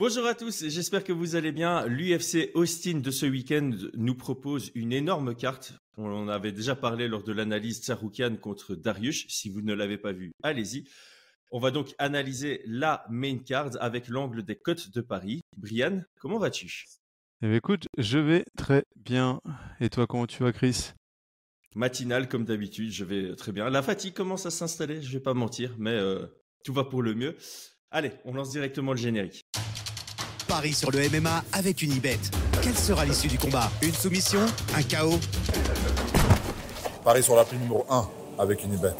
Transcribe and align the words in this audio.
Bonjour 0.00 0.26
à 0.26 0.34
tous, 0.36 0.64
j'espère 0.68 1.02
que 1.02 1.12
vous 1.12 1.34
allez 1.34 1.50
bien. 1.50 1.84
L'UFC 1.86 2.52
Austin 2.54 3.00
de 3.00 3.10
ce 3.10 3.26
week-end 3.26 3.72
nous 3.94 4.14
propose 4.14 4.70
une 4.76 4.92
énorme 4.92 5.34
carte. 5.34 5.72
On 5.96 6.06
en 6.06 6.28
avait 6.28 6.52
déjà 6.52 6.76
parlé 6.76 7.08
lors 7.08 7.24
de 7.24 7.32
l'analyse 7.32 7.80
Tsaroukian 7.80 8.36
contre 8.36 8.76
Darius. 8.76 9.26
Si 9.26 9.50
vous 9.50 9.60
ne 9.60 9.74
l'avez 9.74 9.98
pas 9.98 10.12
vu, 10.12 10.30
allez-y. 10.44 10.84
On 11.50 11.58
va 11.58 11.72
donc 11.72 11.96
analyser 11.98 12.62
la 12.64 13.04
main 13.10 13.38
card 13.38 13.70
avec 13.80 14.06
l'angle 14.06 14.44
des 14.44 14.54
côtes 14.54 14.94
de 14.94 15.00
Paris. 15.00 15.40
Brian, 15.56 16.04
comment 16.20 16.38
vas-tu? 16.38 16.84
Eh 17.42 17.48
bien, 17.48 17.56
écoute, 17.56 17.86
je 17.98 18.20
vais 18.20 18.44
très 18.56 18.84
bien. 18.94 19.40
Et 19.80 19.90
toi, 19.90 20.06
comment 20.06 20.28
tu 20.28 20.44
vas, 20.44 20.52
Chris? 20.52 20.92
Matinal, 21.74 22.28
comme 22.28 22.44
d'habitude, 22.44 22.92
je 22.92 23.04
vais 23.04 23.34
très 23.34 23.50
bien. 23.50 23.68
La 23.68 23.82
fatigue 23.82 24.14
commence 24.14 24.46
à 24.46 24.52
s'installer, 24.52 25.02
je 25.02 25.12
vais 25.12 25.22
pas 25.22 25.34
mentir, 25.34 25.74
mais 25.76 25.90
euh, 25.90 26.24
tout 26.64 26.72
va 26.72 26.84
pour 26.84 27.02
le 27.02 27.16
mieux. 27.16 27.36
Allez, 27.90 28.12
on 28.24 28.34
lance 28.34 28.50
directement 28.50 28.92
le 28.92 28.98
générique. 28.98 29.42
Paris 30.58 30.74
sur 30.74 30.90
le 30.90 30.98
MMA 31.08 31.44
avec 31.52 31.82
une 31.82 31.92
Unibet. 31.92 32.18
Quelle 32.64 32.74
sera 32.74 33.04
l'issue 33.04 33.28
du 33.28 33.38
combat? 33.38 33.70
Une 33.80 33.94
soumission? 33.94 34.40
Un 34.74 34.82
chaos? 34.82 35.20
Paris 37.04 37.22
sur 37.22 37.36
la 37.36 37.44
prime 37.44 37.60
numéro 37.60 37.86
1 37.88 38.10
avec 38.40 38.64
une 38.64 38.72
Unibet. 38.72 38.96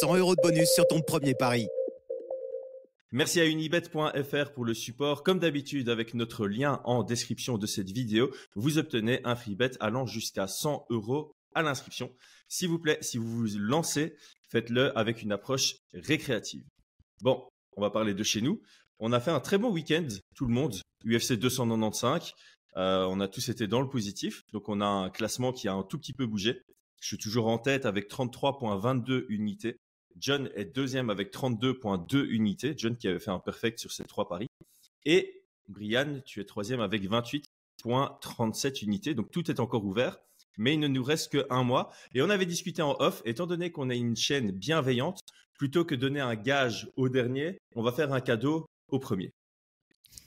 100 0.00 0.16
euros 0.16 0.36
de 0.36 0.42
bonus 0.42 0.68
sur 0.74 0.86
ton 0.88 1.00
premier 1.00 1.34
pari. 1.34 1.68
Merci 3.12 3.40
à 3.40 3.46
unibet.fr 3.46 4.52
pour 4.52 4.66
le 4.66 4.74
support. 4.74 5.22
Comme 5.22 5.38
d'habitude, 5.38 5.88
avec 5.88 6.12
notre 6.12 6.46
lien 6.46 6.82
en 6.84 7.02
description 7.02 7.56
de 7.56 7.66
cette 7.66 7.90
vidéo, 7.90 8.30
vous 8.56 8.76
obtenez 8.76 9.22
un 9.24 9.36
free 9.36 9.54
bet 9.54 9.70
allant 9.80 10.04
jusqu'à 10.04 10.48
100 10.48 10.84
euros 10.90 11.32
à 11.54 11.62
l'inscription. 11.62 12.14
S'il 12.46 12.68
vous 12.68 12.78
plaît, 12.78 12.98
si 13.00 13.16
vous 13.16 13.24
vous 13.24 13.58
lancez, 13.58 14.14
faites-le 14.50 14.96
avec 14.98 15.22
une 15.22 15.32
approche 15.32 15.76
récréative. 15.94 16.66
Bon, 17.22 17.48
on 17.78 17.80
va 17.80 17.88
parler 17.88 18.12
de 18.12 18.22
chez 18.22 18.42
nous. 18.42 18.60
On 18.98 19.12
a 19.12 19.20
fait 19.20 19.30
un 19.30 19.40
très 19.40 19.58
bon 19.58 19.70
week-end, 19.70 20.06
tout 20.34 20.46
le 20.46 20.54
monde. 20.54 20.74
UFC 21.04 21.34
295. 21.34 22.32
Euh, 22.76 23.04
on 23.04 23.20
a 23.20 23.28
tous 23.28 23.48
été 23.50 23.66
dans 23.66 23.80
le 23.80 23.88
positif. 23.88 24.42
Donc, 24.52 24.68
on 24.68 24.80
a 24.80 24.86
un 24.86 25.10
classement 25.10 25.52
qui 25.52 25.68
a 25.68 25.74
un 25.74 25.82
tout 25.82 25.98
petit 25.98 26.14
peu 26.14 26.26
bougé. 26.26 26.62
Je 27.00 27.08
suis 27.08 27.18
toujours 27.18 27.48
en 27.48 27.58
tête 27.58 27.84
avec 27.84 28.10
33,22 28.10 29.26
unités. 29.28 29.76
John 30.18 30.50
est 30.54 30.64
deuxième 30.64 31.10
avec 31.10 31.30
32,2 31.32 32.24
unités. 32.24 32.74
John 32.76 32.96
qui 32.96 33.06
avait 33.06 33.18
fait 33.18 33.30
un 33.30 33.38
perfect 33.38 33.78
sur 33.78 33.92
ses 33.92 34.04
trois 34.04 34.28
paris. 34.28 34.46
Et 35.04 35.42
Brian, 35.68 36.20
tu 36.24 36.40
es 36.40 36.44
troisième 36.44 36.80
avec 36.80 37.02
28,37 37.02 38.82
unités. 38.82 39.14
Donc 39.14 39.30
tout 39.30 39.50
est 39.50 39.60
encore 39.60 39.84
ouvert. 39.84 40.18
Mais 40.56 40.72
il 40.72 40.80
ne 40.80 40.88
nous 40.88 41.04
reste 41.04 41.32
qu'un 41.32 41.64
mois. 41.64 41.92
Et 42.14 42.22
on 42.22 42.30
avait 42.30 42.46
discuté 42.46 42.80
en 42.80 42.96
off, 42.98 43.20
étant 43.26 43.46
donné 43.46 43.70
qu'on 43.70 43.90
a 43.90 43.94
une 43.94 44.16
chaîne 44.16 44.52
bienveillante, 44.52 45.20
plutôt 45.58 45.84
que 45.84 45.94
donner 45.94 46.20
un 46.20 46.34
gage 46.34 46.90
au 46.96 47.10
dernier, 47.10 47.58
on 47.74 47.82
va 47.82 47.92
faire 47.92 48.12
un 48.14 48.20
cadeau 48.20 48.66
au 48.88 48.98
premier. 48.98 49.32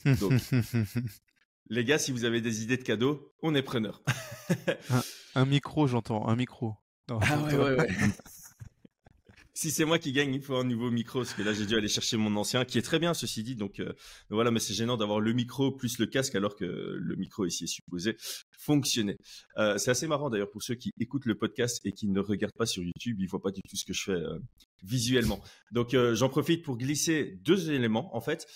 Donc, 0.05 0.33
les 1.69 1.83
gars, 1.83 1.97
si 1.97 2.11
vous 2.11 2.25
avez 2.25 2.41
des 2.41 2.63
idées 2.63 2.77
de 2.77 2.83
cadeaux, 2.83 3.33
on 3.41 3.55
est 3.55 3.61
preneur. 3.61 4.03
un, 5.35 5.45
micro, 5.45 5.87
j'entends, 5.87 6.27
un 6.27 6.35
micro. 6.35 6.75
ah 7.09 7.41
ouais, 7.43 7.55
ouais, 7.55 7.75
ouais. 7.75 7.89
si 9.53 9.71
c'est 9.71 9.85
moi 9.85 9.99
qui 9.99 10.13
gagne, 10.13 10.33
il 10.33 10.41
faut 10.41 10.55
un 10.55 10.63
nouveau 10.63 10.89
micro, 10.89 11.19
parce 11.19 11.33
que 11.33 11.41
là 11.41 11.53
j'ai 11.53 11.65
dû 11.65 11.75
aller 11.75 11.89
chercher 11.89 12.15
mon 12.15 12.35
ancien, 12.37 12.63
qui 12.63 12.77
est 12.77 12.81
très 12.81 12.97
bien 12.97 13.13
ceci 13.13 13.43
dit. 13.43 13.55
Donc 13.55 13.79
euh, 13.79 13.93
voilà, 14.29 14.51
mais 14.51 14.59
c'est 14.59 14.73
gênant 14.73 14.95
d'avoir 14.95 15.19
le 15.19 15.33
micro 15.33 15.71
plus 15.71 15.99
le 15.99 16.05
casque, 16.05 16.35
alors 16.35 16.55
que 16.55 16.63
le 16.65 17.15
micro 17.17 17.45
ici 17.45 17.65
est 17.65 17.67
supposé 17.67 18.15
fonctionner. 18.59 19.17
Euh, 19.57 19.77
c'est 19.77 19.91
assez 19.91 20.07
marrant 20.07 20.29
d'ailleurs 20.29 20.51
pour 20.51 20.61
ceux 20.61 20.75
qui 20.75 20.91
écoutent 20.99 21.25
le 21.25 21.35
podcast 21.35 21.79
et 21.85 21.91
qui 21.91 22.07
ne 22.07 22.19
regardent 22.19 22.57
pas 22.57 22.65
sur 22.65 22.83
YouTube, 22.83 23.17
ils 23.19 23.27
voient 23.27 23.41
pas 23.41 23.51
du 23.51 23.61
tout 23.61 23.75
ce 23.75 23.85
que 23.85 23.93
je 23.93 24.03
fais 24.03 24.11
euh, 24.11 24.37
visuellement. 24.83 25.39
Donc 25.71 25.95
j'en 26.13 26.29
profite 26.29 26.63
pour 26.63 26.77
glisser 26.77 27.37
deux 27.43 27.71
éléments 27.71 28.15
en 28.15 28.21
fait. 28.21 28.47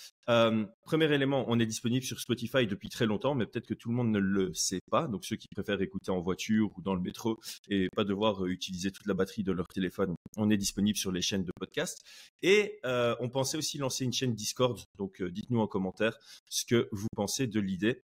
premier 0.84 1.12
élément, 1.12 1.44
on 1.48 1.58
est 1.58 1.66
disponible 1.66 2.04
sur 2.04 2.18
Spotify 2.18 2.66
depuis 2.66 2.88
très 2.88 3.06
longtemps, 3.06 3.34
mais 3.34 3.46
peut-être 3.46 3.66
que 3.66 3.74
tout 3.74 3.90
le 3.90 3.94
monde 3.94 4.10
ne 4.10 4.18
le 4.18 4.54
sait 4.54 4.80
pas. 4.90 5.06
Donc 5.06 5.24
ceux 5.24 5.36
qui 5.36 5.48
préfèrent 5.54 5.82
écouter 5.82 6.10
en 6.10 6.20
voiture 6.20 6.70
ou 6.76 6.82
dans 6.82 6.94
le 6.94 7.00
métro 7.00 7.38
et 7.68 7.88
pas 7.94 8.04
devoir 8.04 8.46
utiliser 8.46 8.90
toute 8.90 9.06
la 9.06 9.14
batterie 9.14 9.44
de 9.44 9.52
leur 9.52 9.68
téléphone, 9.68 10.14
on 10.36 10.50
est 10.50 10.56
disponible 10.56 10.96
sur 10.96 11.12
les 11.12 11.22
chaînes 11.22 11.44
de 11.44 11.52
podcast. 11.58 12.04
Et 12.42 12.78
euh, 12.84 13.14
on 13.20 13.28
pensait 13.28 13.56
aussi 13.56 13.78
lancer 13.78 14.04
une 14.04 14.12
chaîne 14.12 14.34
Discord. 14.34 14.78
Donc 14.98 15.20
euh, 15.20 15.30
dites-nous 15.30 15.60
en 15.60 15.66
commentaire 15.66 16.18
ce 16.48 16.64
que 16.64 16.88
vous 16.92 17.08
pensez 17.14 17.46
de 17.46 17.60
l'idée. 17.60 18.02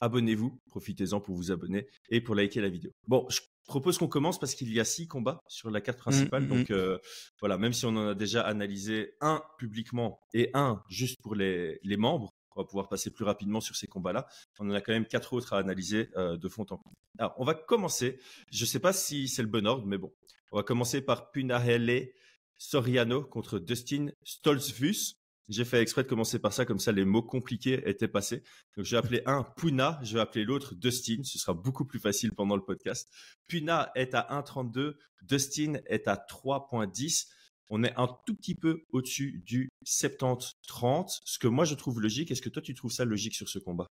Abonnez-vous, 0.00 0.60
profitez-en 0.66 1.20
pour 1.20 1.34
vous 1.34 1.50
abonner 1.50 1.86
et 2.10 2.20
pour 2.20 2.34
liker 2.34 2.60
la 2.60 2.68
vidéo. 2.68 2.92
Bon, 3.08 3.26
je 3.30 3.40
propose 3.66 3.98
qu'on 3.98 4.08
commence 4.08 4.38
parce 4.38 4.54
qu'il 4.54 4.72
y 4.72 4.80
a 4.80 4.84
six 4.84 5.06
combats 5.08 5.40
sur 5.48 5.70
la 5.70 5.80
carte 5.80 5.98
principale. 5.98 6.42
Mmh, 6.42 6.46
mmh, 6.46 6.58
donc 6.58 6.70
mmh. 6.70 6.74
Euh, 6.74 6.98
voilà, 7.40 7.58
même 7.58 7.72
si 7.72 7.86
on 7.86 7.96
en 7.96 8.08
a 8.08 8.14
déjà 8.14 8.42
analysé 8.42 9.14
un 9.20 9.42
publiquement 9.58 10.20
et 10.34 10.50
un 10.54 10.82
juste 10.88 11.20
pour 11.22 11.34
les, 11.34 11.80
les 11.82 11.96
membres, 11.96 12.34
on 12.56 12.62
va 12.62 12.66
pouvoir 12.66 12.88
passer 12.88 13.10
plus 13.10 13.24
rapidement 13.24 13.60
sur 13.60 13.76
ces 13.76 13.86
combats-là. 13.86 14.26
On 14.58 14.70
en 14.70 14.72
a 14.72 14.80
quand 14.80 14.92
même 14.92 15.06
quatre 15.06 15.34
autres 15.34 15.52
à 15.52 15.58
analyser 15.58 16.08
de 16.16 16.48
fond 16.48 16.62
en 16.70 16.78
comble. 16.78 16.96
Alors, 17.18 17.34
on 17.36 17.44
va 17.44 17.54
commencer. 17.54 18.18
Je 18.50 18.64
ne 18.64 18.66
sais 18.66 18.80
pas 18.80 18.94
si 18.94 19.28
c'est 19.28 19.42
le 19.42 19.48
bon 19.48 19.66
ordre, 19.66 19.86
mais 19.86 19.98
bon. 19.98 20.12
On 20.52 20.56
va 20.56 20.62
commencer 20.62 21.02
par 21.02 21.30
Punahele 21.32 22.08
Soriano 22.56 23.22
contre 23.22 23.58
Dustin 23.58 24.08
Stoltzfus. 24.24 25.16
J'ai 25.48 25.64
fait 25.64 25.80
exprès 25.80 26.02
de 26.02 26.08
commencer 26.08 26.38
par 26.38 26.52
ça, 26.52 26.64
comme 26.64 26.78
ça 26.78 26.92
les 26.92 27.04
mots 27.04 27.22
compliqués 27.22 27.88
étaient 27.88 28.08
passés. 28.08 28.42
Donc 28.76 28.84
j'ai 28.84 28.96
appelé 28.96 29.22
un 29.26 29.44
Puna, 29.44 30.00
je 30.02 30.14
vais 30.14 30.20
appeler 30.20 30.44
l'autre 30.44 30.74
Dustin, 30.74 31.22
ce 31.22 31.38
sera 31.38 31.54
beaucoup 31.54 31.84
plus 31.84 32.00
facile 32.00 32.32
pendant 32.32 32.56
le 32.56 32.62
podcast. 32.62 33.08
Puna 33.46 33.90
est 33.94 34.14
à 34.14 34.26
1,32, 34.30 34.94
Dustin 35.22 35.74
est 35.86 36.08
à 36.08 36.16
3,10. 36.16 37.26
On 37.68 37.82
est 37.82 37.94
un 37.96 38.08
tout 38.26 38.34
petit 38.34 38.54
peu 38.54 38.82
au-dessus 38.90 39.42
du 39.44 39.68
70-30, 39.84 41.20
ce 41.24 41.38
que 41.38 41.48
moi 41.48 41.64
je 41.64 41.74
trouve 41.74 42.00
logique. 42.00 42.30
Est-ce 42.30 42.42
que 42.42 42.48
toi 42.48 42.62
tu 42.62 42.74
trouves 42.74 42.92
ça 42.92 43.04
logique 43.04 43.34
sur 43.34 43.48
ce 43.48 43.58
combat? 43.58 43.86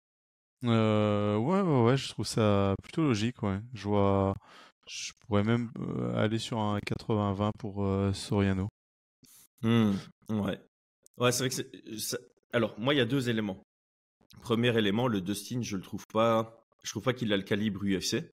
Euh, 0.63 1.38
ouais, 1.38 1.61
ouais, 1.61 1.84
ouais, 1.84 1.97
je 1.97 2.09
trouve 2.09 2.25
ça 2.25 2.75
plutôt 2.84 3.01
logique, 3.01 3.41
ouais. 3.44 3.59
Je 3.73 3.88
vois, 3.88 4.35
je 4.88 5.11
pourrais 5.25 5.44
même 5.44 5.72
euh, 5.79 6.16
aller 6.16 6.38
sur 6.38 6.59
un 6.59 6.79
80-20 6.79 7.51
pour 7.57 7.84
euh, 7.84 8.13
Soriano. 8.13 8.67
Mmh, 9.63 9.94
ouais. 10.29 10.59
Ouais, 11.21 11.31
c'est 11.31 11.47
vrai 11.47 11.49
que 11.49 11.97
c'est. 11.97 12.19
Alors, 12.51 12.77
moi, 12.77 12.93
il 12.93 12.97
y 12.97 13.01
a 13.01 13.05
deux 13.05 13.29
éléments. 13.29 13.63
Premier 14.41 14.77
élément, 14.77 15.07
le 15.07 15.21
Dustin, 15.21 15.61
je 15.61 15.77
le 15.77 15.83
trouve 15.83 16.05
pas. 16.07 16.67
Je 16.83 16.89
trouve 16.89 17.03
pas 17.03 17.13
qu'il 17.13 17.31
a 17.31 17.37
le 17.37 17.43
calibre 17.43 17.81
UFC. 17.85 18.25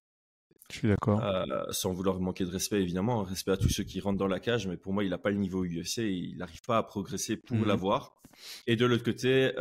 Je 0.71 0.77
suis 0.77 0.89
d'accord. 0.89 1.23
Euh, 1.23 1.45
sans 1.71 1.93
vouloir 1.93 2.19
manquer 2.19 2.45
de 2.45 2.51
respect, 2.51 2.81
évidemment. 2.81 3.23
Respect 3.23 3.53
à 3.53 3.57
tous 3.57 3.69
ceux 3.69 3.85
qui 3.85 4.01
rentrent 4.01 4.19
dans 4.19 4.27
la 4.27 4.41
cage, 4.41 4.67
mais 4.67 4.77
pour 4.77 4.93
moi, 4.93 5.05
il 5.05 5.11
n'a 5.11 5.19
pas 5.19 5.31
le 5.31 5.37
niveau 5.37 5.65
UFC 5.65 5.99
et 5.99 6.11
il 6.11 6.39
n'arrive 6.39 6.63
pas 6.63 6.79
à 6.79 6.83
progresser 6.83 7.37
pour 7.37 7.57
mmh 7.59 7.67
l'avoir. 7.67 8.17
Et 8.67 8.77
de 8.77 8.85
l'autre 8.85 9.05
côté, 9.05 9.53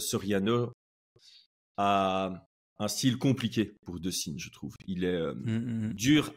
Soriano 0.00 0.72
a 1.76 2.44
un 2.78 2.88
style 2.88 3.18
compliqué 3.18 3.76
pour 3.84 4.00
Dustin, 4.00 4.34
je 4.36 4.50
trouve. 4.50 4.74
Il 4.86 5.04
est 5.04 5.14
euh, 5.14 5.34
mmh, 5.34 5.88
mmh. 5.88 5.92
dur. 5.94 6.34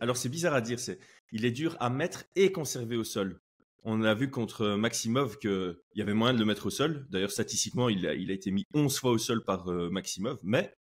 Alors 0.00 0.16
c'est 0.16 0.28
bizarre 0.28 0.54
à 0.54 0.60
dire, 0.60 0.78
c'est 0.78 0.98
il 1.32 1.44
est 1.44 1.52
dur 1.52 1.76
à 1.80 1.90
mettre 1.90 2.24
et 2.34 2.52
conserver 2.52 2.96
au 2.96 3.04
sol. 3.04 3.40
On 3.82 4.02
a 4.02 4.14
vu 4.14 4.30
contre 4.30 4.76
Maximov 4.76 5.38
qu'il 5.38 5.76
y 5.94 6.02
avait 6.02 6.12
moyen 6.12 6.34
de 6.34 6.38
le 6.38 6.44
mettre 6.44 6.66
au 6.66 6.70
sol. 6.70 7.06
D'ailleurs, 7.10 7.30
statistiquement, 7.30 7.88
il 7.88 8.06
a, 8.06 8.12
été 8.12 8.50
mis 8.50 8.64
11 8.74 8.98
fois 8.98 9.10
au 9.10 9.18
sol 9.18 9.42
par 9.44 9.68
euh, 9.68 9.88
Maximov, 9.88 10.38
mais 10.42 10.74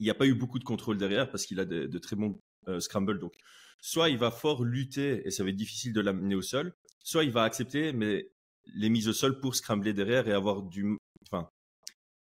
il 0.00 0.04
n'y 0.04 0.10
a 0.10 0.14
pas 0.14 0.26
eu 0.26 0.34
beaucoup 0.34 0.58
de 0.58 0.64
contrôle 0.64 0.96
derrière 0.96 1.30
parce 1.30 1.44
qu'il 1.44 1.60
a 1.60 1.64
de, 1.64 1.98
très 1.98 2.16
bons 2.16 2.38
euh, 2.68 2.80
scrambles. 2.80 3.18
Donc, 3.18 3.34
soit 3.80 4.08
il 4.08 4.16
va 4.16 4.30
fort 4.30 4.64
lutter 4.64 5.26
et 5.26 5.30
ça 5.30 5.42
va 5.42 5.50
être 5.50 5.56
difficile 5.56 5.92
de 5.92 6.00
l'amener 6.00 6.34
au 6.34 6.42
sol, 6.42 6.72
soit 7.04 7.24
il 7.24 7.30
va 7.30 7.42
accepter, 7.42 7.92
mais 7.92 8.30
les 8.74 8.88
mises 8.88 9.08
au 9.08 9.12
sol 9.12 9.40
pour 9.40 9.54
scrambler 9.54 9.92
derrière 9.92 10.28
et 10.28 10.32
avoir 10.32 10.62
du, 10.62 10.96
enfin, 11.26 11.48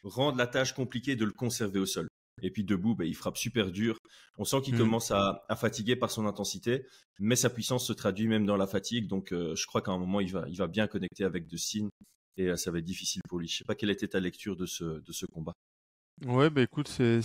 rendre 0.03 0.37
la 0.39 0.47
tâche 0.47 0.75
compliquée 0.75 1.17
de 1.17 1.25
le 1.25 1.33
conserver 1.33 1.81
au 1.81 1.87
sol. 1.87 2.09
Et 2.43 2.51
puis 2.51 2.65
debout, 2.65 2.95
bah, 2.95 3.05
il 3.05 3.15
frappe 3.15 3.37
super 3.37 3.71
dur. 3.71 3.99
On 4.39 4.45
sent 4.45 4.61
qu'il 4.63 4.75
mmh. 4.75 4.79
commence 4.79 5.11
à, 5.11 5.45
fatiguer 5.57 5.97
par 5.97 6.11
son 6.11 6.27
intensité, 6.27 6.87
mais 7.19 7.37
sa 7.37 7.51
puissance 7.51 7.87
se 7.87 7.93
traduit 7.93 8.29
même 8.29 8.47
dans 8.47 8.57
la 8.57 8.67
fatigue. 8.67 9.07
Donc 9.07 9.33
euh, 9.33 9.55
je 9.55 9.67
crois 9.67 9.83
qu'à 9.83 9.93
un 9.93 9.99
moment, 9.99 10.21
il 10.21 10.33
va, 10.33 10.45
il 10.49 10.57
va 10.57 10.67
bien 10.67 10.87
connecter 10.87 11.25
avec 11.25 11.47
De 11.47 11.57
et 12.37 12.47
euh, 12.47 12.57
ça 12.57 12.71
va 12.71 12.79
être 12.79 12.85
difficile 12.85 13.23
pour 13.29 13.39
lui. 13.39 13.49
Je 13.49 13.59
sais 13.59 13.65
pas 13.65 13.75
quelle 13.75 13.91
était 13.91 14.09
ta 14.09 14.21
lecture 14.21 14.57
de 14.57 14.67
ce, 14.67 14.85
de 14.85 15.13
ce 15.13 15.27
combat. 15.27 15.53
Ouais, 16.25 16.51
bah 16.51 16.63
écoute, 16.63 16.89
c'est, 16.89 17.21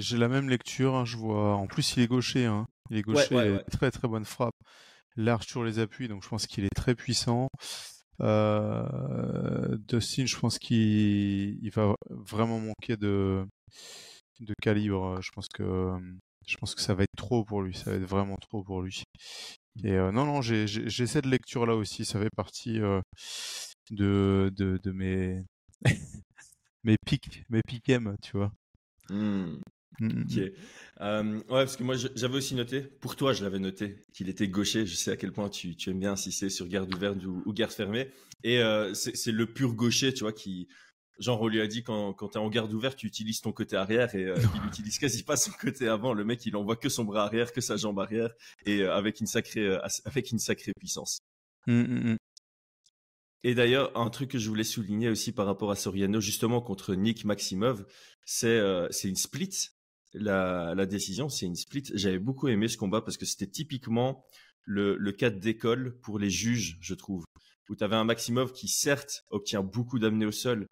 j'ai 0.00 0.16
la 0.16 0.28
même 0.28 0.48
lecture. 0.48 0.94
Hein. 0.94 1.04
Je 1.04 1.16
vois. 1.16 1.54
En 1.54 1.66
plus, 1.66 1.96
il 1.96 2.02
est 2.02 2.06
gaucher. 2.06 2.46
Hein. 2.46 2.66
Il 2.90 2.96
est 2.96 3.02
gaucher, 3.02 3.58
très 3.70 3.90
très 3.90 4.08
bonne 4.08 4.24
frappe, 4.24 4.54
large 5.16 5.46
sur 5.46 5.64
les 5.64 5.78
appuis. 5.78 6.08
Donc 6.08 6.22
je 6.22 6.28
pense 6.28 6.46
qu'il 6.46 6.64
est 6.64 6.74
très 6.74 6.94
puissant. 6.94 7.48
Euh, 8.20 9.76
Dustin, 9.86 10.26
je 10.26 10.38
pense 10.38 10.58
qu'il 10.58 11.70
va 11.70 11.94
vraiment 12.10 12.58
manquer 12.58 12.96
de, 12.96 13.44
de 14.40 14.54
calibre. 14.62 15.20
Je 15.20 15.30
pense 15.30 15.48
que 15.48 15.92
je 16.46 16.56
pense 16.56 16.74
que 16.74 16.80
ça 16.80 16.94
va 16.94 17.04
être 17.04 17.16
trop 17.16 17.44
pour 17.44 17.62
lui. 17.62 17.74
Ça 17.74 17.90
va 17.90 17.96
être 17.96 18.04
vraiment 18.04 18.36
trop 18.36 18.62
pour 18.62 18.82
lui. 18.82 19.02
Et 19.84 19.92
euh, 19.92 20.10
non, 20.12 20.24
non, 20.24 20.42
j'ai 20.42 20.66
cette 21.06 21.26
lecture 21.26 21.66
là 21.66 21.74
aussi. 21.74 22.04
Ça 22.04 22.18
fait 22.18 22.30
partie 22.34 22.80
euh, 22.80 23.00
de, 23.90 24.52
de, 24.56 24.78
de 24.82 24.92
mes 24.92 25.44
mes 26.84 26.96
pics, 27.06 27.44
mes 27.48 27.62
piquem, 27.62 28.16
tu 28.22 28.36
vois. 28.36 28.52
Mmh. 29.10 29.58
Mmh, 30.00 30.06
mmh, 30.06 30.22
ok. 30.22 30.52
Euh, 31.00 31.34
ouais, 31.34 31.42
parce 31.48 31.76
que 31.76 31.82
moi, 31.82 31.96
j'avais 31.96 32.36
aussi 32.36 32.54
noté, 32.54 32.82
pour 32.82 33.16
toi, 33.16 33.32
je 33.32 33.42
l'avais 33.42 33.58
noté, 33.58 34.04
qu'il 34.12 34.28
était 34.28 34.48
gaucher. 34.48 34.86
Je 34.86 34.94
sais 34.94 35.10
à 35.10 35.16
quel 35.16 35.32
point 35.32 35.48
tu, 35.48 35.76
tu 35.76 35.90
aimes 35.90 36.00
bien 36.00 36.12
insister 36.12 36.50
sur 36.50 36.68
garde 36.68 36.92
ouverte 36.94 37.24
ou, 37.24 37.52
garde 37.52 37.72
fermée. 37.72 38.10
Et 38.44 38.60
euh, 38.60 38.94
c'est 38.94 39.32
le 39.32 39.46
pur 39.46 39.74
gaucher, 39.74 40.14
tu 40.14 40.20
vois, 40.20 40.32
qui, 40.32 40.68
Genre, 41.18 41.42
on 41.42 41.48
lui 41.48 41.60
a 41.60 41.66
dit 41.66 41.82
quand, 41.82 42.12
quand 42.12 42.28
t'es 42.28 42.38
en 42.38 42.48
garde 42.48 42.72
ouverte, 42.72 42.96
tu 42.96 43.06
utilises 43.06 43.40
ton 43.40 43.50
côté 43.50 43.74
arrière 43.74 44.14
et 44.14 44.24
euh, 44.24 44.36
il 44.54 44.66
utilise 44.68 44.98
quasi 44.98 45.24
pas 45.24 45.36
son 45.36 45.50
côté 45.50 45.88
avant. 45.88 46.14
Le 46.14 46.24
mec, 46.24 46.46
il 46.46 46.54
envoie 46.54 46.76
que 46.76 46.88
son 46.88 47.04
bras 47.04 47.24
arrière, 47.24 47.52
que 47.52 47.60
sa 47.60 47.76
jambe 47.76 47.98
arrière 47.98 48.30
et 48.66 48.82
euh, 48.82 48.94
avec 48.94 49.20
une 49.20 49.26
sacrée, 49.26 49.66
euh, 49.66 49.80
avec 50.04 50.30
une 50.30 50.38
sacrée 50.38 50.72
puissance. 50.78 51.18
Hum, 51.66 51.80
hum, 51.80 52.10
hum. 52.10 52.16
Et 53.42 53.54
d'ailleurs, 53.54 53.96
un 53.96 54.10
truc 54.10 54.30
que 54.30 54.38
je 54.38 54.48
voulais 54.48 54.64
souligner 54.64 55.08
aussi 55.08 55.32
par 55.32 55.46
rapport 55.46 55.70
à 55.70 55.76
Soriano, 55.76 56.20
justement 56.20 56.60
contre 56.60 56.94
Nick 56.94 57.24
Maximov, 57.24 57.84
c'est 58.24 58.60
c'est 58.90 59.08
une 59.08 59.16
split. 59.16 59.70
La, 60.14 60.74
la 60.74 60.86
décision, 60.86 61.28
c'est 61.28 61.46
une 61.46 61.54
split. 61.54 61.84
J'avais 61.94 62.18
beaucoup 62.18 62.48
aimé 62.48 62.66
ce 62.66 62.76
combat 62.76 63.00
parce 63.00 63.16
que 63.16 63.26
c'était 63.26 63.46
typiquement 63.46 64.24
le, 64.64 64.96
le 64.96 65.12
cas 65.12 65.30
d'école 65.30 65.98
pour 66.00 66.18
les 66.18 66.30
juges, 66.30 66.78
je 66.80 66.94
trouve. 66.94 67.24
Où 67.68 67.76
tu 67.76 67.84
avais 67.84 67.96
un 67.96 68.04
Maximov 68.04 68.52
qui, 68.52 68.66
certes, 68.66 69.24
obtient 69.30 69.62
beaucoup 69.62 69.98
d'amener 69.98 70.24
au 70.24 70.32
sol, 70.32 70.66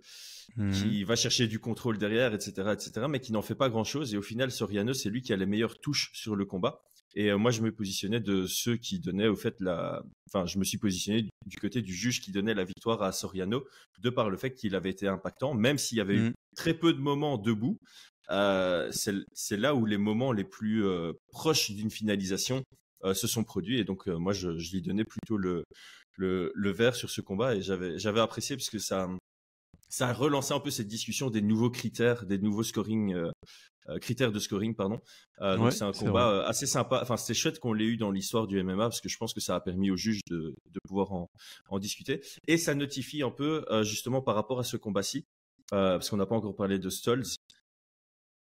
Mhm. 0.56 0.70
qui 0.72 1.04
va 1.04 1.16
chercher 1.16 1.46
du 1.48 1.58
contrôle 1.58 1.98
derrière, 1.98 2.32
etc., 2.34 2.72
etc., 2.72 3.06
mais 3.08 3.20
qui 3.20 3.32
n'en 3.32 3.42
fait 3.42 3.54
pas 3.54 3.68
grand-chose. 3.68 4.14
Et 4.14 4.16
au 4.16 4.22
final, 4.22 4.50
Soriano, 4.50 4.92
c'est 4.94 5.10
lui 5.10 5.22
qui 5.22 5.32
a 5.32 5.36
les 5.36 5.46
meilleures 5.46 5.78
touches 5.80 6.10
sur 6.14 6.36
le 6.36 6.44
combat. 6.44 6.80
Et 7.14 7.30
euh, 7.30 7.38
moi, 7.38 7.50
je 7.50 7.62
me 7.62 7.72
positionnais 7.72 8.20
de 8.20 8.46
ceux 8.46 8.76
qui 8.76 9.00
donnaient, 9.00 9.26
au 9.28 9.36
fait, 9.36 9.56
la. 9.60 10.02
Enfin, 10.28 10.44
je 10.46 10.58
me 10.58 10.64
suis 10.64 10.76
positionné 10.78 11.22
du- 11.46 11.56
côté 11.58 11.80
du 11.82 11.94
juge 11.94 12.20
qui 12.20 12.30
donnait 12.32 12.52
la 12.54 12.64
victoire 12.64 13.02
à 13.02 13.12
Soriano, 13.12 13.64
de 14.00 14.10
par 14.10 14.28
le 14.28 14.36
fait 14.36 14.52
qu'il 14.54 14.74
avait 14.74 14.90
été 14.90 15.08
impactant, 15.08 15.54
même 15.54 15.78
s'il 15.78 15.98
y 15.98 16.00
avait 16.00 16.16
eu 16.16 16.20
Mhm. 16.28 16.32
très 16.56 16.74
peu 16.74 16.92
de 16.92 17.00
moments 17.00 17.38
debout. 17.38 17.78
euh, 18.30 18.90
c'est 18.92 19.56
là 19.56 19.74
où 19.76 19.86
les 19.86 19.98
moments 19.98 20.32
les 20.32 20.42
plus 20.42 20.84
euh, 20.84 21.12
proches 21.28 21.70
d'une 21.70 21.90
finalisation 21.92 22.62
euh, 23.04 23.14
se 23.14 23.26
sont 23.28 23.44
produits. 23.44 23.78
Et 23.78 23.84
donc, 23.84 24.06
moi, 24.08 24.32
je, 24.32 24.58
je 24.58 24.72
lui 24.72 24.82
donnais 24.82 25.04
plutôt 25.04 25.36
le, 25.36 25.62
le, 26.16 26.50
le 26.54 26.70
vert 26.72 26.96
sur 26.96 27.08
ce 27.08 27.20
combat. 27.20 27.54
Et 27.54 27.62
j'avais 27.62 28.20
apprécié 28.20 28.56
puisque 28.56 28.80
ça, 28.80 29.08
ça 29.88 30.08
a 30.08 30.12
relancé 30.12 30.52
un 30.54 30.60
peu 30.60 30.70
cette 30.70 30.88
discussion 30.88 31.30
des 31.30 31.42
nouveaux 31.42 31.70
critères, 31.70 32.26
des 32.26 32.38
nouveaux 32.38 32.62
scoring, 32.62 33.14
euh, 33.14 33.30
euh, 33.88 33.98
critères 33.98 34.32
de 34.32 34.38
scoring, 34.40 34.74
pardon. 34.74 35.00
Euh, 35.40 35.56
Ouais, 35.58 35.70
c'est 35.70 35.84
un 35.84 35.92
combat 35.92 36.28
euh, 36.30 36.44
assez 36.46 36.66
sympa. 36.66 37.00
Enfin, 37.02 37.16
c'était 37.16 37.34
chouette 37.34 37.60
qu'on 37.60 37.72
l'ait 37.72 37.84
eu 37.84 37.96
dans 37.96 38.10
l'histoire 38.10 38.46
du 38.48 38.62
MMA 38.62 38.84
parce 38.84 39.00
que 39.00 39.08
je 39.08 39.16
pense 39.16 39.32
que 39.32 39.40
ça 39.40 39.54
a 39.54 39.60
permis 39.60 39.90
aux 39.90 39.96
juges 39.96 40.22
de, 40.28 40.54
de 40.70 40.80
pouvoir 40.88 41.12
en, 41.12 41.30
en 41.68 41.78
discuter. 41.78 42.20
Et 42.48 42.58
ça 42.58 42.74
notifie 42.74 43.22
un 43.22 43.30
peu 43.30 43.64
euh, 43.70 43.84
justement 43.84 44.22
par 44.22 44.34
rapport 44.34 44.58
à 44.58 44.64
ce 44.64 44.76
combat-ci, 44.76 45.24
euh, 45.72 45.92
parce 45.98 46.10
qu'on 46.10 46.16
n'a 46.16 46.26
pas 46.26 46.34
encore 46.36 46.56
parlé 46.56 46.78
de 46.80 46.90
Stolz. 46.90 47.36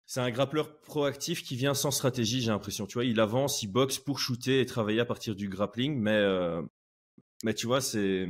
C'est 0.06 0.20
un 0.20 0.30
grappleur 0.30 0.80
proactif 0.82 1.42
qui 1.42 1.56
vient 1.56 1.74
sans 1.74 1.90
stratégie, 1.90 2.40
j'ai 2.42 2.50
l'impression. 2.50 2.86
Tu 2.86 2.94
vois, 2.94 3.04
il 3.04 3.18
avance, 3.18 3.62
il 3.62 3.68
boxe 3.68 3.98
pour 3.98 4.18
shooter 4.18 4.60
et 4.60 4.66
travailler 4.66 5.00
à 5.00 5.06
partir 5.06 5.34
du 5.34 5.48
grappling, 5.48 5.98
mais 5.98 6.10
euh, 6.12 6.60
mais 7.44 7.54
tu 7.54 7.66
vois, 7.66 7.80
c'est 7.80 8.28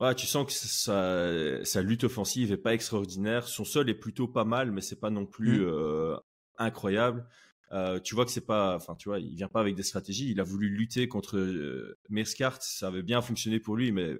Ouais, 0.00 0.14
tu 0.14 0.26
sens 0.26 0.46
que 0.46 0.52
sa, 0.52 1.64
sa 1.64 1.82
lutte 1.82 2.04
offensive 2.04 2.50
est 2.52 2.56
pas 2.56 2.74
extraordinaire. 2.74 3.46
Son 3.46 3.64
sol 3.64 3.88
est 3.88 3.94
plutôt 3.94 4.26
pas 4.26 4.44
mal, 4.44 4.72
mais 4.72 4.80
c'est 4.80 4.98
pas 5.00 5.10
non 5.10 5.24
plus 5.26 5.60
Mm. 5.60 5.68
euh, 5.68 6.16
incroyable. 6.58 7.26
Euh, 7.72 8.00
tu 8.00 8.14
vois 8.14 8.24
que 8.24 8.30
c'est 8.30 8.44
pas, 8.44 8.74
enfin, 8.76 8.94
tu 8.96 9.08
vois, 9.08 9.18
il 9.20 9.34
vient 9.36 9.48
pas 9.48 9.60
avec 9.60 9.74
des 9.76 9.82
stratégies. 9.82 10.30
Il 10.30 10.40
a 10.40 10.44
voulu 10.44 10.68
lutter 10.68 11.08
contre 11.08 11.38
euh, 11.38 11.96
Meerskart, 12.08 12.60
ça 12.62 12.88
avait 12.88 13.02
bien 13.02 13.22
fonctionné 13.22 13.60
pour 13.60 13.76
lui, 13.76 13.92
mais 13.92 14.16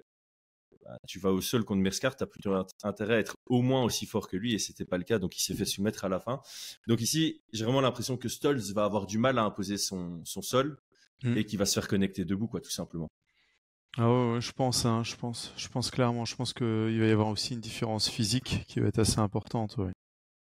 bah, 0.83 0.97
tu 1.07 1.19
vas 1.19 1.31
au 1.31 1.41
sol 1.41 1.63
contre 1.65 1.81
Meerskart, 1.81 2.15
t'as 2.15 2.25
plutôt 2.25 2.51
int- 2.53 2.67
intérêt 2.83 3.15
à 3.15 3.19
être 3.19 3.35
au 3.45 3.61
moins 3.61 3.83
aussi 3.83 4.05
fort 4.05 4.27
que 4.29 4.37
lui, 4.37 4.53
et 4.53 4.59
c'était 4.59 4.85
pas 4.85 4.97
le 4.97 5.03
cas, 5.03 5.19
donc 5.19 5.37
il 5.37 5.41
s'est 5.41 5.53
fait 5.55 5.65
soumettre 5.65 6.05
à 6.05 6.09
la 6.09 6.19
fin. 6.19 6.41
Donc 6.87 7.01
ici, 7.01 7.41
j'ai 7.53 7.63
vraiment 7.65 7.81
l'impression 7.81 8.17
que 8.17 8.29
Stolz 8.29 8.73
va 8.73 8.85
avoir 8.85 9.05
du 9.07 9.17
mal 9.17 9.37
à 9.39 9.43
imposer 9.43 9.77
son, 9.77 10.23
son 10.25 10.41
sol 10.41 10.77
Mm. 11.23 11.37
et 11.37 11.45
qu'il 11.45 11.57
va 11.57 11.65
se 11.65 11.73
faire 11.79 11.87
connecter 11.87 12.25
debout, 12.25 12.47
quoi, 12.47 12.59
tout 12.59 12.69
simplement. 12.71 13.07
Ah 13.97 14.09
ouais, 14.09 14.33
ouais, 14.33 14.41
je 14.41 14.51
pense, 14.51 14.85
hein, 14.85 15.03
je 15.03 15.15
pense, 15.15 15.53
je 15.57 15.67
pense 15.69 15.89
clairement. 15.91 16.25
Je 16.25 16.35
pense 16.35 16.53
qu'il 16.53 16.65
va 16.99 17.05
y 17.07 17.11
avoir 17.11 17.27
aussi 17.29 17.53
une 17.53 17.61
différence 17.61 18.09
physique 18.09 18.65
qui 18.67 18.79
va 18.79 18.87
être 18.87 18.99
assez 18.99 19.19
importante. 19.19 19.77
Ouais. 19.77 19.91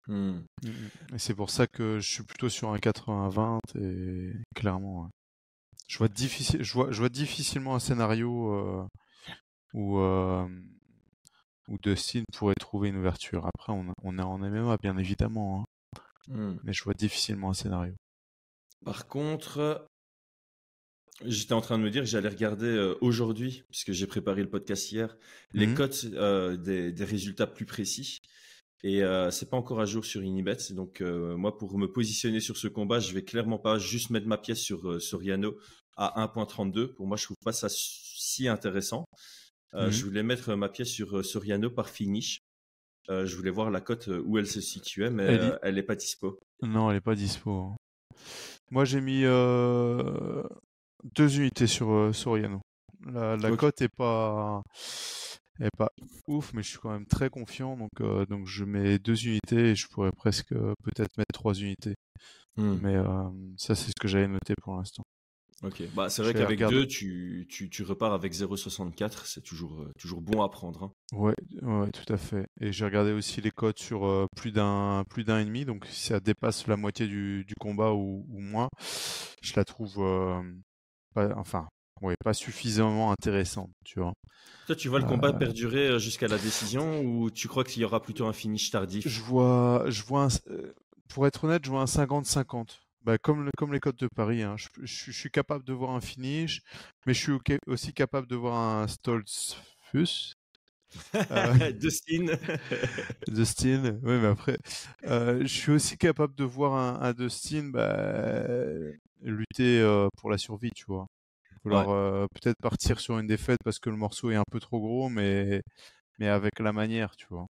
Hmm. 0.07 0.41
Mm, 0.65 0.69
mm. 0.69 1.15
Et 1.15 1.19
c'est 1.19 1.35
pour 1.35 1.51
ça 1.51 1.67
que 1.67 1.99
je 2.01 2.09
suis 2.11 2.25
plutôt 2.25 2.49
sur 2.49 2.71
un 2.71 2.79
80-20 2.79 3.61
et 3.77 4.33
clairement, 4.55 5.11
je 5.89 5.99
vois 5.99 6.09
difficile, 6.09 6.63
je 6.63 6.73
vois, 6.75 6.93
je 6.93 7.01
vois 7.01 7.09
difficilement 7.11 7.75
un 7.75 7.81
scénario 7.81 8.53
euh, 8.55 8.87
où 9.75 9.99
euh, 10.01 10.49
où 11.69 11.79
Dustin 11.79 12.25
pourrait 12.33 12.55
trouver 12.55 12.91
une 12.91 12.97
ouverture. 12.97 13.47
Après, 13.47 13.73
on, 13.73 13.93
on 14.03 14.19
est 14.19 14.23
en 14.23 14.39
MMA 14.39 14.77
bien 14.79 14.97
évidemment, 14.99 15.61
hein, 15.61 15.65
Hmm. 16.29 16.57
mais 16.63 16.73
je 16.73 16.85
vois 16.85 16.95
difficilement 16.95 17.51
un 17.51 17.55
scénario. 17.55 17.95
Par 18.85 19.09
contre, 19.09 19.87
j'étais 21.27 21.53
en 21.53 21.61
train 21.61 21.79
de 21.79 21.83
me 21.85 21.91
dire 21.91 22.03
que 22.03 22.09
j'allais 22.09 22.29
regarder 22.29 22.67
euh, 22.67 22.95
aujourd'hui, 23.01 23.65
puisque 23.71 23.93
j'ai 23.93 24.07
préparé 24.07 24.43
le 24.43 24.49
podcast 24.51 24.91
hier, 24.93 25.17
les 25.53 25.67
Mhm. 25.67 25.75
cotes 25.75 26.07
euh, 26.15 26.57
des, 26.57 26.93
des 26.93 27.05
résultats 27.05 27.47
plus 27.47 27.67
précis. 27.67 28.19
Et 28.83 29.03
euh, 29.05 29.31
c'est 29.31 29.51
pas 29.51 29.57
encore 29.59 29.81
à 29.81 29.85
jour 29.85 30.05
sur 30.07 30.23
Inibet. 30.23 30.57
Donc 30.71 31.01
euh, 31.03 31.37
moi, 31.37 31.59
pour 31.59 31.77
me 31.79 31.87
positionner 31.87 32.41
sur 32.41 32.57
ce 32.57 32.67
combat, 32.69 32.99
je 32.99 33.13
vais 33.13 33.23
clairement 33.25 33.59
pas 33.59 33.79
juste 33.79 34.09
mettre 34.11 34.27
ma 34.27 34.39
pièce 34.39 34.61
sur 34.61 35.01
Soriano 35.03 35.59
à 35.97 36.23
1.32. 36.27 36.95
Pour 36.95 37.07
moi, 37.07 37.17
je 37.19 37.25
trouve 37.25 37.37
pas 37.45 37.53
ça 37.53 37.69
si 37.71 38.49
intéressant. 38.49 39.05
Mhm. 39.75 39.91
Je 39.91 40.05
voulais 40.05 40.23
mettre 40.23 40.55
ma 40.55 40.69
pièce 40.71 40.89
sur 40.89 41.25
Soriano 41.25 41.71
par 41.71 41.91
finish. 41.91 42.39
Je 43.09 43.35
voulais 43.37 43.51
voir 43.51 43.71
la 43.71 43.81
cote 43.81 44.09
où 44.25 44.39
elle 44.39 44.47
se 44.47 44.61
situait, 44.61 45.11
mais 45.11 45.25
Elle 45.25 45.41
euh, 45.41 45.59
elle 45.63 45.79
est 45.79 45.83
pas 45.83 45.97
dispo. 45.97 46.39
Non, 46.63 46.91
elle 46.91 46.99
est 46.99 47.01
pas 47.03 47.17
dispo. 47.17 47.75
Moi, 48.71 48.85
j'ai 48.85 49.01
mis 49.01 49.25
deux 51.05 51.39
unités 51.41 51.67
sur 51.67 51.91
euh, 51.91 52.13
Soriano. 52.13 52.61
La, 53.07 53.37
la 53.37 53.57
cote 53.57 53.81
est 53.83 53.89
pas 53.89 54.63
est 55.61 55.77
pas 55.77 55.91
ouf, 56.27 56.53
mais 56.55 56.63
je 56.63 56.71
suis 56.71 56.79
quand 56.79 56.91
même 56.91 57.07
très 57.07 57.31
confiant. 57.31 57.77
Donc, 57.77 57.91
euh, 58.01 58.27
donc 58.27 58.47
je 58.47 58.65
mets 58.65 58.99
deux 58.99 59.27
unités 59.27 59.71
et 59.71 59.75
je 59.75 59.89
pourrais 59.89 60.13
presque 60.13 60.53
euh, 60.53 60.75
peut-être 60.83 61.17
mettre 61.19 61.33
trois 61.33 61.55
unités. 61.55 61.95
Hmm. 62.57 62.77
Mais 62.83 62.97
euh, 62.97 63.29
ça, 63.57 63.75
c'est 63.75 63.89
ce 63.91 64.01
que 64.01 64.09
j'avais 64.09 64.29
noté 64.29 64.55
pour 64.63 64.77
l'instant. 64.77 65.03
Ok, 65.63 65.83
bah 65.95 66.09
c'est 66.09 66.23
vrai 66.23 66.33
qu'avec 66.33 66.49
regarder. 66.49 66.75
deux, 66.77 66.87
tu, 66.87 67.47
tu, 67.51 67.69
tu 67.69 67.83
repars 67.83 68.15
avec 68.15 68.33
0,64, 68.33 69.27
c'est 69.27 69.43
toujours, 69.43 69.85
toujours 69.99 70.23
bon 70.23 70.43
à 70.43 70.49
prendre. 70.49 70.85
hein. 70.85 70.93
Ouais, 71.13 71.35
ouais, 71.61 71.91
tout 71.91 72.11
à 72.11 72.17
fait. 72.17 72.47
Et 72.63 72.73
j'ai 72.73 72.87
regardé 72.87 73.13
aussi 73.13 73.43
les 73.43 73.51
cotes 73.51 73.79
sur 73.79 74.27
plus 74.35 74.53
d'un 74.53 75.05
plus 75.11 75.23
d'un 75.23 75.39
et 75.39 75.45
demi. 75.45 75.67
Donc, 75.67 75.85
si 75.85 76.07
ça 76.09 76.19
dépasse 76.19 76.67
la 76.67 76.79
moitié 76.79 77.07
du, 77.09 77.45
du 77.45 77.55
combat 77.61 77.93
ou, 77.93 78.25
ou 78.31 78.41
moins, 78.41 78.71
je 79.43 79.53
la 79.55 79.67
trouve 79.67 79.99
pas, 81.15 81.31
enfin, 81.37 81.69
ouais, 82.03 82.15
pas 82.25 82.35
suffisamment 82.35 83.13
intéressante, 83.13 83.71
tu 83.85 84.01
vois. 84.01 84.13
Toi, 84.65 84.75
tu 84.77 84.89
vois 84.89 85.01
le 85.01 85.05
combat 85.05 85.33
Euh. 85.33 85.39
perdurer 85.39 85.89
euh, 85.89 85.99
jusqu'à 85.99 86.27
la 86.29 86.39
décision 86.39 87.03
ou 87.03 87.31
tu 87.31 87.47
crois 87.49 87.65
qu'il 87.65 87.83
y 87.83 87.85
aura 87.85 88.01
plutôt 88.01 88.27
un 88.27 88.33
finish 88.33 88.71
tardif? 88.71 89.05
Je 89.05 89.21
vois, 89.21 89.85
je 89.89 90.03
vois, 90.03 90.25
un- 90.25 90.51
euh, 90.51 90.73
pour 91.09 91.27
être 91.27 91.45
honnête, 91.45 91.65
je 91.65 91.71
vois 91.71 91.83
un 91.83 91.87
50-50. 91.87 92.81
Bah, 93.03 93.17
comme, 93.19 93.45
le- 93.45 93.51
comme 93.57 93.73
les 93.73 93.81
cotes 93.81 93.99
de 93.99 94.09
Paris, 94.15 94.43
hein. 94.43 94.57
je, 94.59 94.69
je- 94.83 95.11
je 95.11 95.19
suis 95.19 95.31
capable 95.31 95.65
de 95.65 95.73
voir 95.73 95.91
un 95.93 96.01
finish, 96.01 96.63
mais 97.07 97.15
je 97.15 97.21
suis 97.21 97.33
aussi 97.67 97.93
capable 97.95 98.27
de 98.27 98.37
voir 98.37 98.55
un 98.59 98.87
Stoltzfus. 98.89 100.35
Euh, 101.31 101.55
Dustin 101.81 102.27
Dustin, 103.29 103.99
oui, 104.03 104.19
mais 104.21 104.27
après, 104.29 104.59
euh, 105.07 105.41
je 105.43 105.47
suis 105.47 105.73
aussi 105.73 105.97
capable 105.97 106.35
de 106.35 106.45
voir 106.45 106.75
un, 106.75 107.01
un 107.09 107.13
Dustin 107.13 107.71
bah, 107.73 108.75
lutter 109.23 109.81
euh, 109.81 110.09
pour 110.19 110.31
la 110.31 110.39
survie, 110.39 110.71
tu 110.75 110.85
vois. 110.87 111.07
Alors, 111.67 111.91
euh, 111.93 112.27
peut-être 112.35 112.57
partir 112.63 113.01
sur 113.01 113.19
une 113.19 113.27
défaite 113.27 113.59
parce 113.65 113.79
que 113.79 113.91
le 113.91 113.97
morceau 113.97 114.31
est 114.31 114.37
un 114.37 114.45
peu 114.51 114.61
trop 114.61 114.81
gros, 114.81 115.09
mais, 115.09 115.63
mais 116.19 116.29
avec 116.29 116.59
la 116.59 116.73
manière, 116.73 117.17
tu 117.17 117.27
vois. 117.29 117.47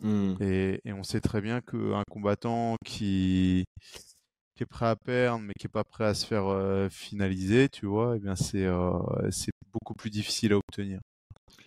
Hmm. 0.00 0.34
Et, 0.40 0.80
et 0.84 0.92
on 0.92 1.02
sait 1.02 1.20
très 1.20 1.40
bien 1.40 1.60
qu'un 1.60 2.02
combattant 2.10 2.76
qui, 2.86 3.64
qui 4.56 4.62
est 4.62 4.66
prêt 4.66 4.86
à 4.86 4.96
perdre, 4.96 5.44
mais 5.44 5.52
qui 5.58 5.66
est 5.66 5.72
pas 5.72 5.84
prêt 5.84 6.06
à 6.06 6.14
se 6.14 6.26
faire 6.26 6.46
euh, 6.46 6.88
finaliser, 6.88 7.68
tu 7.68 7.86
vois, 7.86 8.16
eh 8.16 8.20
bien 8.20 8.34
c'est 8.34 8.68
c'est 9.30 9.52
beaucoup 9.72 9.94
plus 9.94 10.10
difficile 10.10 10.52
à 10.54 10.56
obtenir. 10.56 11.00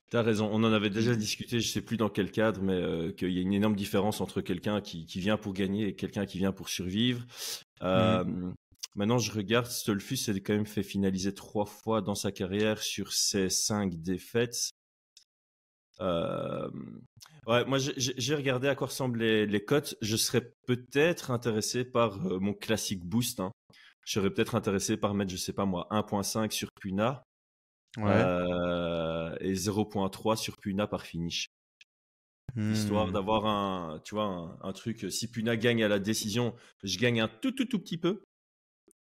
T'as 0.09 0.21
raison, 0.21 0.47
on 0.51 0.63
en 0.63 0.71
avait 0.71 0.91
déjà 0.91 1.15
discuté, 1.15 1.59
je 1.59 1.67
sais 1.67 1.81
plus 1.81 1.97
dans 1.97 2.09
quel 2.09 2.29
cadre, 2.29 2.61
mais 2.61 2.73
euh, 2.73 3.11
qu'il 3.11 3.31
y 3.31 3.39
a 3.39 3.41
une 3.41 3.53
énorme 3.53 3.75
différence 3.75 4.21
entre 4.21 4.41
quelqu'un 4.41 4.79
qui, 4.79 5.07
qui 5.07 5.19
vient 5.19 5.37
pour 5.37 5.53
gagner 5.53 5.87
et 5.87 5.95
quelqu'un 5.95 6.27
qui 6.27 6.37
vient 6.37 6.51
pour 6.51 6.69
survivre. 6.69 7.25
Euh, 7.81 8.23
Maintenant, 8.95 9.17
je 9.17 9.31
regarde, 9.31 9.65
Stolfus 9.67 10.17
s'est 10.17 10.39
quand 10.41 10.53
même 10.53 10.67
fait 10.67 10.83
finaliser 10.83 11.33
trois 11.33 11.65
fois 11.65 12.01
dans 12.01 12.15
sa 12.15 12.31
carrière 12.31 12.79
sur 12.81 13.11
ses 13.11 13.49
cinq 13.49 13.95
défaites. 14.01 14.69
Euh, 16.01 16.69
ouais, 17.47 17.65
moi 17.65 17.77
j'ai- 17.77 18.35
regardé 18.35 18.67
à 18.67 18.75
quoi 18.75 18.87
ressemblent 18.87 19.19
les, 19.19 19.65
cotes. 19.65 19.95
Je 20.01 20.15
serais 20.15 20.53
peut-être 20.67 21.31
intéressé 21.31 21.85
par 21.85 22.25
euh, 22.27 22.39
mon 22.39 22.53
classique 22.53 23.03
boost. 23.05 23.39
hein. 23.39 23.51
Je 24.05 24.13
serais 24.13 24.29
peut-être 24.31 24.55
intéressé 24.55 24.97
par 24.97 25.13
mettre, 25.13 25.31
je 25.31 25.37
sais 25.37 25.53
pas 25.53 25.65
moi, 25.65 25.87
1.5 25.91 26.51
sur 26.51 26.69
Puna 26.79 27.23
Ouais. 27.97 28.09
euh, 28.09 29.35
et 29.39 29.53
0.3 29.55 30.35
sur 30.35 30.57
Puna 30.57 30.87
par 30.87 31.03
finish. 31.05 31.47
Histoire 32.71 33.07
Hmm. 33.07 33.13
d'avoir 33.13 33.45
un, 33.45 33.99
tu 34.03 34.15
vois, 34.15 34.25
un, 34.25 34.57
un 34.61 34.73
truc. 34.73 35.11
Si 35.11 35.29
Puna 35.29 35.55
gagne 35.57 35.83
à 35.83 35.87
la 35.87 35.99
décision, 35.99 36.53
je 36.83 36.97
gagne 36.99 37.21
un 37.21 37.27
tout 37.27 37.51
tout 37.51 37.65
tout 37.65 37.79
petit 37.79 37.97
peu. 37.97 38.23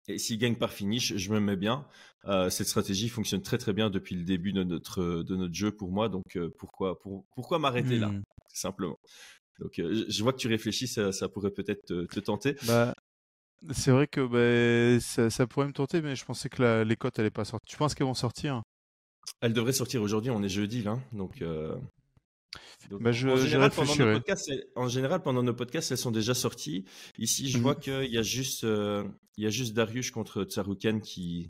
Et 0.07 0.17
s'il 0.17 0.37
gagne 0.37 0.55
par 0.55 0.71
finish, 0.73 1.15
je 1.15 1.31
me 1.31 1.39
mets 1.39 1.55
bien. 1.55 1.85
Euh, 2.25 2.49
cette 2.49 2.67
stratégie 2.67 3.09
fonctionne 3.09 3.41
très 3.41 3.57
très 3.57 3.73
bien 3.73 3.89
depuis 3.89 4.15
le 4.15 4.23
début 4.23 4.53
de 4.53 4.63
notre, 4.63 5.23
de 5.23 5.35
notre 5.35 5.53
jeu 5.53 5.71
pour 5.71 5.91
moi. 5.91 6.09
Donc 6.09 6.35
euh, 6.35 6.49
pourquoi, 6.57 6.99
pour, 6.99 7.25
pourquoi 7.35 7.59
m'arrêter 7.59 7.99
là, 7.99 8.09
Hmm. 8.09 8.21
simplement. 8.53 8.99
Donc 9.59 9.79
euh, 9.79 10.05
je 10.09 10.23
vois 10.23 10.33
que 10.33 10.37
tu 10.39 10.47
réfléchis, 10.47 10.87
ça, 10.87 11.11
ça 11.11 11.29
pourrait 11.29 11.51
peut-être 11.51 11.85
te, 11.85 12.05
te 12.05 12.19
tenter. 12.19 12.55
Bah, 12.63 12.93
c'est 13.73 13.91
vrai 13.91 14.07
que 14.07 14.21
bah, 14.21 14.99
ça, 15.01 15.29
ça 15.29 15.47
pourrait 15.47 15.67
me 15.67 15.73
tenter, 15.73 16.01
mais 16.01 16.15
je 16.15 16.25
pensais 16.25 16.49
que 16.49 16.61
la- 16.61 16.83
les 16.83 16.95
cotes 16.97 17.17
n'allaient 17.17 17.29
pas 17.31 17.45
sortir. 17.45 17.67
Tu 17.69 17.77
penses 17.77 17.95
qu'elles 17.95 18.07
vont 18.07 18.13
sortir? 18.13 18.61
Elle 19.41 19.53
devrait 19.53 19.73
sortir 19.73 20.01
aujourd'hui, 20.01 20.31
on 20.31 20.41
est 20.43 20.49
jeudi 20.49 20.81
là. 20.81 20.99
Donc, 21.11 21.41
euh, 21.41 21.75
donc, 22.89 23.01
Bah, 23.01 23.11
je- 23.11 23.27
en, 23.27 23.35
général, 23.37 23.71
pendant 23.71 23.95
nos 23.95 24.13
podcasts, 24.13 24.49
elles- 24.49 24.65
en 24.75 24.87
général, 24.87 25.21
pendant 25.23 25.43
nos 25.43 25.53
podcasts, 25.53 25.91
elles 25.91 25.97
sont 25.97 26.11
déjà 26.11 26.33
sorties. 26.33 26.85
Ici, 27.17 27.49
je 27.49 27.57
vois 27.57 27.73
Mhm. 27.75 27.79
qu'il 27.79 28.11
y 28.11 28.17
a 28.17 28.21
juste, 28.23 28.63
euh, 28.63 29.03
il 29.37 29.43
y 29.43 29.47
a 29.47 29.49
juste 29.49 29.73
Darius 29.73 30.11
contre 30.11 30.43
Tsarouken 30.43 31.01
qui, 31.01 31.47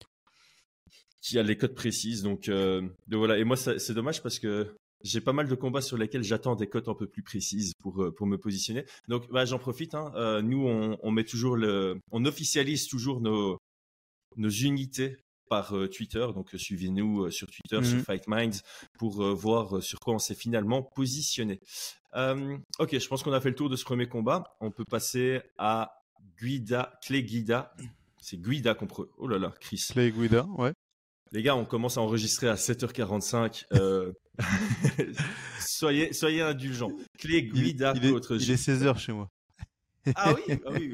qui 1.21 1.37
a 1.39 1.43
les 1.43 1.57
codes 1.57 1.75
précises. 1.75 2.21
Donc, 2.23 2.49
euh, 2.49 2.81
donc 3.07 3.19
voilà. 3.19 3.37
Et 3.37 3.43
moi, 3.43 3.55
c'est 3.57 3.93
dommage 3.93 4.21
parce 4.21 4.39
que 4.39 4.75
j'ai 5.03 5.21
pas 5.21 5.33
mal 5.33 5.47
de 5.47 5.55
combats 5.55 5.81
sur 5.81 5.97
lesquels 5.97 6.23
j'attends 6.23 6.55
des 6.55 6.67
cotes 6.67 6.87
un 6.87 6.95
peu 6.95 7.07
plus 7.07 7.23
précises 7.23 7.73
pour, 7.79 8.01
euh, 8.03 8.11
pour 8.13 8.25
me 8.27 8.37
positionner. 8.37 8.85
Donc, 9.07 9.29
bah, 9.31 9.45
j'en 9.45 9.59
profite. 9.59 9.95
hein. 9.95 10.11
Euh, 10.15 10.41
nous, 10.41 10.65
on, 10.67 10.97
on 11.01 11.11
met 11.11 11.23
toujours 11.25 11.55
le, 11.57 11.99
on 12.11 12.25
officialise 12.25 12.87
toujours 12.87 13.19
nos, 13.21 13.57
nos 14.37 14.49
unités 14.49 15.17
par 15.53 15.77
euh, 15.77 15.87
Twitter. 15.87 16.25
Donc, 16.33 16.55
euh, 16.55 16.57
suivez-nous 16.57 17.25
euh, 17.25 17.29
sur 17.29 17.45
Twitter, 17.47 17.85
sur 17.85 17.97
Mhm. 17.97 18.03
Fight 18.05 18.27
Minds, 18.27 18.61
pour 18.97 19.21
euh, 19.23 19.33
voir 19.35 19.77
euh, 19.77 19.81
sur 19.81 19.99
quoi 19.99 20.15
on 20.15 20.19
s'est 20.19 20.33
finalement 20.33 20.81
positionné. 20.81 21.59
Euh, 22.15 22.57
ok, 22.79 22.97
je 22.97 23.07
pense 23.07 23.21
qu'on 23.21 23.33
a 23.33 23.39
fait 23.39 23.49
le 23.49 23.55
tour 23.55 23.69
de 23.69 23.75
ce 23.75 23.83
premier 23.83 24.07
combat. 24.07 24.55
On 24.61 24.71
peut 24.71 24.83
passer 24.83 25.41
à 25.59 25.91
Guida, 26.41 26.97
Clé 27.05 27.23
Guida. 27.23 27.71
C'est 28.19 28.41
Guida 28.41 28.73
qu'on 28.73 28.87
pre... 28.87 29.07
Oh 29.19 29.27
là 29.27 29.37
là, 29.37 29.53
Chris. 29.59 29.85
Clay 29.91 30.11
Guida, 30.11 30.47
ouais. 30.57 30.73
Les 31.31 31.43
gars, 31.43 31.55
on 31.55 31.65
commence 31.65 31.97
à 31.97 32.01
enregistrer 32.01 32.47
à 32.47 32.55
7h45. 32.55 33.65
Euh... 33.73 34.11
soyez, 35.59 36.13
soyez 36.13 36.41
indulgents. 36.41 36.91
Clé 37.19 37.43
Guida 37.43 37.93
il 37.95 38.05
est, 38.05 38.09
il 38.09 38.51
est 38.51 38.67
16h 38.67 38.97
chez 38.97 39.13
moi. 39.13 39.29
Ah 40.15 40.33
oui, 40.35 40.55
ah 40.65 40.69
oui. 40.71 40.93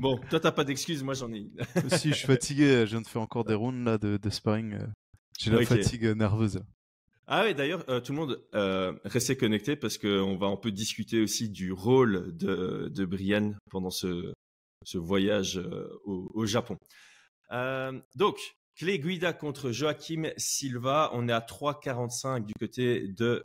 Bon, 0.00 0.18
toi, 0.30 0.40
t'as 0.40 0.52
pas 0.52 0.64
d'excuses, 0.64 1.02
moi 1.02 1.14
j'en 1.14 1.32
ai 1.32 1.38
une. 1.38 1.52
Si 1.98 2.08
je 2.10 2.14
suis 2.14 2.26
fatigué, 2.26 2.84
je 2.86 2.90
viens 2.90 3.00
de 3.02 3.06
faire 3.06 3.22
encore 3.22 3.44
des 3.44 3.54
rounds 3.54 3.84
là 3.84 3.98
de, 3.98 4.16
de 4.16 4.30
sparring. 4.30 4.74
euh, 4.74 4.86
J'ai 5.38 5.50
la 5.50 5.64
fatigue 5.64 6.06
euh, 6.06 6.14
nerveuse. 6.14 6.60
Ah 7.28 7.44
oui, 7.44 7.54
d'ailleurs, 7.54 7.84
euh, 7.88 8.00
tout 8.00 8.12
le 8.12 8.18
monde 8.18 8.42
euh, 8.54 8.92
restez 9.04 9.36
connecté 9.36 9.76
parce 9.76 9.96
qu'on 9.96 10.36
va 10.36 10.46
un 10.48 10.56
peu 10.56 10.72
discuter 10.72 11.22
aussi 11.22 11.48
du 11.48 11.72
rôle 11.72 12.36
de, 12.36 12.90
de 12.92 13.04
Brienne 13.04 13.56
pendant 13.70 13.90
ce, 13.90 14.32
ce 14.84 14.98
voyage 14.98 15.58
euh, 15.58 15.88
au, 16.04 16.30
au 16.34 16.44
Japon. 16.46 16.76
Donc, 18.16 18.38
Clé 18.76 18.98
Guida 18.98 19.32
contre 19.32 19.70
Joachim 19.70 20.30
Silva. 20.36 21.10
On 21.12 21.28
est 21.28 21.32
à 21.32 21.40
3,45 21.40 22.44
du 22.46 22.54
côté 22.58 23.06
de 23.08 23.44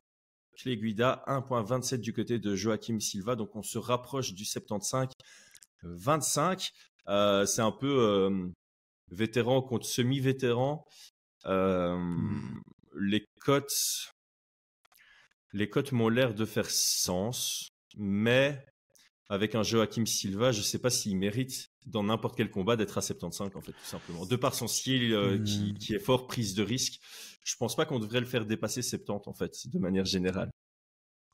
Clé 0.57 0.77
Guida, 0.77 1.23
1,27 1.27 1.97
du 1.97 2.13
côté 2.13 2.39
de 2.39 2.55
Joachim 2.55 2.99
Silva. 2.99 3.35
Donc, 3.35 3.55
on 3.55 3.63
se 3.63 3.77
rapproche 3.77 4.33
du 4.33 4.43
75-25. 4.43 6.71
Euh, 7.07 7.45
C'est 7.45 7.61
un 7.61 7.71
peu 7.71 7.87
euh, 7.87 8.47
vétéran 9.11 9.61
contre 9.61 9.85
semi-vétéran. 9.85 10.85
Euh, 11.45 11.95
Hmm. 11.97 12.59
Les 12.99 13.25
cotes, 13.41 14.09
les 15.53 15.69
cotes 15.69 15.91
m'ont 15.91 16.09
l'air 16.09 16.33
de 16.33 16.45
faire 16.45 16.69
sens, 16.69 17.69
mais 17.95 18.65
avec 19.29 19.53
un 19.53 19.61
Joachim 19.61 20.05
Silva, 20.05 20.51
je 20.51 20.59
ne 20.59 20.63
sais 20.63 20.79
pas 20.79 20.89
s'il 20.89 21.15
mérite 21.15 21.69
dans 21.85 22.03
n'importe 22.03 22.35
quel 22.35 22.49
combat 22.49 22.75
d'être 22.75 22.97
à 22.97 23.01
75 23.01 23.51
en 23.55 23.61
fait, 23.61 23.73
tout 23.73 23.77
simplement. 23.83 24.25
De 24.25 24.35
par 24.35 24.55
son 24.55 24.67
style 24.67 25.09
qui, 25.45 25.73
Hmm. 25.73 25.77
qui 25.77 25.93
est 25.93 25.99
fort, 25.99 26.25
prise 26.27 26.55
de 26.55 26.63
risque, 26.63 26.99
je 27.47 27.55
pense 27.57 27.75
pas 27.75 27.85
qu'on 27.85 27.99
devrait 27.99 28.19
le 28.21 28.27
faire 28.27 28.45
dépasser 28.45 28.81
70 28.83 29.27
en 29.29 29.33
fait, 29.33 29.53
de 29.67 29.79
manière 29.79 30.05
générale. 30.05 30.51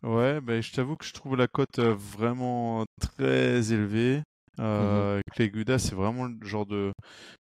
Ouais, 0.03 0.41
ben 0.41 0.61
je 0.61 0.71
t'avoue 0.73 0.97
que 0.97 1.05
je 1.05 1.13
trouve 1.13 1.37
la 1.37 1.47
cote 1.47 1.79
euh, 1.79 1.93
vraiment 1.95 2.85
très 2.99 3.71
élevée. 3.71 4.21
Euh, 4.59 5.21
Clay 5.31 5.49
Guida, 5.49 5.79
c'est 5.79 5.95
vraiment 5.95 6.25
le 6.25 6.35
genre 6.45 6.65
de, 6.65 6.91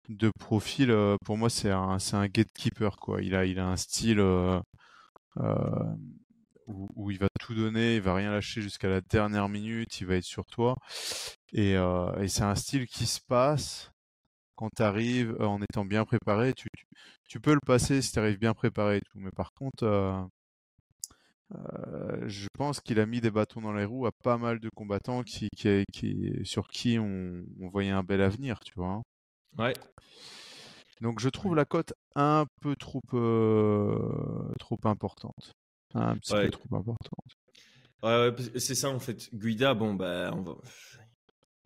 de 0.09 0.31
profil. 0.41 0.91
euh, 0.91 1.17
pour 1.25 1.39
moi, 1.39 1.51
c'est 1.51 1.71
un, 1.71 1.99
c'est 2.01 2.17
un 2.17 2.29
gatekeeper, 2.29 2.97
quoi. 2.99 3.23
Il 3.23 3.35
a, 3.37 3.47
il 3.47 3.59
a 3.61 3.69
un 3.69 3.77
style 3.77 4.21
euh, 4.21 4.61
euh, 5.39 5.95
où, 6.67 6.89
où 6.97 7.11
il 7.11 7.19
va 7.19 7.29
tout 7.41 7.55
donner, 7.55 7.97
il 7.97 8.01
va 8.03 8.15
rien 8.15 8.31
lâcher 8.33 8.61
jusqu'à 8.63 8.89
la 8.89 9.01
dernière 9.01 9.49
minute, 9.49 10.01
il 10.01 10.07
va 10.07 10.17
être 10.17 10.25
sur 10.25 10.45
toi. 10.47 10.77
Et, 11.53 11.77
euh, 11.77 12.13
et 12.21 12.29
c'est 12.29 12.43
un 12.45 12.55
style 12.57 12.87
qui 12.87 13.07
se 13.07 13.21
passe 13.21 13.91
quand 14.57 14.71
tu 14.77 14.83
arrives 14.83 15.37
en 15.41 15.61
étant 15.63 15.85
bien 15.85 16.05
préparé. 16.05 16.55
Tu, 16.55 16.69
tu, 16.77 16.87
tu 17.29 17.41
peux 17.41 17.55
le 17.55 17.61
passer 17.61 18.03
si 18.03 18.13
tu 18.13 18.19
arrives 18.19 18.39
bien 18.39 18.55
préparé 18.55 18.99
et 18.99 19.01
tout. 19.03 19.19
Mais 19.21 19.31
par 19.33 19.53
contre, 19.55 19.85
euh, 19.85 20.23
euh, 21.55 22.29
je 22.29 22.49
pense 22.59 22.81
qu'il 22.81 22.99
a 23.01 23.07
mis 23.07 23.21
des 23.21 23.31
bâtons 23.31 23.61
dans 23.61 23.73
les 23.73 23.85
roues 23.85 24.07
à 24.07 24.13
pas 24.13 24.37
mal 24.39 24.59
de 24.61 24.69
combattants 24.71 25.23
qui, 25.23 25.49
qui, 25.57 25.85
qui- 25.93 26.41
sur 26.45 26.69
qui 26.69 26.99
on, 26.99 27.45
on 27.61 27.69
voyait 27.69 27.91
un 27.91 28.03
bel 28.03 28.21
avenir, 28.21 28.61
tu 28.61 28.73
vois. 28.77 29.03
Ouais, 29.59 29.75
Donc 31.01 31.21
je 31.21 31.29
trouve 31.29 31.55
la 31.55 31.65
cote 31.65 31.93
un 32.15 32.47
peu 32.63 32.75
trop, 32.77 33.01
euh, 33.15 34.53
trop 34.59 34.79
importante. 34.85 35.53
Un 35.95 36.17
petit 36.17 36.35
Ouais. 36.35 36.45
peu 36.45 36.51
trop 36.51 36.75
importante. 36.77 37.37
Ouais, 38.03 38.31
c'est 38.59 38.75
ça 38.75 38.91
en 38.91 38.99
fait. 39.01 39.35
Guida, 39.35 39.75
bon, 39.75 39.95
bah, 39.95 40.31
on 40.35 40.43
va... 40.43 40.55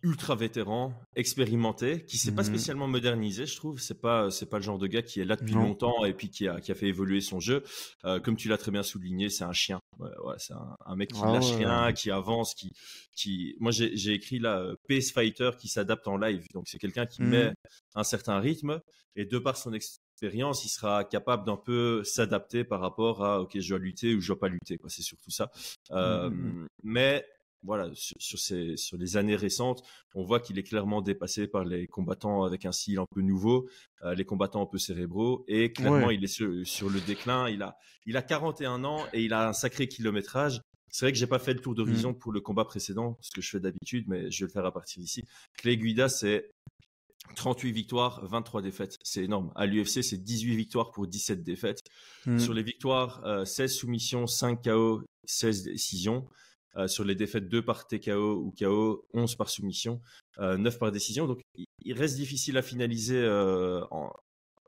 ultra 0.03 0.35
vétéran, 0.35 0.93
expérimenté, 1.15 2.05
qui 2.05 2.17
s'est 2.17 2.33
pas 2.33 2.41
Mhm. 2.41 2.47
spécialement 2.49 2.87
modernisé, 2.87 3.45
je 3.45 3.55
trouve. 3.55 3.79
C'est 3.79 4.01
pas, 4.01 4.31
c'est 4.31 4.47
pas 4.49 4.57
le 4.57 4.63
genre 4.63 4.77
de 4.79 4.87
gars 4.87 5.01
qui 5.01 5.19
est 5.21 5.25
là 5.25 5.35
depuis 5.35 5.53
Non. 5.53 5.61
longtemps 5.61 6.05
et 6.05 6.13
puis 6.13 6.29
qui 6.29 6.47
a, 6.47 6.59
qui 6.59 6.71
a 6.71 6.75
fait 6.75 6.87
évoluer 6.87 7.21
son 7.21 7.39
jeu. 7.39 7.63
Euh, 8.05 8.19
comme 8.19 8.35
tu 8.35 8.47
l'as 8.49 8.57
très 8.57 8.71
bien 8.71 8.83
souligné, 8.83 9.29
c'est 9.29 9.43
un 9.43 9.53
chien. 9.53 9.79
Ouais, 9.99 10.09
ouais, 10.25 10.35
c'est 10.39 10.53
un, 10.53 10.75
un 10.85 10.95
mec 10.95 11.11
qui 11.11 11.21
Ah 11.23 11.31
lâche 11.33 11.51
ouais. 11.51 11.57
rien, 11.65 11.93
qui 11.93 12.09
avance, 12.11 12.55
qui, 12.55 12.71
qui. 13.15 13.55
Moi, 13.59 13.71
j'ai 13.71 13.95
j'ai 13.95 14.13
écrit 14.13 14.39
là, 14.39 14.59
euh, 14.59 14.75
Pace 14.87 15.11
Fighter 15.11 15.51
qui 15.59 15.67
s'adapte 15.67 16.07
en 16.07 16.17
live. 16.17 16.45
Donc, 16.53 16.67
c'est 16.67 16.79
quelqu'un 16.79 17.05
qui 17.05 17.21
Mhm. 17.21 17.29
met 17.29 17.53
un 17.95 18.03
certain 18.03 18.39
rythme 18.39 18.79
et 19.15 19.25
de 19.25 19.37
par 19.37 19.57
son 19.57 19.73
expérience, 19.73 20.65
il 20.65 20.69
sera 20.69 21.03
capable 21.03 21.45
d'un 21.45 21.57
peu 21.57 22.03
s'adapter 22.03 22.63
par 22.63 22.79
rapport 22.81 23.23
à, 23.23 23.41
ok, 23.41 23.59
je 23.59 23.69
dois 23.69 23.79
lutter 23.79 24.15
ou 24.15 24.21
je 24.21 24.27
dois 24.27 24.39
pas 24.39 24.47
lutter. 24.47 24.77
quoi. 24.77 24.89
C'est 24.89 25.01
surtout 25.03 25.31
ça. 25.31 25.51
Euh, 25.91 26.29
Mhm. 26.29 26.67
Mais 26.83 27.25
voilà, 27.63 27.89
sur, 27.93 28.15
sur, 28.19 28.39
ces, 28.39 28.75
sur 28.77 28.97
les 28.97 29.17
années 29.17 29.35
récentes, 29.35 29.83
on 30.15 30.23
voit 30.23 30.39
qu'il 30.39 30.57
est 30.57 30.63
clairement 30.63 31.01
dépassé 31.01 31.47
par 31.47 31.63
les 31.63 31.87
combattants 31.87 32.43
avec 32.43 32.65
un 32.65 32.71
style 32.71 32.99
un 32.99 33.05
peu 33.13 33.21
nouveau, 33.21 33.69
euh, 34.03 34.15
les 34.15 34.25
combattants 34.25 34.63
un 34.63 34.65
peu 34.65 34.77
cérébraux, 34.77 35.45
et 35.47 35.71
clairement 35.71 36.07
Ouais. 36.07 36.15
il 36.15 36.23
est 36.23 36.27
sur, 36.27 36.51
sur 36.65 36.89
le 36.89 36.99
déclin. 37.01 37.49
Il 37.49 37.61
a, 37.61 37.77
il 38.05 38.17
a 38.17 38.21
41 38.21 38.83
ans 38.83 39.05
et 39.13 39.23
il 39.23 39.33
a 39.33 39.47
un 39.49 39.53
sacré 39.53 39.87
kilométrage. 39.87 40.61
C'est 40.89 41.05
vrai 41.05 41.13
que 41.13 41.17
j'ai 41.17 41.27
pas 41.27 41.39
fait 41.39 41.53
le 41.53 41.61
tour 41.61 41.73
d'horizon 41.73 42.13
pour 42.13 42.31
le 42.33 42.41
combat 42.41 42.65
précédent, 42.65 43.17
ce 43.21 43.31
que 43.31 43.41
je 43.41 43.49
fais 43.49 43.59
d'habitude, 43.61 44.05
mais 44.07 44.29
je 44.29 44.43
vais 44.43 44.47
le 44.49 44.51
faire 44.51 44.65
à 44.65 44.73
partir 44.73 44.99
d'ici. 45.01 45.23
Clay 45.57 45.77
Guida, 45.77 46.09
c'est 46.09 46.49
38 47.35 47.71
victoires, 47.71 48.25
23 48.25 48.61
défaites. 48.61 48.97
C'est 49.03 49.23
énorme. 49.23 49.51
À 49.55 49.65
l'UFC, 49.65 50.03
c'est 50.03 50.17
18 50.17 50.55
victoires 50.55 50.91
pour 50.91 51.07
17 51.07 51.43
défaites. 51.43 51.79
Mhm. 52.25 52.39
Sur 52.39 52.53
les 52.53 52.63
victoires, 52.63 53.21
euh, 53.25 53.45
16 53.45 53.73
soumissions, 53.73 54.27
5 54.27 54.63
KO, 54.65 55.03
16 55.25 55.63
décisions. 55.63 56.27
Euh, 56.77 56.87
sur 56.87 57.03
les 57.03 57.15
défaites, 57.15 57.49
2 57.49 57.61
par 57.63 57.85
TKO 57.87 58.35
ou 58.37 58.53
KO, 58.57 59.05
11 59.13 59.35
par 59.35 59.49
soumission, 59.49 60.01
euh, 60.39 60.57
9 60.57 60.79
par 60.79 60.91
décision. 60.91 61.27
Donc, 61.27 61.41
il- 61.83 61.93
reste 61.93 62.15
difficile 62.15 62.57
à 62.57 62.61
finaliser 62.61 63.17
euh, 63.21 63.83
en, 63.91 64.09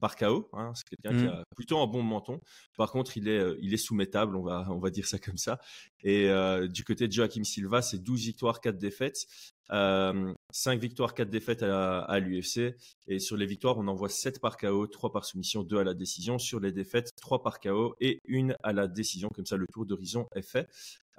par 0.01 0.17
KO. 0.17 0.49
hein. 0.51 0.73
C'est 0.75 0.83
quelqu'un 0.89 1.17
qui 1.17 1.23
Mm. 1.25 1.29
a 1.29 1.43
plutôt 1.55 1.79
un 1.79 1.87
bon 1.87 2.03
menton. 2.03 2.41
Par 2.75 2.91
contre, 2.91 3.15
il 3.15 3.29
est, 3.29 3.37
euh, 3.39 3.57
il 3.61 3.73
est 3.73 3.77
soumettable, 3.77 4.35
on 4.35 4.43
va, 4.43 4.65
on 4.69 4.79
va 4.79 4.89
dire 4.89 5.05
ça 5.07 5.17
comme 5.17 5.37
ça. 5.37 5.59
Et 6.03 6.29
euh, 6.29 6.67
du 6.67 6.83
côté 6.83 7.07
de 7.07 7.13
Joachim 7.13 7.45
Silva, 7.45 7.81
c'est 7.81 7.99
12 7.99 8.19
victoires, 8.25 8.59
4 8.59 8.77
défaites. 8.77 9.25
Euh, 9.71 10.33
5 10.51 10.81
victoires, 10.81 11.13
4 11.13 11.29
défaites 11.29 11.63
à, 11.63 11.99
à 12.01 12.19
l'UFC. 12.19 12.75
Et 13.07 13.19
sur 13.19 13.37
les 13.37 13.45
victoires, 13.45 13.77
on 13.77 13.87
envoie 13.87 14.09
7 14.09 14.41
par 14.41 14.57
KO, 14.57 14.87
3 14.87 15.13
par 15.13 15.23
soumission, 15.23 15.63
2 15.63 15.77
à 15.77 15.83
la 15.85 15.93
décision. 15.93 16.37
Sur 16.37 16.59
les 16.59 16.73
défaites, 16.73 17.11
3 17.21 17.41
par 17.41 17.61
KO 17.61 17.95
et 18.01 18.19
1 18.27 18.55
à 18.61 18.73
la 18.73 18.87
décision. 18.89 19.29
Comme 19.33 19.45
ça, 19.45 19.55
le 19.55 19.67
tour 19.67 19.85
d'horizon 19.85 20.27
est 20.35 20.41
fait. 20.41 20.67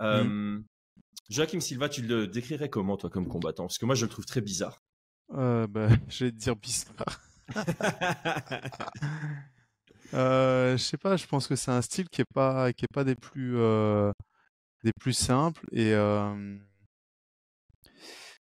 Euh, 0.00 0.58
Joachim 1.30 1.60
Silva, 1.60 1.88
tu 1.88 2.02
le 2.02 2.26
décrirais 2.26 2.68
comment, 2.68 2.96
toi, 2.96 3.10
comme 3.10 3.28
combattant? 3.28 3.64
Parce 3.64 3.78
que 3.78 3.86
moi, 3.86 3.94
je 3.94 4.04
le 4.04 4.10
trouve 4.10 4.26
très 4.26 4.40
bizarre. 4.40 4.82
Euh, 5.32 5.66
bah, 5.66 5.88
je 6.08 6.26
vais 6.26 6.32
te 6.32 6.36
dire 6.36 6.56
bizarre. 6.56 7.20
Euh, 10.12 10.76
je 10.76 10.82
sais 10.82 10.96
pas, 10.96 11.16
je 11.16 11.26
pense 11.26 11.48
que 11.48 11.56
c'est 11.56 11.72
un 11.72 11.82
style 11.82 12.08
qui 12.08 12.20
est 12.20 12.32
pas, 12.32 12.72
qui 12.72 12.84
est 12.84 12.92
pas 12.92 13.02
des 13.02 13.16
plus, 13.16 13.56
euh, 13.56 14.12
des 14.84 14.92
plus 15.00 15.12
simples 15.12 15.66
et 15.72 15.92
euh, 15.92 16.56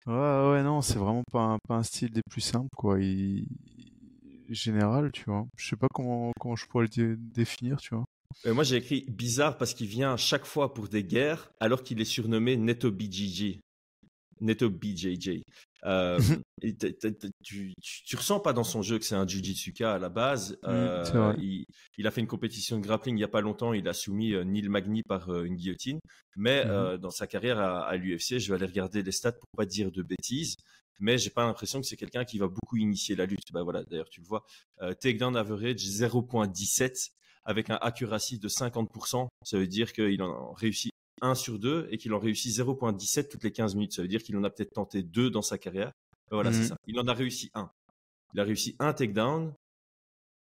ouais, 0.06 0.62
non, 0.62 0.80
c'est 0.82 0.98
vraiment 0.98 1.22
pas 1.32 1.42
un, 1.42 1.58
pas 1.66 1.76
un 1.76 1.82
style 1.82 2.10
des 2.12 2.22
plus 2.30 2.40
simples 2.40 2.74
quoi. 2.76 3.00
Il, 3.00 3.46
général, 4.48 5.12
tu 5.12 5.24
vois. 5.24 5.46
Je 5.56 5.68
sais 5.68 5.76
pas 5.76 5.88
comment, 5.92 6.32
je 6.56 6.66
pourrais 6.66 6.84
le 6.84 6.88
dé- 6.88 7.16
définir, 7.16 7.78
tu 7.80 7.94
vois. 7.94 8.04
Euh, 8.46 8.54
moi, 8.54 8.64
j'ai 8.64 8.76
écrit 8.76 9.04
bizarre 9.08 9.58
parce 9.58 9.74
qu'il 9.74 9.86
vient 9.88 10.16
chaque 10.16 10.44
fois 10.46 10.74
pour 10.74 10.88
des 10.88 11.04
guerres, 11.04 11.50
alors 11.60 11.82
qu'il 11.82 12.00
est 12.00 12.04
surnommé 12.04 12.56
Neto 12.56 12.90
BGG. 12.90 13.60
Neto 14.40 14.70
BJJ. 14.70 15.42
Euh, 15.84 16.18
et 16.62 16.74
t- 16.76 16.92
t- 16.92 17.12
t- 17.14 17.28
tu, 17.42 17.72
tu, 17.82 18.02
tu 18.04 18.16
ressens 18.16 18.40
pas 18.40 18.52
dans 18.52 18.64
son 18.64 18.82
jeu 18.82 18.98
que 18.98 19.04
c'est 19.04 19.14
un 19.16 19.26
Jujitsuka 19.26 19.94
à 19.94 19.98
la 19.98 20.08
base. 20.08 20.58
Euh, 20.64 21.04
c'est 21.04 21.12
vrai. 21.12 21.34
il, 21.38 21.64
il 21.96 22.06
a 22.06 22.10
fait 22.10 22.20
une 22.20 22.26
compétition 22.28 22.78
de 22.78 22.82
grappling 22.82 23.16
il 23.16 23.20
y 23.20 23.24
a 23.24 23.28
pas 23.28 23.40
longtemps. 23.40 23.72
Il 23.72 23.88
a 23.88 23.92
soumis 23.92 24.34
euh, 24.34 24.44
Neil 24.44 24.68
Magny 24.68 25.02
par 25.02 25.28
euh, 25.30 25.44
une 25.44 25.56
guillotine. 25.56 25.98
Mais 26.36 26.64
Mhm. 26.64 26.70
euh, 26.70 26.98
dans 26.98 27.10
sa 27.10 27.26
carrière 27.26 27.58
à, 27.58 27.86
à 27.88 27.96
l'UFC, 27.96 28.38
je 28.38 28.48
vais 28.52 28.54
aller 28.56 28.66
regarder 28.66 29.02
les 29.02 29.12
stats 29.12 29.32
pour 29.32 29.48
pas 29.56 29.66
dire 29.66 29.90
de 29.90 30.02
bêtises. 30.02 30.54
Mais 31.00 31.16
j'ai 31.16 31.30
pas 31.30 31.44
l'impression 31.46 31.80
que 31.80 31.86
c'est 31.86 31.96
quelqu'un 31.96 32.24
qui 32.24 32.38
va 32.38 32.48
beaucoup 32.48 32.76
initier 32.76 33.14
la 33.16 33.24
lutte. 33.26 33.52
Bah 33.52 33.62
voilà, 33.62 33.84
d'ailleurs 33.84 34.08
tu 34.10 34.20
le 34.20 34.26
vois. 34.26 34.44
Euh, 34.82 34.94
takedown 34.94 35.36
average 35.36 35.76
0.17 35.84 37.10
avec 37.48 37.70
un 37.70 37.76
accuracy 37.80 38.38
de 38.38 38.46
50%. 38.48 39.26
Ça 39.42 39.58
veut 39.58 39.66
dire 39.66 39.92
qu'il 39.94 40.22
en 40.22 40.52
réussit 40.52 40.92
1 41.22 41.34
sur 41.34 41.58
2 41.58 41.88
et 41.90 41.96
qu'il 41.96 42.12
en 42.12 42.18
réussit 42.18 42.52
0.17 42.54 43.28
toutes 43.30 43.42
les 43.42 43.50
15 43.52 43.74
minutes. 43.74 43.94
Ça 43.94 44.02
veut 44.02 44.08
dire 44.08 44.22
qu'il 44.22 44.36
en 44.36 44.44
a 44.44 44.50
peut-être 44.50 44.74
tenté 44.74 45.02
2 45.02 45.30
dans 45.30 45.40
sa 45.42 45.56
carrière. 45.56 45.90
Voilà, 46.30 46.52
c'est 46.52 46.60
Mhm. 46.60 46.66
ça. 46.68 46.76
Il 46.86 47.00
en 47.00 47.08
a 47.08 47.14
réussi 47.14 47.50
un. 47.54 47.70
Il 48.34 48.40
a 48.40 48.44
réussi 48.44 48.76
un 48.78 48.92
takedown 48.92 49.54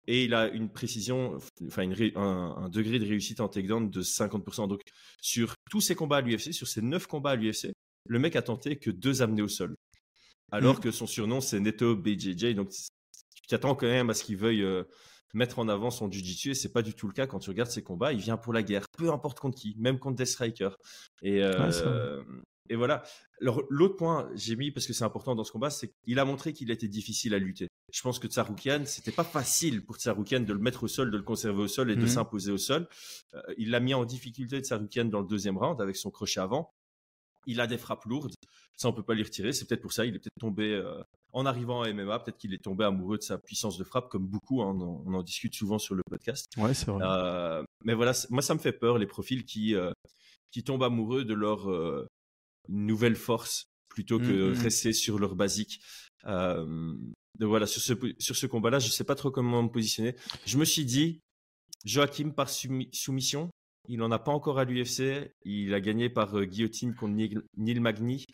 et 0.06 0.24
il 0.24 0.34
a 0.34 0.48
une 0.48 0.68
précision, 0.70 1.38
enfin 1.66 1.82
une 1.82 1.94
un, 2.16 2.54
un 2.58 2.68
degré 2.68 2.98
de 2.98 3.06
réussite 3.06 3.40
en 3.40 3.48
takedown 3.48 3.88
de 3.90 4.02
50%. 4.02 4.68
Donc 4.68 4.82
sur 5.22 5.54
tous 5.70 5.80
ses 5.80 5.94
combats 5.94 6.18
à 6.18 6.20
l'UFC, 6.20 6.52
sur 6.52 6.68
ses 6.68 6.82
9 6.82 7.06
combats 7.06 7.30
à 7.30 7.36
l'UFC, 7.36 7.72
le 8.08 8.18
mec 8.18 8.36
a 8.36 8.42
tenté 8.42 8.76
que 8.76 8.90
deux 8.90 9.22
amenés 9.22 9.42
au 9.42 9.48
sol. 9.48 9.74
Alors 10.52 10.74
Mhm. 10.76 10.80
que 10.82 10.90
son 10.90 11.06
surnom 11.06 11.40
c'est 11.40 11.60
Neto 11.60 11.96
BJJ. 11.96 12.54
Donc 12.54 12.70
tu 12.70 13.46
t'attends 13.48 13.74
quand 13.74 13.86
même 13.86 14.10
à 14.10 14.14
ce 14.14 14.22
qu'il 14.24 14.36
veuille 14.36 14.62
euh, 14.62 14.84
mettre 15.34 15.58
en 15.58 15.68
avant 15.68 15.90
son 15.90 16.10
jiu-jitsu 16.10 16.50
et 16.50 16.54
c'est 16.54 16.72
pas 16.72 16.82
du 16.82 16.94
tout 16.94 17.06
le 17.06 17.12
cas 17.12 17.26
quand 17.26 17.38
tu 17.38 17.50
regardes 17.50 17.70
ses 17.70 17.82
combats. 17.82 18.12
Il 18.12 18.20
vient 18.20 18.36
pour 18.36 18.52
la 18.52 18.62
guerre, 18.62 18.86
peu 18.96 19.10
importe 19.12 19.38
contre 19.40 19.56
qui, 19.58 19.74
même 19.78 19.98
contre 19.98 20.16
Death 20.16 20.26
Striker. 20.28 20.70
Et, 21.22 21.42
euh, 21.42 22.18
Ouais, 22.18 22.24
et 22.68 22.76
voilà. 22.76 23.02
Alors, 23.40 23.62
l'autre 23.68 23.96
point, 23.96 24.30
j'ai 24.36 24.54
mis 24.54 24.70
parce 24.70 24.86
que 24.86 24.92
c'est 24.92 25.02
important 25.02 25.34
dans 25.34 25.42
ce 25.42 25.50
combat, 25.50 25.70
c'est 25.70 25.90
qu'il 26.04 26.18
a 26.20 26.24
montré 26.24 26.52
qu'il 26.52 26.70
était 26.70 26.86
difficile 26.86 27.34
à 27.34 27.38
lutter. 27.38 27.66
Je 27.92 28.00
pense 28.02 28.20
que 28.20 28.28
Tsaroukian, 28.28 28.84
c'était 28.86 29.10
pas 29.10 29.24
facile 29.24 29.84
pour 29.84 29.96
Tsaroukian 29.96 30.40
de 30.40 30.52
le 30.52 30.60
mettre 30.60 30.84
au 30.84 30.88
sol, 30.88 31.10
de 31.10 31.16
le 31.16 31.24
conserver 31.24 31.62
au 31.62 31.66
sol 31.66 31.90
et 31.90 31.96
de 31.96 32.02
Mhm. 32.02 32.06
s'imposer 32.08 32.52
au 32.52 32.58
sol. 32.58 32.86
Euh, 33.34 33.40
il 33.58 33.70
l'a 33.70 33.80
mis 33.80 33.92
en 33.94 34.04
difficulté 34.04 34.60
Tsaroukian 34.60 35.06
dans 35.06 35.20
le 35.20 35.26
deuxième 35.26 35.58
round 35.58 35.80
avec 35.80 35.96
son 35.96 36.10
crochet 36.12 36.38
avant. 36.38 36.70
Il 37.46 37.60
a 37.60 37.66
des 37.66 37.78
frappes 37.78 38.04
lourdes. 38.04 38.34
Ça, 38.80 38.88
on 38.88 38.92
peut 38.94 39.02
pas 39.02 39.14
lui 39.14 39.22
retirer. 39.22 39.52
C'est 39.52 39.66
peut-être 39.66 39.82
pour 39.82 39.92
ça. 39.92 40.06
Il 40.06 40.14
est 40.14 40.18
peut-être 40.18 40.40
tombé 40.40 40.72
euh, 40.72 41.02
en 41.34 41.44
arrivant 41.44 41.82
à 41.82 41.92
MMA. 41.92 42.18
Peut-être 42.20 42.38
qu'il 42.38 42.54
est 42.54 42.62
tombé 42.62 42.84
amoureux 42.84 43.18
de 43.18 43.22
sa 43.22 43.36
puissance 43.36 43.76
de 43.76 43.84
frappe, 43.84 44.08
comme 44.08 44.26
beaucoup. 44.26 44.62
hein, 44.62 44.74
on, 44.74 44.80
en, 44.80 45.02
on 45.06 45.14
en 45.14 45.22
discute 45.22 45.54
souvent 45.54 45.78
sur 45.78 45.94
le 45.94 46.02
podcast. 46.08 46.46
Ouais, 46.56 46.72
c'est 46.72 46.86
vrai. 46.90 47.04
Euh, 47.06 47.62
mais 47.84 47.92
voilà, 47.94 48.12
moi, 48.30 48.40
ça 48.42 48.54
me 48.54 48.58
fait 48.58 48.72
peur 48.72 48.96
les 48.96 49.06
profils 49.06 49.44
qui 49.44 49.74
euh, 49.74 49.90
qui 50.50 50.64
tombent 50.64 50.82
amoureux 50.84 51.24
de 51.24 51.34
leur 51.34 51.68
nouvelle 52.68 53.16
force 53.16 53.64
plutôt 53.88 54.18
que 54.18 54.52
Mhm. 54.52 54.62
rester 54.62 54.92
sur 54.92 55.18
leur 55.18 55.34
basique. 55.36 55.80
Donc 56.24 57.48
voilà, 57.48 57.66
sur 57.66 57.80
ce 57.82 57.92
sur 58.18 58.36
ce 58.36 58.46
combat-là, 58.46 58.78
je 58.78 58.88
sais 58.90 59.04
pas 59.04 59.14
trop 59.14 59.30
comment 59.30 59.62
me 59.62 59.68
positionner. 59.68 60.14
Je 60.46 60.58
me 60.58 60.64
suis 60.64 60.84
dit, 60.84 61.20
Joachim 61.84 62.30
par 62.30 62.48
soumi- 62.48 62.88
soumission. 62.92 63.50
Il 63.88 63.98
n'en 63.98 64.10
a 64.10 64.18
pas 64.18 64.32
encore 64.32 64.58
à 64.58 64.64
l'UFC. 64.64 65.32
Il 65.44 65.72
a 65.74 65.80
gagné 65.80 66.10
par 66.10 66.44
guillotine 66.44 66.94
contre 66.94 67.14
Neil, 67.14 67.38
Neil 67.56 67.80
Magny. 67.80 68.26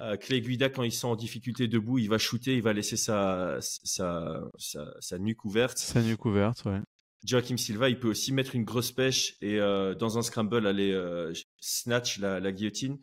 Euh, 0.00 0.16
Clay 0.16 0.40
Guida, 0.40 0.68
quand 0.70 0.82
il 0.82 0.92
sent 0.92 1.06
en 1.06 1.16
difficulté 1.16 1.68
debout, 1.68 1.98
il 1.98 2.08
va 2.08 2.18
shooter, 2.18 2.54
il 2.54 2.62
va 2.62 2.72
laisser 2.72 2.96
sa, 2.96 3.58
sa, 3.60 4.40
sa, 4.58 4.86
sa 5.00 5.18
nuque 5.18 5.44
ouverte. 5.44 5.76
Sa 5.78 6.00
nuque 6.02 6.24
ouverte, 6.24 6.64
ouais. 6.64 6.80
Joachim 7.24 7.56
Silva, 7.56 7.88
il 7.88 8.00
peut 8.00 8.08
aussi 8.08 8.32
mettre 8.32 8.56
une 8.56 8.64
grosse 8.64 8.90
pêche 8.90 9.36
et 9.42 9.60
euh, 9.60 9.94
dans 9.94 10.18
un 10.18 10.22
scramble 10.22 10.66
aller 10.66 10.90
euh, 10.92 11.32
snatch 11.60 12.18
la, 12.18 12.40
la 12.40 12.50
guillotine. 12.52 12.98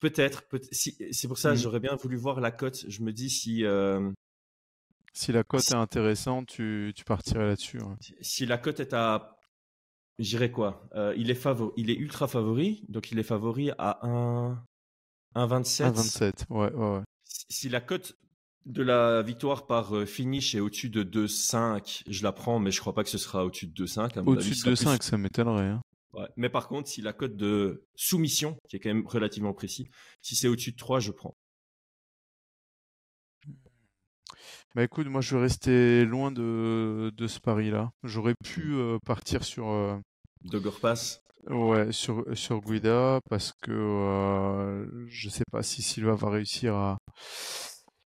Peut-être. 0.00 0.46
Peut 0.48 0.60
si, 0.72 0.96
c'est 1.12 1.28
pour 1.28 1.38
ça 1.38 1.52
Mhm. 1.52 1.56
j'aurais 1.56 1.80
bien 1.80 1.94
voulu 1.96 2.16
voir 2.16 2.40
la 2.40 2.50
cote. 2.50 2.84
Je 2.88 3.00
me 3.02 3.12
dis 3.12 3.30
si 3.30 3.64
euh, 3.64 4.10
Si 5.14 5.32
la 5.32 5.42
cote 5.44 5.60
Si- 5.62 5.72
est 5.72 5.76
intéressante, 5.76 6.48
tu, 6.48 6.92
tu 6.94 7.04
partirais 7.04 7.46
là-dessus. 7.46 7.78
ouais. 7.80 7.94
si 8.20 8.44
la 8.44 8.58
cote 8.58 8.80
est 8.80 8.92
à, 8.92 9.38
j'irais 10.18 10.50
quoi 10.50 10.86
Il 11.16 11.30
est 11.30 11.34
favori, 11.34 11.72
il 11.78 11.88
est 11.90 11.96
ultra 11.96 12.26
favori, 12.28 12.84
donc 12.88 13.10
il 13.12 13.18
est 13.18 13.22
favori 13.22 13.70
à 13.78 14.04
1 14.06 14.62
1,27. 15.34 15.82
Ah, 15.84 15.90
27, 15.90 16.46
ouais, 16.50 16.72
ouais, 16.72 16.96
ouais. 16.98 17.02
Si 17.48 17.68
la 17.68 17.80
cote 17.80 18.16
de 18.66 18.82
la 18.82 19.22
victoire 19.22 19.66
par 19.66 19.94
euh, 19.96 20.06
finish 20.06 20.54
est 20.54 20.60
au-dessus 20.60 20.88
de 20.90 21.02
2,5, 21.02 22.02
je 22.08 22.22
la 22.22 22.32
prends, 22.32 22.58
mais 22.58 22.70
je 22.70 22.80
crois 22.80 22.94
pas 22.94 23.02
que 23.04 23.10
ce 23.10 23.18
sera 23.18 23.44
au-dessus 23.44 23.66
de 23.66 23.72
2,5. 23.84 24.16
à 24.18 24.22
mon 24.22 24.32
avis, 24.32 24.38
Au-dessus 24.38 24.50
de 24.50 24.54
sera 24.54 24.70
plus- 24.70 24.84
2,5, 24.84 25.02
ça 25.02 25.18
m'étonnerait. 25.18 25.68
hein. 25.68 25.80
Ouais. 26.12 26.28
Mais 26.36 26.48
par 26.48 26.68
contre, 26.68 26.88
si 26.88 27.02
la 27.02 27.12
cote 27.12 27.36
de 27.36 27.84
soumission, 27.96 28.56
qui 28.68 28.76
est 28.76 28.78
quand 28.80 28.88
même 28.88 29.06
relativement 29.06 29.52
précis, 29.52 29.88
si 30.22 30.36
c'est 30.36 30.46
au-dessus 30.48 30.70
de 30.72 30.76
3, 30.76 31.00
je 31.00 31.10
prends. 31.10 31.34
Bah 34.76 34.82
écoute, 34.82 35.06
moi 35.06 35.20
je 35.20 35.36
vais 35.36 35.42
rester 35.42 36.04
loin 36.04 36.30
de, 36.32 37.12
de 37.16 37.26
ce 37.28 37.38
pari-là. 37.40 37.90
J'aurais 38.02 38.34
pu 38.44 38.74
euh, 38.74 38.98
partir 39.04 39.44
sur, 39.44 39.68
euh, 39.68 39.96
pass. 40.80 41.20
Ouais, 41.50 41.92
sur, 41.92 42.24
sur 42.36 42.60
Guida 42.60 43.20
parce 43.30 43.52
que 43.62 43.72
euh, 43.72 45.06
je 45.08 45.28
sais 45.28 45.44
pas 45.50 45.62
si 45.62 45.82
Silva 45.82 46.14
va 46.14 46.30
réussir 46.30 46.74
à. 46.74 46.98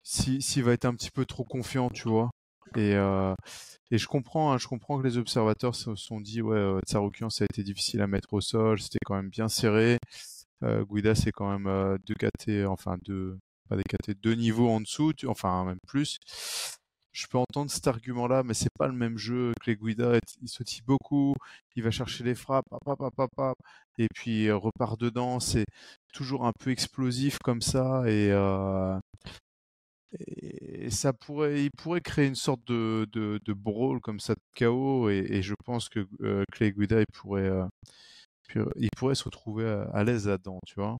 Si, 0.02 0.40
s'il 0.40 0.62
va 0.62 0.72
être 0.72 0.84
un 0.84 0.94
petit 0.94 1.10
peu 1.10 1.24
trop 1.26 1.44
confiant, 1.44 1.90
tu 1.90 2.08
vois. 2.08 2.30
Et, 2.76 2.94
euh, 2.94 3.34
et 3.90 3.98
je 3.98 4.06
comprends, 4.08 4.52
hein, 4.52 4.58
je 4.58 4.66
comprends 4.68 4.98
que 4.98 5.06
les 5.06 5.18
observateurs 5.18 5.74
se 5.74 5.94
sont 5.96 6.20
dit, 6.20 6.42
ouais, 6.42 6.56
euh, 6.56 6.80
Tsaroukian, 6.86 7.30
ça 7.30 7.44
a 7.44 7.46
été 7.46 7.62
difficile 7.62 8.00
à 8.02 8.06
mettre 8.06 8.32
au 8.34 8.40
sol, 8.40 8.80
c'était 8.80 8.98
quand 9.04 9.14
même 9.14 9.30
bien 9.30 9.48
serré. 9.48 9.98
Euh, 10.64 10.84
Guida, 10.84 11.14
c'est 11.14 11.32
quand 11.32 11.50
même 11.50 11.66
euh, 11.66 11.98
deux 12.06 12.14
KT, 12.14 12.66
enfin 12.66 12.96
deux, 13.04 13.38
pas 13.68 13.76
des 13.76 13.82
KT, 13.84 14.12
deux 14.22 14.34
niveaux 14.34 14.70
en 14.70 14.80
dessous, 14.80 15.12
enfin 15.26 15.64
même 15.64 15.78
plus. 15.86 16.18
Je 17.16 17.26
peux 17.28 17.38
entendre 17.38 17.70
cet 17.70 17.86
argument-là, 17.86 18.42
mais 18.44 18.52
c'est 18.52 18.72
pas 18.78 18.88
le 18.88 18.92
même 18.92 19.16
jeu 19.16 19.52
que 19.62 19.70
les 19.70 19.76
Guida. 19.76 20.18
Il 20.42 20.48
sautille 20.48 20.82
beaucoup, 20.86 21.34
il 21.74 21.82
va 21.82 21.90
chercher 21.90 22.24
les 22.24 22.34
frappes, 22.34 22.66
et 23.98 24.08
puis 24.14 24.48
euh, 24.48 24.56
repart 24.56 25.00
dedans. 25.00 25.40
C'est 25.40 25.64
toujours 26.12 26.46
un 26.46 26.52
peu 26.60 26.70
explosif 26.70 27.38
comme 27.42 27.62
ça, 27.62 28.02
et, 28.06 28.30
euh, 28.32 28.98
ça 30.90 31.12
pourrait, 31.12 31.64
il 31.64 31.70
pourrait 31.70 32.00
créer 32.02 32.26
une 32.26 32.34
sorte 32.34 32.64
de, 32.66 33.38
brawl 33.54 34.00
comme 34.00 34.20
ça 34.20 34.34
de 34.34 34.40
chaos, 34.54 35.08
et, 35.10 35.42
je 35.42 35.54
pense 35.64 35.88
que 35.88 36.06
euh, 36.22 36.44
Clay 36.52 36.72
Guida, 36.72 37.00
il 37.00 37.06
pourrait, 37.14 37.48
euh, 37.48 37.64
euh, 38.56 38.66
il 38.76 38.90
pourrait 38.96 39.14
se 39.14 39.24
retrouver 39.24 39.66
à, 39.68 39.84
à 39.94 40.04
l'aise 40.04 40.26
là-dedans, 40.28 40.60
tu 40.66 40.74
vois. 40.76 40.96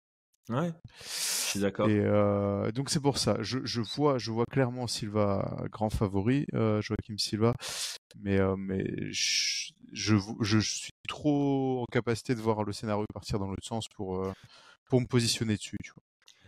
Ouais. 0.49 0.73
Je 1.03 1.51
suis 1.51 1.61
d'accord. 1.61 1.89
Et 1.89 1.99
euh, 1.99 2.71
donc 2.71 2.91
c'est 2.91 3.01
pour 3.01 3.19
ça. 3.19 3.37
Je, 3.41 3.59
je 3.65 3.81
vois, 3.81 4.19
je 4.19 4.31
vois 4.31 4.45
clairement 4.47 4.87
Silva 4.87 5.57
grand 5.73 5.91
favori, 5.91 6.47
euh, 6.55 6.81
Joachim 6.81 7.19
Silva, 7.19 7.53
mais 8.21 8.39
euh, 8.39 8.55
mais 8.57 8.85
je, 9.11 9.73
je, 9.93 10.17
je 10.41 10.59
suis 10.61 10.93
trop 11.09 11.83
en 11.83 11.87
capacité 11.87 12.35
de 12.35 12.41
voir 12.41 12.63
le 12.63 12.73
scénario 12.73 13.05
partir 13.13 13.39
dans 13.41 13.49
l'autre 13.49 13.67
sens 13.67 13.89
pour 13.89 14.25
euh, 14.25 14.33
pour 14.89 15.01
me 15.01 15.07
positionner 15.07 15.57
dessus. 15.57 15.77
Tu 15.83 15.91
vois. 15.95 16.03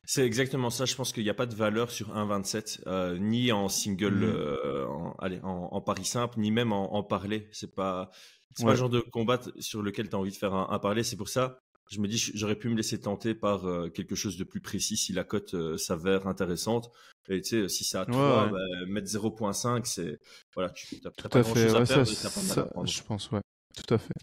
C'est 0.04 0.24
exactement 0.24 0.70
ça. 0.70 0.84
Je 0.86 0.94
pense 0.94 1.12
qu'il 1.12 1.24
n'y 1.24 1.30
a 1.30 1.34
pas 1.34 1.46
de 1.46 1.54
valeur 1.54 1.90
sur 1.90 2.16
1,27, 2.16 2.80
euh, 2.86 3.18
ni 3.18 3.52
en 3.52 3.68
single, 3.68 4.24
euh, 4.24 4.86
en, 4.86 5.12
allez, 5.18 5.40
en, 5.42 5.68
en 5.70 5.80
pari 5.82 6.04
simple, 6.04 6.38
ni 6.38 6.50
même 6.50 6.72
en, 6.72 6.94
en 6.94 7.02
parler. 7.02 7.48
C'est 7.52 7.74
pas, 7.74 8.10
c'est 8.54 8.64
pas 8.64 8.70
le 8.70 8.76
genre 8.78 8.88
de 8.88 9.00
combat 9.00 9.38
sur 9.58 9.82
lequel 9.82 10.08
tu 10.08 10.16
as 10.16 10.18
envie 10.18 10.30
de 10.30 10.36
faire 10.36 10.54
un, 10.54 10.68
un 10.70 10.78
parler. 10.78 11.02
C'est 11.02 11.16
pour 11.16 11.28
ça, 11.28 11.60
je 11.90 12.00
me 12.00 12.08
dis, 12.08 12.18
j'aurais 12.34 12.56
pu 12.56 12.68
me 12.68 12.74
laisser 12.74 13.00
tenter 13.00 13.34
par 13.34 13.66
euh, 13.66 13.88
quelque 13.88 14.14
chose 14.14 14.36
de 14.36 14.44
plus 14.44 14.60
précis 14.60 14.96
si 14.96 15.12
la 15.12 15.24
cote 15.24 15.54
euh, 15.54 15.76
s'avère 15.76 16.26
intéressante. 16.26 16.90
Et 17.28 17.40
tu 17.40 17.62
sais, 17.62 17.68
si 17.68 17.84
c'est 17.84 17.98
à 17.98 18.04
3, 18.04 18.44
ouais. 18.46 18.50
bah, 18.50 18.86
mettre 18.86 19.08
0,5, 19.08 19.84
c'est, 19.84 20.18
voilà, 20.54 20.70
tu 20.70 20.96
n'as 21.02 21.10
pas 21.10 21.38
à 21.38 21.42
grand 21.42 21.54
fait. 21.54 21.68
chose 21.68 21.74
à 21.74 21.80
ouais, 21.80 21.86
perdre 21.86 22.04
ça, 22.06 22.30
pas 22.30 22.46
mal 22.46 22.58
à 22.58 22.70
prendre. 22.70 22.88
je 22.88 23.02
pense, 23.02 23.30
ouais. 23.30 23.40
Tout 23.74 23.94
à 23.94 23.98
fait. 23.98 24.14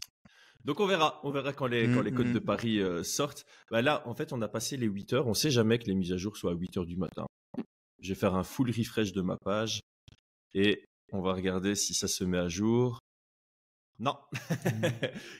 Donc 0.65 0.79
on 0.79 0.87
verra, 0.87 1.21
on 1.23 1.29
verra 1.29 1.53
quand 1.53 1.67
les, 1.67 1.85
quand 1.85 2.01
Mm, 2.01 2.05
les 2.05 2.11
codes 2.11 2.27
mm. 2.27 2.33
de 2.33 2.39
Paris 2.39 2.79
euh, 2.79 3.03
sortent. 3.03 3.45
Bah 3.69 3.83
là, 3.83 4.01
en 4.07 4.15
fait, 4.15 4.33
on 4.33 4.41
a 4.41 4.47
passé 4.47 4.77
les 4.77 4.87
8 4.87 5.13
heures. 5.13 5.27
On 5.27 5.35
sait 5.35 5.51
jamais 5.51 5.77
que 5.77 5.85
les 5.85 5.93
mises 5.93 6.11
à 6.11 6.17
jour 6.17 6.35
soient 6.35 6.51
à 6.51 6.55
8 6.55 6.77
heures 6.77 6.85
du 6.87 6.97
matin. 6.97 7.27
Je 8.01 8.09
vais 8.09 8.19
faire 8.19 8.35
un 8.35 8.43
full 8.43 8.71
refresh 8.71 9.13
de 9.13 9.21
ma 9.21 9.37
page 9.37 9.81
et 10.53 10.85
on 11.11 11.21
va 11.21 11.33
regarder 11.33 11.75
si 11.75 11.93
ça 11.93 12.07
se 12.07 12.23
met 12.23 12.39
à 12.39 12.47
jour. 12.47 12.99
Non, 13.99 14.17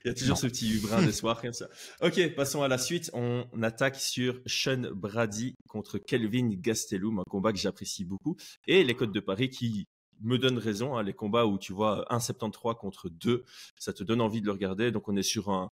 il 0.05 0.07
y 0.07 0.09
a 0.09 0.13
toujours 0.13 0.29
Non. 0.29 0.41
ce 0.41 0.47
petit 0.47 0.79
brin 0.79 1.01
d'espoir 1.05 1.41
comme 1.41 1.53
ça. 1.53 1.67
Ok, 2.01 2.35
passons 2.35 2.61
à 2.63 2.67
la 2.69 2.77
suite. 2.77 3.11
On 3.13 3.45
attaque 3.61 3.97
sur 3.97 4.41
Sean 4.45 4.89
Brady 4.93 5.55
contre 5.67 5.97
Kelvin 5.97 6.49
Gastelum, 6.53 7.19
un 7.19 7.23
combat 7.29 7.51
que 7.51 7.59
j'apprécie 7.59 8.05
beaucoup. 8.05 8.37
Et 8.67 8.83
les 8.83 8.95
codes 8.95 9.11
de 9.11 9.19
Paris 9.19 9.49
qui 9.49 9.85
me 10.21 10.37
donnent 10.37 10.57
raison. 10.57 10.95
hein, 10.95 11.03
les 11.03 11.13
combats 11.13 11.45
où 11.45 11.57
tu 11.59 11.73
vois 11.73 12.05
1,73 12.09 12.77
contre 12.77 13.09
2, 13.09 13.43
ça 13.77 13.91
te 13.91 14.03
donne 14.03 14.21
envie 14.21 14.39
de 14.39 14.45
le 14.45 14.53
regarder. 14.53 14.89
Donc 14.91 15.09
on 15.09 15.15
est 15.17 15.23
sur 15.23 15.49
un 15.49 15.67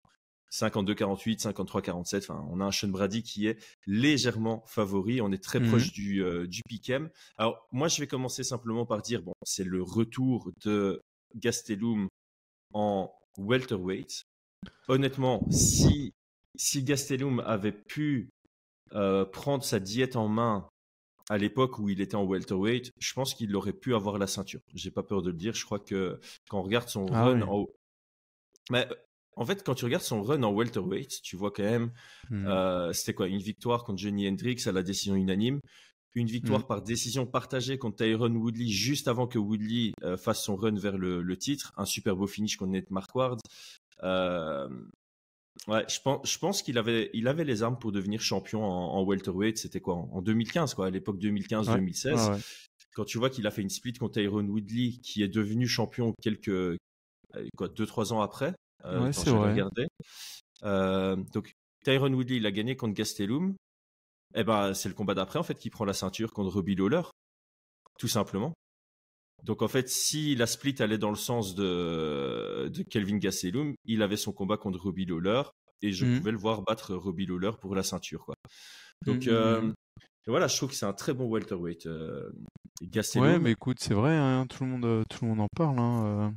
52-48, 0.52 1.42
53-47. 1.42 2.18
Enfin, 2.20 2.46
on 2.50 2.60
a 2.62 2.66
un 2.66 2.72
Sean 2.72 2.88
Brady 2.88 3.24
qui 3.24 3.48
est 3.48 3.58
légèrement 3.86 4.64
favori. 4.68 5.22
On 5.22 5.32
est 5.32 5.44
très 5.44 5.60
Mhm. 5.60 5.68
proche 5.70 5.92
du, 5.92 6.24
euh, 6.24 6.48
du. 6.48 6.62
Alors 7.38 7.68
moi, 7.72 7.88
je 7.88 8.00
vais 8.00 8.08
commencer 8.08 8.44
simplement 8.44 8.86
par 8.86 9.02
dire, 9.02 9.22
bon, 9.22 9.34
c'est 9.44 9.64
le 9.66 9.84
retour 9.84 10.52
de 10.64 11.02
Gastelum 11.36 12.08
en 12.74 13.12
welterweight. 13.38 14.24
Honnêtement, 14.88 15.46
si, 15.52 16.14
si 16.56 16.84
Gastelum 16.84 17.40
avait 17.42 17.72
pu 17.72 18.30
prendre 19.32 19.64
sa 19.64 19.80
diète 19.80 20.16
en 20.16 20.28
main 20.28 20.68
à 21.30 21.38
l'époque 21.38 21.78
où 21.78 21.90
il 21.90 22.02
était 22.02 22.16
en 22.16 22.24
welterweight, 22.26 22.92
je 22.98 23.14
pense 23.14 23.36
qu'il 23.36 23.56
aurait 23.56 23.74
pu 23.74 23.94
avoir 23.94 24.18
la 24.18 24.26
ceinture. 24.28 24.62
J'ai 24.74 24.90
pas 24.92 25.04
peur 25.04 25.22
de 25.22 25.30
le 25.30 25.38
dire. 25.38 25.54
Je 25.54 25.64
crois 25.64 25.80
que 25.80 26.20
quand 26.50 26.60
on 26.60 26.64
regarde 26.64 26.90
son 26.90 27.06
Ah 27.14 27.26
run 27.26 27.42
oui. 27.42 27.48
en 27.48 27.68
mais 28.72 28.88
en 29.36 29.46
fait, 29.46 29.64
quand 29.64 29.74
tu 29.76 29.86
regardes 29.86 30.04
son 30.04 30.22
run 30.22 30.44
en 30.44 30.52
welterweight, 30.52 31.22
tu 31.22 31.36
vois 31.38 31.52
quand 31.52 31.64
même, 31.64 31.92
Hmm. 32.30 32.46
euh, 32.48 32.94
c'était 32.94 33.14
quoi, 33.14 33.28
une 33.28 33.40
victoire 33.42 33.84
contre 33.84 34.00
Johnny 34.00 34.28
Hendricks 34.28 34.68
à 34.68 34.72
la 34.72 34.84
décision 34.84 35.16
unanime, 35.16 35.60
une 36.16 36.28
victoire 36.28 36.62
Mm. 36.62 36.68
par 36.68 36.82
décision 36.82 37.26
partagée 37.26 37.78
contre 37.78 37.98
Tyron 38.04 38.34
Woodley 38.36 38.68
juste 38.68 39.08
avant 39.08 39.28
que 39.28 39.38
Woodley 39.38 39.92
euh, 40.04 40.18
fasse 40.18 40.44
son 40.44 40.56
run 40.56 40.76
vers 40.78 40.98
le, 40.98 41.22
le 41.22 41.38
titre, 41.38 41.72
un 41.78 41.86
super 41.86 42.16
beau 42.16 42.26
finish 42.28 42.58
contre 42.58 42.72
Nate 42.72 42.90
Marquardt. 42.92 43.40
Euh, 44.04 44.68
ouais, 45.68 45.86
je 45.88 46.00
pense, 46.02 46.28
je 46.32 46.38
pense 46.40 46.62
qu'il 46.62 46.78
avait, 46.78 47.10
il 47.14 47.28
avait 47.28 47.44
les 47.46 47.64
armes 47.64 47.78
pour 47.78 47.92
devenir 47.92 48.22
champion 48.22 48.64
en, 48.64 48.96
en 48.98 49.04
welterweight. 49.04 49.58
C'était 49.58 49.82
quoi, 49.82 49.96
en 49.96 50.22
2015, 50.22 50.74
quoi, 50.74 50.88
à 50.88 50.90
l'époque 50.90 51.20
2015-2016 51.20 52.14
Ouais, 52.14 52.30
ouais. 52.36 52.42
quand 52.96 53.06
tu 53.06 53.18
vois 53.18 53.30
qu'il 53.30 53.46
a 53.48 53.52
fait 53.52 53.62
une 53.62 53.70
split 53.70 53.94
contre 53.94 54.14
Tyron 54.20 54.46
Woodley, 54.46 54.94
qui 55.04 55.22
est 55.24 55.28
devenu 55.28 55.68
champion 55.68 56.14
quelques 56.22 56.50
euh, 56.50 56.78
quoi 57.56 57.68
deux 57.68 57.86
trois 57.86 58.12
ans 58.14 58.22
après. 58.22 58.54
euh, 58.86 59.00
Ouais, 59.00 59.06
quand 59.08 59.14
c'est 59.14 59.30
j'ai 59.30 59.36
vrai. 59.38 59.52
regardé. 59.52 59.88
Euh, 60.64 61.16
donc 61.34 61.54
Tyron 61.86 62.12
Woodley, 62.14 62.38
il 62.38 62.46
a 62.46 62.52
gagné 62.52 62.76
contre 62.76 62.94
Gastelum. 62.96 63.56
Et 64.36 64.44
ben 64.44 64.74
c'est 64.74 64.90
le 64.90 64.96
combat 64.96 65.14
d'après 65.16 65.40
en 65.40 65.44
fait 65.44 65.56
qui 65.56 65.70
prend 65.70 65.86
la 65.86 65.94
ceinture 65.94 66.32
contre 66.32 66.52
Robbie 66.54 66.76
Lawler, 66.76 67.02
tout 68.00 68.08
simplement. 68.08 68.54
Donc 69.44 69.62
en 69.62 69.68
fait, 69.68 69.90
si 69.90 70.36
la 70.36 70.48
split 70.48 70.76
allait 70.80 70.98
dans 70.98 71.10
le 71.10 71.16
sens 71.16 71.56
de, 71.56 72.70
de 72.74 72.84
Kelvin 72.84 73.18
Gastelum, 73.18 73.74
il 73.86 74.02
avait 74.04 74.18
son 74.18 74.34
combat 74.34 74.58
contre 74.58 74.80
Robbie 74.80 75.06
Lawler 75.06 75.44
et 75.82 75.92
je 75.94 76.06
Mhm. 76.06 76.18
pouvais 76.20 76.32
le 76.32 76.38
voir 76.38 76.62
battre 76.64 76.94
Robbie 76.96 77.26
Lawler 77.26 77.52
pour 77.62 77.74
la 77.74 77.84
ceinture. 77.84 78.26
Quoi. 78.26 78.36
Donc 79.06 79.28
Mhm, 79.28 79.34
euh, 79.34 79.62
mhm. 79.62 79.74
voilà, 80.28 80.48
je 80.48 80.58
trouve 80.58 80.70
que 80.70 80.76
c'est 80.76 80.86
un 80.86 80.94
très 80.94 81.14
bon 81.14 81.28
welterweight. 81.30 81.86
Euh, 81.88 82.30
Gastelum, 82.82 83.26
Ouais, 83.28 83.40
mais 83.40 83.52
écoute, 83.52 83.78
c'est 83.80 83.94
vrai, 83.94 84.16
hein, 84.16 84.46
tout 84.48 84.64
le 84.64 84.70
monde, 84.70 84.86
euh, 84.86 85.04
tout 85.10 85.24
le 85.24 85.30
monde 85.30 85.42
en 85.42 85.48
parle. 85.56 85.80
Hein, 85.80 86.06
euh. 86.06 86.30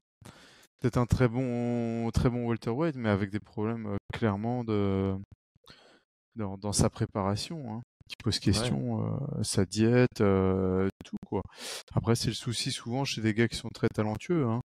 Peut-être 0.81 0.97
un 0.99 1.07
très 1.07 1.29
bon, 1.29 2.11
très 2.13 2.31
bon 2.31 2.49
welterweight, 2.49 2.97
mais 2.97 3.09
avec 3.09 3.31
des 3.31 3.39
problèmes 3.41 3.87
euh, 3.87 3.97
clairement 4.13 4.65
de 4.65 5.15
dans, 6.37 6.57
dans 6.59 6.73
sa 6.73 6.88
préparation, 6.90 7.75
hein, 7.75 7.83
qui 8.09 8.16
pose 8.23 8.38
question, 8.38 9.07
euh, 9.38 9.42
sa 9.42 9.64
diète, 9.64 10.21
euh, 10.21 10.88
tout 11.05 11.16
quoi. 11.27 11.42
Après, 11.95 12.14
c'est 12.14 12.29
le 12.29 12.35
souci 12.35 12.71
souvent 12.73 13.05
chez 13.05 13.21
des 13.21 13.35
gars 13.35 13.49
qui 13.49 13.57
sont 13.57 13.68
très 13.68 13.88
talentueux. 13.88 14.45
Hein. 14.47 14.61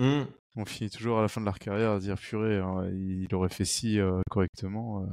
Hum, 0.00 0.26
On 0.56 0.64
finit 0.64 0.90
toujours 0.90 1.18
à 1.18 1.22
la 1.22 1.28
fin 1.28 1.40
de 1.40 1.46
leur 1.46 1.58
carrière 1.58 1.92
à 1.92 1.98
dire 1.98 2.16
purée, 2.18 2.58
hein, 2.58 2.88
il 2.92 3.32
aurait 3.34 3.48
fait 3.48 3.64
ci 3.64 3.98
euh, 4.00 4.20
correctement, 4.30 5.06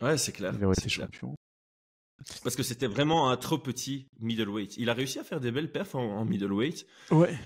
Ouais, 0.00 0.18
c'est 0.18 0.32
clair. 0.32 0.52
il 0.58 0.64
aurait 0.64 0.74
été 0.78 0.88
clair. 0.90 1.06
champion. 1.06 1.34
Parce 2.44 2.54
que 2.56 2.62
c'était 2.62 2.86
vraiment 2.86 3.30
un 3.30 3.36
trop 3.36 3.58
petit 3.58 4.06
middleweight. 4.20 4.76
Il 4.76 4.90
a 4.90 4.94
réussi 4.94 5.18
à 5.18 5.24
faire 5.24 5.40
des 5.40 5.50
belles 5.50 5.72
perfs 5.72 5.94
en, 5.96 6.02
en 6.18 6.24
middleweight, 6.24 6.86
Ouais. 7.10 7.36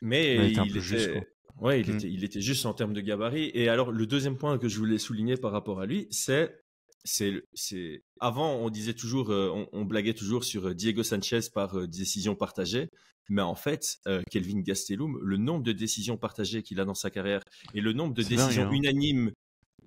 mais 0.00 0.50
il 0.50 0.58
était 0.58 0.66
il 0.66 0.80
juste, 0.80 1.12
quoi. 1.12 1.22
ouais, 1.68 1.80
il, 1.80 1.90
Mm. 1.92 1.96
était, 1.96 2.10
il 2.10 2.24
était 2.24 2.40
juste 2.40 2.64
en 2.66 2.74
termes 2.74 2.92
de 2.92 3.00
gabarit. 3.00 3.50
Et 3.54 3.68
alors, 3.68 3.90
le 3.92 4.06
deuxième 4.06 4.36
point 4.36 4.58
que 4.58 4.68
je 4.68 4.78
voulais 4.78 4.98
souligner 4.98 5.36
par 5.36 5.52
rapport 5.52 5.80
à 5.80 5.86
lui, 5.86 6.06
c'est, 6.10 6.58
c'est, 7.06 7.42
c'est, 7.54 8.02
avant, 8.20 8.56
on 8.56 8.68
disait 8.68 8.94
toujours, 8.94 9.30
euh, 9.30 9.50
on, 9.54 9.68
on 9.72 9.84
blaguait 9.84 10.14
toujours 10.14 10.44
sur 10.44 10.68
euh, 10.68 10.74
Diego 10.74 11.02
Sanchez 11.02 11.40
par 11.54 11.78
euh, 11.78 11.86
décision 11.86 12.34
partagée. 12.34 12.90
Mais 13.28 13.42
en 13.42 13.54
fait, 13.54 13.96
euh, 14.06 14.22
Kelvin 14.30 14.60
Gastelum, 14.60 15.18
le 15.20 15.36
nombre 15.36 15.62
de 15.64 15.72
décisions 15.72 16.16
partagées 16.16 16.62
qu'il 16.62 16.78
a 16.80 16.84
dans 16.84 16.94
sa 16.94 17.10
carrière 17.10 17.42
et 17.74 17.80
le 17.80 17.92
nombre 17.92 18.14
de 18.14 18.22
décisions 18.22 18.68
hein. 18.68 18.72
unanimes 18.72 19.32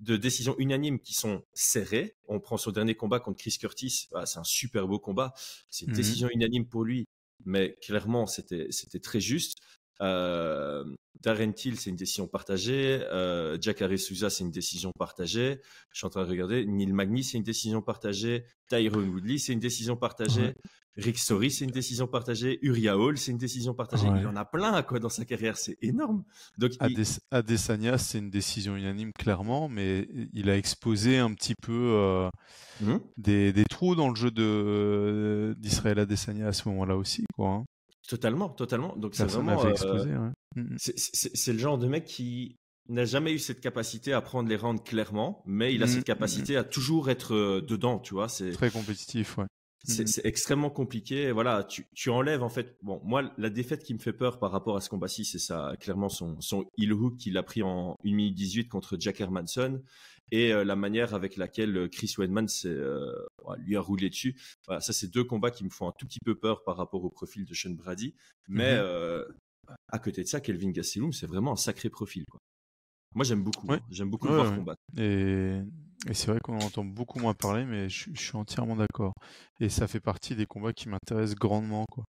de 0.00 0.16
décisions 0.16 0.54
unanimes 0.58 0.98
qui 0.98 1.12
sont 1.14 1.42
serrées. 1.52 2.16
On 2.26 2.40
prend 2.40 2.56
son 2.56 2.70
dernier 2.70 2.94
combat 2.94 3.20
contre 3.20 3.38
Chris 3.38 3.56
Curtis. 3.60 4.08
Ah, 4.14 4.24
c'est 4.24 4.38
un 4.38 4.44
super 4.44 4.88
beau 4.88 4.98
combat. 4.98 5.34
C'est 5.68 5.84
une 5.84 5.90
Mhm. 5.92 5.96
décision 5.96 6.28
unanime 6.32 6.66
pour 6.66 6.84
lui, 6.84 7.06
mais 7.44 7.76
clairement, 7.82 8.26
c'était, 8.26 8.66
c'était 8.70 9.00
très 9.00 9.20
juste. 9.20 9.58
Euh, 10.00 10.84
Darren 11.22 11.52
Till, 11.52 11.78
c'est 11.78 11.90
une 11.90 11.96
décision 11.96 12.26
partagée. 12.26 13.00
Euh, 13.12 13.58
Jack 13.60 13.82
Souza, 13.98 14.30
c'est 14.30 14.42
une 14.44 14.50
décision 14.50 14.90
partagée. 14.98 15.60
Je 15.92 15.98
suis 15.98 16.06
en 16.06 16.10
train 16.10 16.24
de 16.24 16.30
regarder. 16.30 16.64
Neil 16.64 16.92
Magny, 16.92 17.22
c'est 17.24 17.36
une 17.36 17.44
décision 17.44 17.82
partagée. 17.82 18.44
Tyrone 18.70 19.10
Woodley, 19.10 19.36
c'est 19.38 19.52
une 19.52 19.60
décision 19.60 19.96
partagée. 19.96 20.40
Ouais. 20.46 20.54
Rick 20.96 21.18
Story, 21.18 21.50
c'est 21.50 21.64
une 21.66 21.70
décision 21.70 22.06
partagée. 22.08 22.58
Uriah 22.62 22.98
Hall, 22.98 23.16
c'est 23.16 23.30
une 23.30 23.38
décision 23.38 23.74
partagée. 23.74 24.08
Ouais. 24.08 24.20
Il 24.20 24.26
en 24.26 24.34
a 24.34 24.44
plein 24.44 24.82
quoi 24.82 24.98
dans 24.98 25.08
sa 25.10 25.24
carrière. 25.24 25.56
C'est 25.58 25.76
énorme. 25.82 26.24
Donc, 26.58 26.72
il- 26.74 26.80
Ades- 26.98 27.20
Adesanya, 27.30 27.96
c'est 27.98 28.18
une 28.18 28.30
décision 28.30 28.74
unanime 28.76 29.12
clairement, 29.12 29.68
mais 29.68 30.08
il 30.32 30.48
a 30.50 30.56
exposé 30.56 31.18
un 31.18 31.32
petit 31.34 31.54
peu 31.54 31.72
euh, 31.94 32.28
des, 33.18 33.52
des 33.52 33.64
trous 33.64 33.94
dans 33.94 34.08
le 34.08 34.14
jeu 34.16 34.30
de 34.30 35.54
d'Israël 35.58 35.98
Adesanya 36.00 36.48
à 36.48 36.52
ce 36.52 36.68
moment-là 36.70 36.96
aussi, 36.96 37.24
quoi. 37.36 37.48
hein. 37.50 37.64
Totalement, 38.10 38.48
totalement. 38.48 38.94
Donc, 38.96 39.14
c'est 39.14 39.24
vraiment. 39.24 39.64
euh, 39.64 39.72
ouais. 39.72 40.30
Mm, 40.56 40.60
mm. 40.74 40.76
C'est- 40.78 41.52
le 41.52 41.58
genre 41.58 41.78
de 41.78 41.86
mec 41.86 42.04
qui 42.04 42.56
n'a 42.88 43.04
jamais 43.04 43.32
eu 43.32 43.38
cette 43.38 43.60
capacité 43.60 44.12
à 44.12 44.20
prendre 44.20 44.48
les 44.48 44.56
rounds 44.56 44.82
clairement, 44.82 45.42
mais 45.46 45.72
il 45.72 45.82
a 45.84 45.86
Mhm, 45.86 45.92
cette 45.92 46.04
capacité 46.04 46.56
à 46.56 46.64
toujours 46.64 47.08
être 47.08 47.34
euh, 47.34 47.60
dedans, 47.60 48.00
tu 48.00 48.14
vois. 48.14 48.28
C'est 48.28 48.50
Très 48.50 48.70
compétitif, 48.70 49.38
ouais. 49.38 49.44
c'est 49.84 50.26
extrêmement 50.26 50.70
compliqué. 50.70 51.30
Voilà, 51.30 51.62
tu, 51.62 51.86
tu 51.94 52.10
enlèves 52.10 52.42
en 52.42 52.48
fait. 52.48 52.76
Bon, 52.82 53.00
moi, 53.04 53.30
la 53.38 53.48
défaite 53.48 53.84
qui 53.84 53.94
me 53.94 54.00
fait 54.00 54.12
peur 54.12 54.40
par 54.40 54.50
rapport 54.50 54.76
à 54.76 54.80
ce 54.80 54.88
combat-ci, 54.88 55.24
c'est 55.24 55.38
ça, 55.38 55.72
clairement 55.78 56.08
son 56.08 56.40
son 56.40 56.64
heel 56.76 56.92
hook 56.92 57.16
qu'il 57.16 57.38
a 57.38 57.42
pris 57.44 57.62
en 57.62 57.94
1 58.04 58.14
minute 58.14 58.34
18 58.34 58.68
contre 58.68 58.96
Jack 58.98 59.20
Hermanson 59.20 59.80
et 60.30 60.52
euh, 60.52 60.64
la 60.64 60.76
manière 60.76 61.14
avec 61.14 61.36
laquelle 61.36 61.76
euh, 61.76 61.88
Chris 61.88 62.14
Weidman 62.18 62.46
euh, 62.66 63.12
lui 63.58 63.76
a 63.76 63.80
roulé 63.80 64.08
dessus. 64.10 64.36
Voilà, 64.66 64.80
ça, 64.80 64.92
c'est 64.92 65.08
deux 65.08 65.24
combats 65.24 65.50
qui 65.50 65.64
me 65.64 65.70
font 65.70 65.88
un 65.88 65.92
tout 65.98 66.06
petit 66.06 66.20
peu 66.24 66.34
peur 66.34 66.62
par 66.64 66.76
rapport 66.76 67.04
au 67.04 67.10
profil 67.10 67.44
de 67.44 67.54
Sean 67.54 67.70
Brady. 67.70 68.14
Mais 68.48 68.76
Mhm. 68.78 69.24
à 69.92 69.98
côté 69.98 70.22
de 70.22 70.28
ça, 70.28 70.40
Kelvin 70.40 70.70
Gastelum, 70.70 71.12
c'est 71.12 71.26
vraiment 71.26 71.52
un 71.52 71.56
sacré 71.56 71.90
profil. 71.90 72.24
Quoi. 72.30 72.40
Moi, 73.14 73.24
j'aime 73.24 73.42
beaucoup. 73.42 73.66
Ouais. 73.68 73.76
hein. 73.76 73.86
J'aime 73.90 74.10
beaucoup 74.10 74.26
Ouais, 74.26 74.32
le 74.32 74.36
voir 74.38 74.50
ouais. 74.50 74.56
combattre. 74.58 74.80
Et, 74.96 75.60
et 76.08 76.14
c'est 76.14 76.28
vrai 76.30 76.38
qu'on 76.42 76.56
en 76.56 76.64
entend 76.64 76.84
beaucoup 76.84 77.18
moins 77.18 77.34
parler, 77.34 77.64
mais 77.64 77.88
je, 77.88 78.10
je 78.12 78.20
suis 78.20 78.36
entièrement 78.36 78.76
d'accord. 78.76 79.12
Et 79.60 79.68
ça 79.68 79.86
fait 79.88 80.00
partie 80.00 80.34
des 80.36 80.46
combats 80.46 80.72
qui 80.72 80.88
m'intéressent 80.88 81.36
grandement, 81.36 81.84
quoi. 81.90 82.04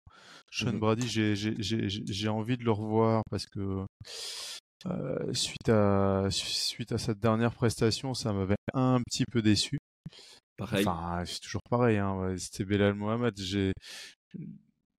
Sean 0.52 0.72
Mhm. 0.72 0.78
Brady, 0.78 1.08
j'ai- 1.08 1.34
j'ai 1.36 1.54
j'ai- 1.58 1.88
j'ai 1.88 2.28
envie 2.28 2.56
de 2.58 2.64
le 2.64 2.70
revoir 2.72 3.22
parce 3.30 3.46
que 3.46 3.84
euh, 4.86 5.32
suite 5.34 5.68
à 5.68 6.26
suite 6.30 6.92
à 6.92 6.98
cette 6.98 7.18
dernière 7.20 7.54
prestation, 7.54 8.14
ça 8.14 8.32
m'avait 8.32 8.56
un 8.74 9.00
petit 9.02 9.24
peu 9.30 9.42
déçu. 9.42 9.78
Pareil. 10.56 10.86
Enfin, 10.86 11.22
c'est 11.26 11.40
toujours 11.40 11.62
pareil. 11.70 11.98
Hein, 11.98 12.34
C'était 12.38 12.64
Belal 12.64 12.94
Mohamed. 12.94 13.34
J'ai, 13.38 13.72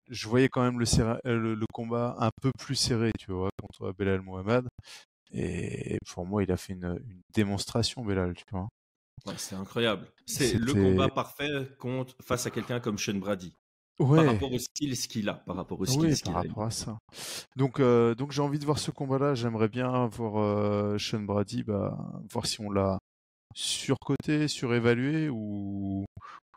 je 0.09 0.27
voyais 0.27 0.49
quand 0.49 0.63
même 0.63 0.79
le, 0.79 0.85
serra- 0.85 1.19
euh, 1.25 1.37
le, 1.37 1.55
le 1.55 1.65
combat 1.73 2.15
un 2.19 2.29
peu 2.41 2.51
plus 2.59 2.75
serré, 2.75 3.11
tu 3.19 3.31
vois, 3.31 3.49
contre 3.61 3.93
Belal 3.97 4.21
Mohamed. 4.21 4.65
Et 5.33 5.97
pour 6.09 6.25
moi, 6.25 6.43
il 6.43 6.51
a 6.51 6.57
fait 6.57 6.73
une, 6.73 6.99
une 7.05 7.21
démonstration, 7.33 8.03
Belal, 8.03 8.33
tu 8.33 8.43
vois. 8.51 8.67
Ouais, 9.25 9.35
c'est 9.37 9.55
incroyable. 9.55 10.07
C'est 10.25 10.55
le 10.55 10.73
combat 10.73 11.07
parfait 11.09 11.69
contre, 11.77 12.15
face 12.23 12.45
à 12.45 12.51
quelqu'un 12.51 12.79
comme 12.79 12.97
Sean 12.97 13.15
Brady. 13.15 13.53
Ouais. 13.99 14.17
Par 14.23 14.33
rapport 14.33 14.51
au 14.51 14.57
style 14.57 14.95
ce 14.97 15.07
qu'il 15.07 15.29
a. 15.29 15.33
Par 15.35 15.55
rapport 15.55 15.79
au 15.79 15.85
style 15.85 16.01
Oui, 16.01 16.15
ce 16.15 16.23
qu'il 16.23 16.31
par 16.33 16.41
a. 16.43 16.47
rapport 16.47 16.63
à 16.63 16.71
ça. 16.71 16.97
Donc, 17.55 17.79
euh, 17.79 18.15
donc 18.15 18.31
j'ai 18.31 18.41
envie 18.41 18.59
de 18.59 18.65
voir 18.65 18.79
ce 18.79 18.91
combat-là. 18.91 19.35
J'aimerais 19.35 19.69
bien 19.69 20.07
voir 20.07 20.37
euh, 20.37 20.97
Sean 20.97 21.21
Brady, 21.21 21.63
bah, 21.63 21.97
voir 22.31 22.45
si 22.47 22.61
on 22.61 22.71
l'a 22.71 22.97
surcoté, 23.53 24.47
surévalué 24.47 25.29
ou, 25.29 26.05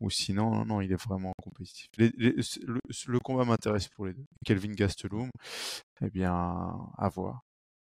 ou 0.00 0.10
sinon, 0.10 0.50
non, 0.50 0.64
non, 0.64 0.80
il 0.80 0.92
est 0.92 1.02
vraiment 1.02 1.32
compétitif. 1.42 1.86
Les- 1.98 2.12
les- 2.16 2.36
le, 2.66 2.78
le 3.08 3.18
combat 3.20 3.44
m'intéresse 3.44 3.88
pour 3.88 4.06
les 4.06 4.14
deux. 4.14 4.24
Kelvin 4.44 4.72
Gastelum, 4.72 5.28
eh 6.02 6.10
bien, 6.10 6.32
à 6.32 7.08
voir. 7.14 7.40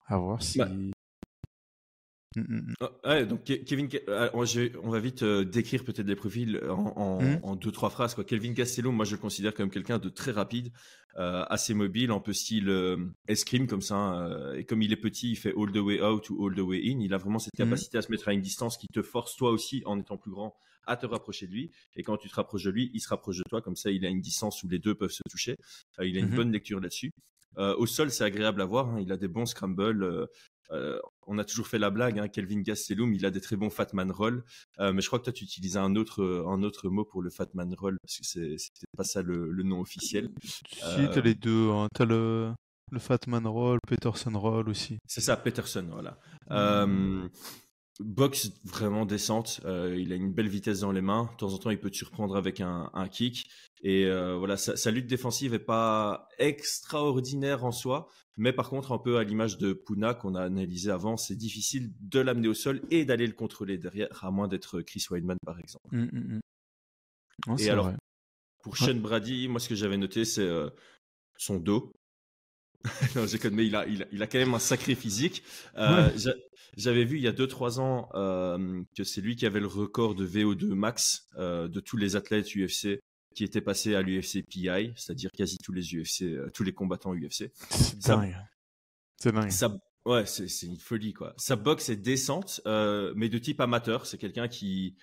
À 0.07 0.17
voir 0.17 0.41
si. 0.43 0.59
Bah. 0.59 0.65
Mm, 0.65 0.91
mm, 2.35 2.41
mm. 2.41 2.73
Ouais, 3.05 3.25
donc 3.25 3.43
Ke- 3.45 3.63
Kevin, 3.63 3.87
Ke- 3.87 4.03
euh, 4.07 4.29
on 4.83 4.89
va 4.89 4.99
vite 4.99 5.23
euh, 5.23 5.43
décrire 5.43 5.83
peut-être 5.83 6.07
les 6.07 6.15
profils 6.15 6.59
en, 6.69 6.93
en, 6.95 7.21
Mhm. 7.21 7.39
en 7.43 7.55
deux 7.55 7.71
trois 7.71 7.89
phrases. 7.89 8.13
Quoi. 8.15 8.23
Kelvin 8.23 8.53
Castello, 8.53 8.91
moi 8.91 9.05
je 9.05 9.11
le 9.15 9.17
considère 9.21 9.53
comme 9.53 9.69
quelqu'un 9.69 9.97
de 9.99 10.09
très 10.09 10.31
rapide, 10.31 10.71
euh, 11.17 11.43
assez 11.49 11.73
mobile, 11.73 12.11
un 12.11 12.19
peu 12.19 12.33
style 12.33 12.69
euh, 12.69 12.97
escrime 13.27 13.67
comme 13.67 13.81
ça. 13.81 13.95
hein, 13.95 14.29
euh, 14.29 14.53
et 14.55 14.63
comme 14.65 14.81
il 14.81 14.91
est 14.93 14.97
petit, 14.97 15.31
il 15.31 15.35
fait 15.35 15.53
all 15.57 15.71
the 15.71 15.77
way 15.77 16.01
out 16.01 16.29
ou 16.29 16.45
all 16.47 16.55
the 16.55 16.59
way 16.59 16.81
in. 16.85 16.99
Il 16.99 17.13
a 17.13 17.17
vraiment 17.17 17.39
cette 17.39 17.57
Mhm. 17.57 17.65
capacité 17.65 17.97
à 17.97 18.01
se 18.01 18.11
mettre 18.11 18.27
à 18.27 18.33
une 18.33 18.41
distance 18.41 18.77
qui 18.77 18.87
te 18.87 19.01
force 19.01 19.35
toi 19.35 19.51
aussi, 19.51 19.81
en 19.85 19.99
étant 19.99 20.17
plus 20.17 20.31
grand, 20.31 20.55
à 20.85 20.95
te 20.97 21.05
rapprocher 21.05 21.47
de 21.47 21.51
lui. 21.51 21.71
Et 21.95 22.03
quand 22.03 22.17
tu 22.17 22.29
te 22.29 22.35
rapproches 22.35 22.63
de 22.63 22.69
lui, 22.71 22.89
il 22.93 22.99
se 22.99 23.09
rapproche 23.09 23.37
de 23.37 23.43
toi. 23.49 23.61
Comme 23.61 23.75
ça, 23.75 23.89
il 23.91 24.05
a 24.05 24.09
une 24.09 24.21
distance 24.21 24.63
où 24.63 24.67
les 24.69 24.79
deux 24.79 24.95
peuvent 24.95 25.11
se 25.11 25.21
toucher. 25.29 25.55
Euh, 25.99 26.05
il 26.07 26.15
a 26.17 26.19
une 26.19 26.29
Mhm. 26.29 26.35
bonne 26.35 26.51
lecture 26.51 26.79
là-dessus. 26.79 27.11
Euh, 27.57 27.75
au 27.77 27.87
sol, 27.87 28.11
c'est 28.11 28.23
agréable 28.23 28.61
à 28.61 28.65
voir. 28.65 28.87
hein, 28.89 28.99
Il 29.01 29.11
a 29.11 29.17
des 29.17 29.27
bons 29.27 29.45
scrambles. 29.47 30.03
euh, 30.03 30.25
euh, 30.71 30.99
on 31.27 31.37
a 31.37 31.43
toujours 31.43 31.67
fait 31.67 31.79
la 31.79 31.89
blague, 31.89 32.19
hein, 32.19 32.27
Kelvin 32.27 32.61
Gastelum, 32.61 33.13
il 33.13 33.25
a 33.25 33.31
des 33.31 33.41
très 33.41 33.55
bons 33.55 33.69
Fatman 33.69 34.11
Roll, 34.11 34.43
euh, 34.79 34.93
mais 34.93 35.01
je 35.01 35.07
crois 35.07 35.19
que 35.19 35.25
toi 35.25 35.33
tu 35.33 35.43
utilisais 35.43 35.79
un 35.79 35.95
autre, 35.95 36.21
euh, 36.21 36.47
un 36.47 36.63
autre 36.63 36.89
mot 36.89 37.05
pour 37.05 37.21
le 37.21 37.29
Fatman 37.29 37.73
Roll, 37.75 37.97
parce 38.01 38.17
que 38.17 38.39
peut-être 38.39 38.95
pas 38.97 39.03
ça 39.03 39.21
le, 39.21 39.51
le 39.51 39.63
nom 39.63 39.79
officiel. 39.79 40.29
Si, 40.43 40.69
t'as 40.79 41.21
les 41.21 41.35
deux. 41.35 41.69
Hein. 41.69 41.87
T'as 41.93 42.05
le, 42.05 42.51
le 42.91 42.99
Fatman 42.99 43.45
Roll, 43.47 43.79
Peterson 43.87 44.31
Roll 44.33 44.69
aussi. 44.69 44.97
C'est 45.05 45.21
ça, 45.21 45.37
Peterson, 45.37 45.87
voilà. 45.91 46.19
Euh, 46.51 47.27
boxe 47.99 48.51
vraiment 48.63 49.05
décente. 49.05 49.61
il 49.65 50.11
a 50.11 50.15
une 50.15 50.33
belle 50.33 50.47
vitesse 50.47 50.81
dans 50.81 50.91
les 50.91 51.01
mains. 51.01 51.29
De 51.33 51.37
temps 51.37 51.53
en 51.53 51.57
temps, 51.57 51.69
il 51.69 51.79
peut 51.79 51.89
te 51.89 51.97
surprendre 51.97 52.35
avec 52.35 52.61
un, 52.61 52.89
kick. 53.11 53.49
Et 53.81 54.09
voilà, 54.09 54.57
sa, 54.57 54.91
lutte 54.91 55.07
défensive 55.07 55.53
est 55.53 55.59
pas 55.59 56.27
extraordinaire 56.37 57.63
en 57.63 57.71
soi, 57.71 58.07
mais 58.37 58.51
par 58.51 58.69
contre, 58.69 58.91
un 58.91 58.97
peu 58.97 59.17
à 59.17 59.23
l'image 59.23 59.57
de 59.57 59.73
Puna 59.73 60.13
qu'on 60.13 60.35
a 60.35 60.43
analysé 60.43 60.91
avant, 60.91 61.17
c'est 61.17 61.35
difficile 61.35 61.93
de 62.01 62.19
l'amener 62.19 62.47
au 62.47 62.53
sol 62.53 62.81
et 62.91 63.05
d'aller 63.05 63.27
le 63.27 63.33
contrôler 63.33 63.77
derrière, 63.77 64.09
à 64.21 64.31
moins 64.31 64.47
d'être 64.47 64.81
Chris 64.81 65.05
Weidman 65.09 65.37
par 65.45 65.59
exemple. 65.59 65.95
Mmh, 65.95 66.09
mmh, 66.11 66.39
mmh. 67.47 67.59
et 67.59 67.69
alors, 67.69 67.91
pour 68.63 68.77
Sean 68.77 68.95
Brady, 68.95 69.47
moi 69.47 69.59
ce 69.59 69.69
que 69.69 69.75
j'avais 69.75 69.97
noté, 69.97 70.25
c'est 70.25 70.49
son 71.37 71.57
dos. 71.57 71.93
non, 73.15 73.25
j'ai 73.25 73.49
mais 73.49 73.65
il 73.65 73.75
a, 73.75 73.85
il, 73.85 74.23
a, 74.23 74.27
quand 74.27 74.37
même 74.37 74.53
un 74.53 74.59
sacré 74.59 74.95
physique. 74.95 75.43
Euh, 75.77 76.09
j'avais 76.77 77.03
vu 77.03 77.17
il 77.17 77.23
y 77.23 77.27
a 77.27 77.33
2-3 77.33 77.79
ans 77.79 78.09
euh, 78.13 78.81
que 78.95 79.03
c'est 79.03 79.21
lui 79.21 79.35
qui 79.35 79.45
avait 79.45 79.59
le 79.59 79.67
record 79.67 80.15
de 80.15 80.25
VO2 80.25 80.73
max 80.73 81.27
euh, 81.37 81.67
de 81.67 81.79
tous 81.81 81.97
les 81.97 82.15
athlètes 82.15 82.55
UFC 82.55 82.99
qui 83.39 83.45
étaient 83.45 83.61
passés 83.61 83.95
à 83.95 84.01
l'UFC 84.01 84.43
PI, 84.45 84.91
c'est-à-dire 84.97 85.31
quasi 85.31 85.57
tous 85.59 85.71
les 85.71 85.95
UFC, 85.95 86.25
tous 86.53 86.63
les 86.63 86.73
combattants 86.73 87.15
UFC. 87.15 87.53
C'est 87.69 87.97
dingue. 87.99 88.35
C'est 89.15 89.31
dingue. 89.31 89.49
Ça, 89.49 89.73
ouais, 90.05 90.25
c'est 90.25 90.65
une 90.65 90.75
folie 90.75 91.13
quoi. 91.13 91.35
Sa 91.37 91.55
boxe 91.55 91.87
est 91.87 91.95
décente, 91.95 92.59
mais 92.65 93.29
de 93.29 93.37
type 93.37 93.61
amateur. 93.61 94.05
C'est 94.07 94.17
quelqu'un 94.17 94.49
qui 94.49 94.97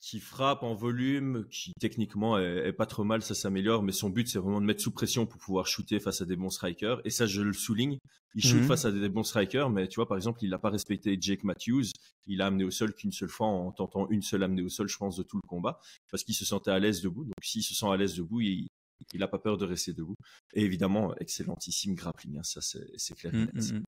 qui 0.00 0.18
frappe 0.18 0.62
en 0.62 0.74
volume, 0.74 1.46
qui 1.50 1.72
techniquement 1.78 2.38
est, 2.38 2.72
pas 2.72 2.86
trop 2.86 3.04
mal, 3.04 3.20
ça 3.22 3.34
s'améliore, 3.34 3.82
mais 3.82 3.92
son 3.92 4.08
but 4.08 4.26
c'est 4.26 4.38
vraiment 4.38 4.60
de 4.60 4.66
mettre 4.66 4.80
sous 4.80 4.92
pression 4.92 5.26
pour 5.26 5.38
pouvoir 5.38 5.66
shooter 5.66 6.00
face 6.00 6.22
à 6.22 6.24
des 6.24 6.36
bons 6.36 6.48
strikers. 6.48 7.02
Et 7.04 7.10
ça, 7.10 7.26
je 7.26 7.42
le 7.42 7.52
souligne. 7.52 7.98
Il 8.34 8.42
shoot 8.42 8.60
mhm. 8.60 8.66
face 8.66 8.84
à 8.86 8.92
des 8.92 9.08
bons 9.08 9.24
strikers, 9.24 9.68
mais 9.68 9.88
tu 9.88 9.96
vois, 9.96 10.08
par 10.08 10.16
exemple, 10.16 10.38
il 10.42 10.50
n'a 10.50 10.58
pas 10.58 10.70
respecté 10.70 11.18
Jake 11.20 11.44
Matthews. 11.44 11.86
Il 12.26 12.40
a 12.40 12.46
amené 12.46 12.64
au 12.64 12.70
sol 12.70 12.94
qu'une 12.94 13.12
seule 13.12 13.28
fois 13.28 13.48
en 13.48 13.72
tentant 13.72 14.08
une 14.08 14.22
seule 14.22 14.42
amenée 14.42 14.62
au 14.62 14.68
sol, 14.68 14.88
je 14.88 14.96
pense, 14.96 15.16
de 15.16 15.22
tout 15.22 15.36
le 15.42 15.46
combat, 15.46 15.80
parce 16.10 16.24
qu'il 16.24 16.34
se 16.34 16.46
sentait 16.46 16.70
à 16.70 16.78
l'aise 16.78 17.02
debout. 17.02 17.24
Donc, 17.24 17.34
s'il 17.42 17.62
se 17.62 17.74
sent 17.74 17.86
à 17.86 17.96
l'aise 17.96 18.14
debout, 18.14 18.40
il, 18.40 18.68
il 19.12 19.22
a 19.22 19.28
pas 19.28 19.38
peur 19.38 19.58
de 19.58 19.66
rester 19.66 19.92
debout. 19.92 20.16
Et 20.54 20.64
évidemment, 20.64 21.14
excellentissime 21.16 21.94
grappling, 21.94 22.38
hein, 22.38 22.42
ça 22.42 22.60
c'est 22.62 23.14
clair. 23.14 23.34
Mm, 23.34 23.50
mm, 23.52 23.82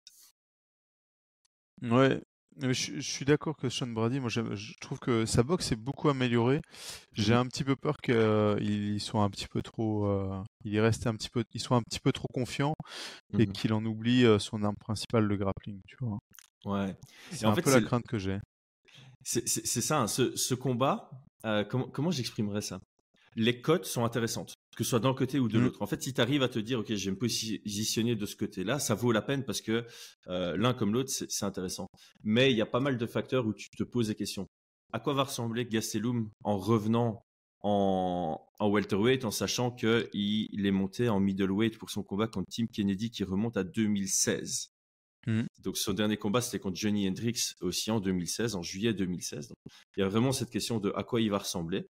mm. 1.81 2.21
Je, 2.59 2.99
suis 2.99 3.25
d'accord 3.25 3.55
que 3.55 3.69
Sean 3.69 3.87
Brady, 3.87 4.19
moi 4.19 4.29
je, 4.29 4.73
trouve 4.79 4.99
que 4.99 5.25
sa 5.25 5.41
boxe 5.41 5.71
est 5.71 5.77
beaucoup 5.77 6.09
améliorée. 6.09 6.61
J'ai 7.13 7.33
un 7.33 7.45
petit 7.45 7.63
peu 7.63 7.75
peur 7.75 7.97
qu'il 7.97 8.99
soit 8.99 9.23
un 9.23 9.29
petit 9.29 9.47
peu 9.47 9.61
trop, 9.61 10.05
euh, 10.05 10.43
il 10.65 10.75
est 10.75 10.81
resté 10.81 11.07
un 11.07 11.15
petit 11.15 11.29
peu, 11.29 11.43
il 11.53 11.61
soit 11.61 11.77
un 11.77 11.81
petit 11.81 11.99
peu 11.99 12.11
trop 12.11 12.27
confiant 12.33 12.73
et 13.37 13.47
mmh 13.47 13.51
qu'il 13.53 13.73
en 13.73 13.85
oublie 13.85 14.25
euh, 14.25 14.37
son 14.37 14.63
arme 14.63 14.75
principale, 14.75 15.23
le 15.23 15.37
grappling, 15.37 15.79
tu 15.87 15.95
vois. 16.01 16.19
Ouais. 16.65 16.95
C'est 17.31 17.45
un 17.45 17.53
peu 17.53 17.71
la 17.71 17.81
crainte 17.81 18.05
que 18.05 18.19
j'ai. 18.19 18.39
C'est 19.23 19.47
ça, 19.47 20.01
hein, 20.01 20.07
ce, 20.07 20.53
combat. 20.53 21.09
Euh, 21.45 21.63
comment, 21.63 21.87
comment 21.87 22.11
j'exprimerais 22.11 22.61
ça? 22.61 22.79
Les 23.35 23.61
cotes 23.61 23.85
sont 23.85 24.03
intéressantes 24.03 24.53
que 24.75 24.83
ce 24.83 24.89
soit 24.91 24.99
d'un 24.99 25.13
côté 25.13 25.39
ou 25.39 25.47
de 25.47 25.57
mmh. 25.57 25.63
l'autre. 25.63 25.81
En 25.81 25.87
fait, 25.87 26.01
si 26.01 26.13
tu 26.13 26.21
arrives 26.21 26.43
à 26.43 26.49
te 26.49 26.59
dire, 26.59 26.79
OK, 26.79 26.93
je 26.93 27.05
vais 27.05 27.11
me 27.11 27.17
positionner 27.17 28.15
de 28.15 28.25
ce 28.25 28.35
côté-là, 28.35 28.79
ça 28.79 28.95
vaut 28.95 29.11
la 29.11 29.21
peine 29.21 29.43
parce 29.43 29.61
que 29.61 29.85
euh, 30.27 30.55
l'un 30.55 30.73
comme 30.73 30.93
l'autre, 30.93 31.09
c'est 31.09 31.45
intéressant. 31.45 31.87
Mais 32.23 32.51
il 32.51 32.57
y 32.57 32.61
a 32.61 32.65
pas 32.65 32.79
mal 32.79 32.97
de 32.97 33.05
facteurs 33.05 33.45
où 33.45 33.53
tu 33.53 33.69
te 33.69 33.83
poses 33.83 34.07
des 34.07 34.15
questions. 34.15 34.47
À 34.93 34.99
quoi 34.99 35.13
va 35.13 35.23
ressembler 35.23 35.65
Gastelum 35.65 36.29
en 36.43 36.57
revenant 36.57 37.21
en, 37.63 38.41
en 38.59 38.69
welterweight, 38.69 39.23
en 39.25 39.31
sachant 39.31 39.71
qu'il 39.71 40.07
il 40.13 40.65
est 40.65 40.71
monté 40.71 41.09
en 41.09 41.19
middleweight 41.19 41.77
pour 41.77 41.91
son 41.91 42.03
combat 42.03 42.27
contre 42.27 42.47
Tim 42.49 42.65
Kennedy 42.65 43.11
qui 43.11 43.23
remonte 43.23 43.57
à 43.57 43.63
2016. 43.63 44.71
Mmh. 45.27 45.43
Donc 45.59 45.77
son 45.77 45.93
dernier 45.93 46.17
combat, 46.17 46.41
c'était 46.41 46.59
contre 46.59 46.77
Johnny 46.77 47.07
Hendricks 47.07 47.55
aussi 47.61 47.91
en 47.91 47.99
2016, 47.99 48.55
en 48.55 48.63
juillet 48.63 48.93
2016. 48.93 49.49
Donc, 49.49 49.57
il 49.95 49.99
y 49.99 50.03
a 50.03 50.09
vraiment 50.09 50.31
cette 50.31 50.49
question 50.49 50.79
de 50.79 50.91
à 50.95 51.03
quoi 51.03 51.21
il 51.21 51.29
va 51.29 51.37
ressembler. 51.37 51.87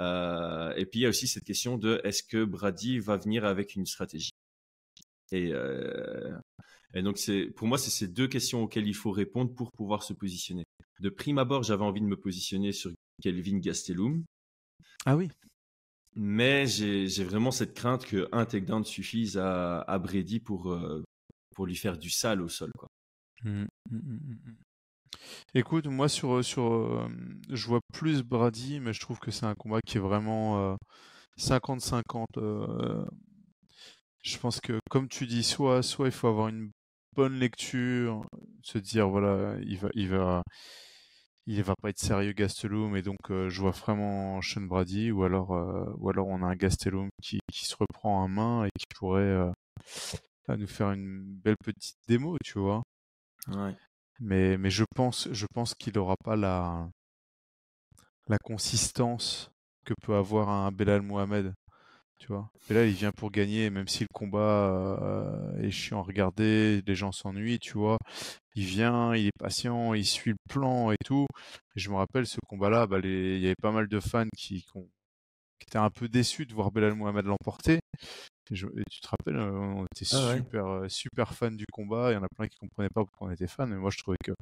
Euh, 0.00 0.72
et 0.76 0.86
puis 0.86 1.00
il 1.00 1.02
y 1.02 1.06
a 1.06 1.10
aussi 1.10 1.28
cette 1.28 1.44
question 1.44 1.76
de 1.76 2.00
est-ce 2.04 2.22
que 2.22 2.44
Brady 2.44 2.98
va 2.98 3.16
venir 3.16 3.44
avec 3.44 3.74
une 3.76 3.86
stratégie? 3.86 4.30
Et, 5.30 5.52
euh, 5.52 6.36
et 6.94 7.02
donc 7.02 7.18
c'est 7.18 7.46
pour 7.54 7.68
moi 7.68 7.78
c'est 7.78 7.90
ces 7.90 8.08
deux 8.08 8.26
questions 8.26 8.62
auxquelles 8.62 8.88
il 8.88 8.94
faut 8.94 9.12
répondre 9.12 9.54
pour 9.54 9.70
pouvoir 9.72 10.02
se 10.02 10.12
positionner. 10.12 10.64
De 11.00 11.08
prime 11.10 11.38
abord, 11.38 11.62
j'avais 11.62 11.84
envie 11.84 12.00
de 12.00 12.06
me 12.06 12.16
positionner 12.16 12.72
sur 12.72 12.90
Kelvin 13.22 13.58
Gastelum. 13.58 14.24
Ah 15.06 15.16
oui. 15.16 15.28
Mais 16.16 16.66
j'ai 16.66 17.24
vraiment 17.24 17.50
cette 17.52 17.74
crainte 17.74 18.04
que 18.04 18.28
un 18.32 18.44
takedown 18.44 18.84
suffise 18.84 19.38
à, 19.38 19.82
à 19.82 19.98
Brady 19.98 20.40
pour 20.40 20.72
euh, 20.72 21.04
pour 21.54 21.66
lui 21.66 21.76
faire 21.76 21.98
du 21.98 22.10
sale 22.10 22.40
au 22.40 22.48
sol 22.48 22.72
quoi. 22.76 22.88
Mmh, 23.44 23.66
mmh, 23.90 23.96
mmh, 23.96 24.56
Écoute, 25.54 25.86
moi 25.86 26.08
sur, 26.08 26.44
sur 26.44 27.08
je 27.48 27.66
vois 27.66 27.80
plus 27.92 28.22
Brady, 28.22 28.80
mais 28.80 28.92
je 28.92 29.00
trouve 29.00 29.18
que 29.18 29.30
c'est 29.30 29.46
un 29.46 29.54
combat 29.54 29.80
qui 29.84 29.96
est 29.98 30.00
vraiment 30.00 30.76
50-50. 31.38 32.26
je 34.22 34.38
pense 34.38 34.60
que 34.60 34.78
comme 34.90 35.08
tu 35.08 35.26
dis, 35.26 35.42
soit 35.42 35.80
il 36.00 36.10
faut 36.10 36.28
avoir 36.28 36.48
une 36.48 36.70
bonne 37.16 37.38
lecture, 37.38 38.24
se 38.62 38.78
dire 38.78 39.08
voilà, 39.08 39.56
il 39.62 39.78
va 39.78 40.42
il 41.46 41.62
va 41.62 41.74
pas 41.82 41.90
être 41.90 41.98
sérieux 41.98 42.32
Gastelum 42.32 42.96
et 42.96 43.02
donc 43.02 43.18
je 43.28 43.60
vois 43.60 43.72
vraiment 43.72 44.40
Sean 44.42 44.62
Brady 44.62 45.10
ou 45.10 45.24
alors 45.24 45.50
on 45.50 46.42
a 46.42 46.46
un 46.46 46.56
Gastelum 46.56 47.08
qui, 47.22 47.40
qui 47.52 47.64
se 47.66 47.74
reprend 47.76 48.22
en 48.22 48.28
main 48.28 48.64
et 48.66 48.70
qui 48.78 48.86
pourrait 48.94 49.50
nous 50.56 50.66
faire 50.66 50.92
une 50.92 51.22
belle 51.22 51.56
petite 51.62 51.98
démo, 52.08 52.36
tu 52.44 52.58
vois. 52.58 52.82
Ouais. 53.48 53.74
Mais, 54.20 54.70
je 54.70 54.84
pense, 54.94 55.28
je 55.32 55.46
pense 55.54 55.74
qu'il 55.74 55.94
n'aura 55.94 56.16
pas 56.22 56.36
la, 56.36 56.88
la 58.28 58.38
consistance 58.38 59.50
que 59.84 59.94
peut 60.02 60.14
avoir 60.14 60.48
un 60.50 60.70
Belal 60.70 61.02
Mohamed. 61.02 61.54
Tu 62.18 62.26
vois. 62.26 62.50
Là, 62.68 62.84
il 62.84 62.92
vient 62.92 63.12
pour 63.12 63.30
gagner, 63.30 63.70
même 63.70 63.88
si 63.88 64.00
le 64.02 64.08
combat 64.12 64.98
euh, 65.00 65.62
est 65.62 65.70
chiant 65.70 66.00
à 66.00 66.02
regarder, 66.02 66.82
les 66.86 66.94
gens 66.94 67.12
s'ennuient, 67.12 67.58
tu 67.58 67.78
vois. 67.78 67.96
Il 68.54 68.64
vient, 68.66 69.14
il 69.14 69.28
est 69.28 69.38
patient, 69.38 69.94
il 69.94 70.04
suit 70.04 70.32
le 70.32 70.36
plan 70.50 70.92
et 70.92 70.98
tout. 71.02 71.26
Je 71.76 71.88
me 71.88 71.96
rappelle 71.96 72.26
ce 72.26 72.36
combat-là, 72.46 72.86
bah, 72.86 72.98
il 73.02 73.38
y 73.40 73.46
avait 73.46 73.54
pas 73.62 73.72
mal 73.72 73.88
de 73.88 74.00
fans 74.00 74.26
qui, 74.36 74.62
qui, 74.62 74.78
étaient 75.62 75.78
un 75.78 75.90
peu 75.90 76.08
déçus 76.08 76.44
de 76.44 76.52
voir 76.52 76.70
Belal 76.70 76.94
Mohamed 76.94 77.24
l'emporter. 77.24 77.80
Et, 78.50 78.54
tu 78.90 79.00
te 79.00 79.08
rappelles, 79.08 79.36
euh, 79.36 79.52
on 79.52 79.84
était 79.84 80.06
ah 80.12 80.36
super, 80.36 80.66
euh, 80.66 80.88
super 80.88 81.34
fan 81.34 81.56
du 81.56 81.66
combat. 81.72 82.10
Il 82.10 82.14
y 82.14 82.16
en 82.16 82.22
a 82.22 82.28
plein 82.36 82.48
qui 82.48 82.58
comprenaient 82.58 82.88
pas 82.88 83.04
pourquoi 83.04 83.28
on 83.28 83.30
était 83.30 83.46
fan. 83.46 83.70
Mais 83.70 83.76
moi, 83.76 83.90
je 83.90 83.98
trouvais 83.98 84.16
que 84.24 84.32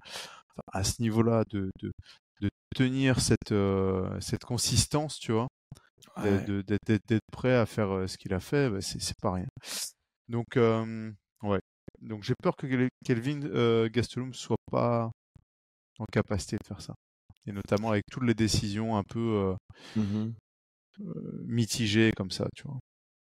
à 0.73 0.83
ce 0.83 1.03
niveau-là, 1.03 1.45
de, 1.51 1.71
de, 1.81 1.93
de, 2.41 2.49
tenir 2.75 3.21
cette, 3.21 3.53
euh, 3.53 4.19
cette 4.21 4.45
consistance, 4.45 5.19
tu 5.19 5.33
vois, 5.33 5.49
d'être 6.23 7.31
prêt 7.31 7.55
à 7.55 7.67
faire 7.67 8.09
ce 8.09 8.17
qu'il 8.17 8.33
a 8.35 8.41
fait, 8.41 8.71
bah, 8.71 8.81
c'est 8.81 9.21
pas 9.21 9.33
rien. 9.33 9.49
Donc, 10.29 10.57
ouais. 10.57 11.61
Donc, 12.01 12.23
j'ai 12.23 12.35
peur 12.43 12.57
que 12.57 12.67
Kelvin 13.05 13.89
Gastelum 13.89 14.33
soit 14.33 14.57
pas 14.71 15.11
en 15.99 16.05
capacité 16.07 16.57
de 16.57 16.67
faire 16.67 16.81
ça. 16.81 16.95
Et 17.47 17.53
notamment 17.53 17.91
avec 17.91 18.05
toutes 18.11 18.25
les 18.25 18.35
décisions 18.35 18.97
un 18.97 19.05
peu 19.05 19.55
mmh 19.97 20.31
mitigées 21.47 22.11
comme 22.17 22.33
ça, 22.33 22.49
tu 22.57 22.65
vois. 22.65 22.79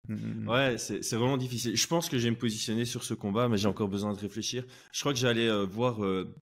Mmh, 0.07 0.15
mmh, 0.15 0.43
mmh. 0.43 0.47
Ouais, 0.49 0.77
c'est 0.77 1.15
vraiment 1.15 1.37
difficile. 1.37 1.75
Je 1.77 1.87
pense 1.87 2.09
que 2.09 2.17
je 2.17 2.25
vais 2.25 2.31
me 2.31 2.37
positionner 2.37 2.83
sur 2.85 3.03
ce 3.03 3.13
combat, 3.13 3.47
mais 3.47 3.57
j'ai 3.57 3.67
encore 3.67 3.87
besoin 3.87 4.13
de 4.13 4.19
réfléchir. 4.19 4.65
Je 4.91 4.99
crois 4.99 5.13
que 5.13 5.19
j'allais 5.19 5.47
euh, 5.47 5.65
voir, 5.65 6.03
euh, 6.03 6.35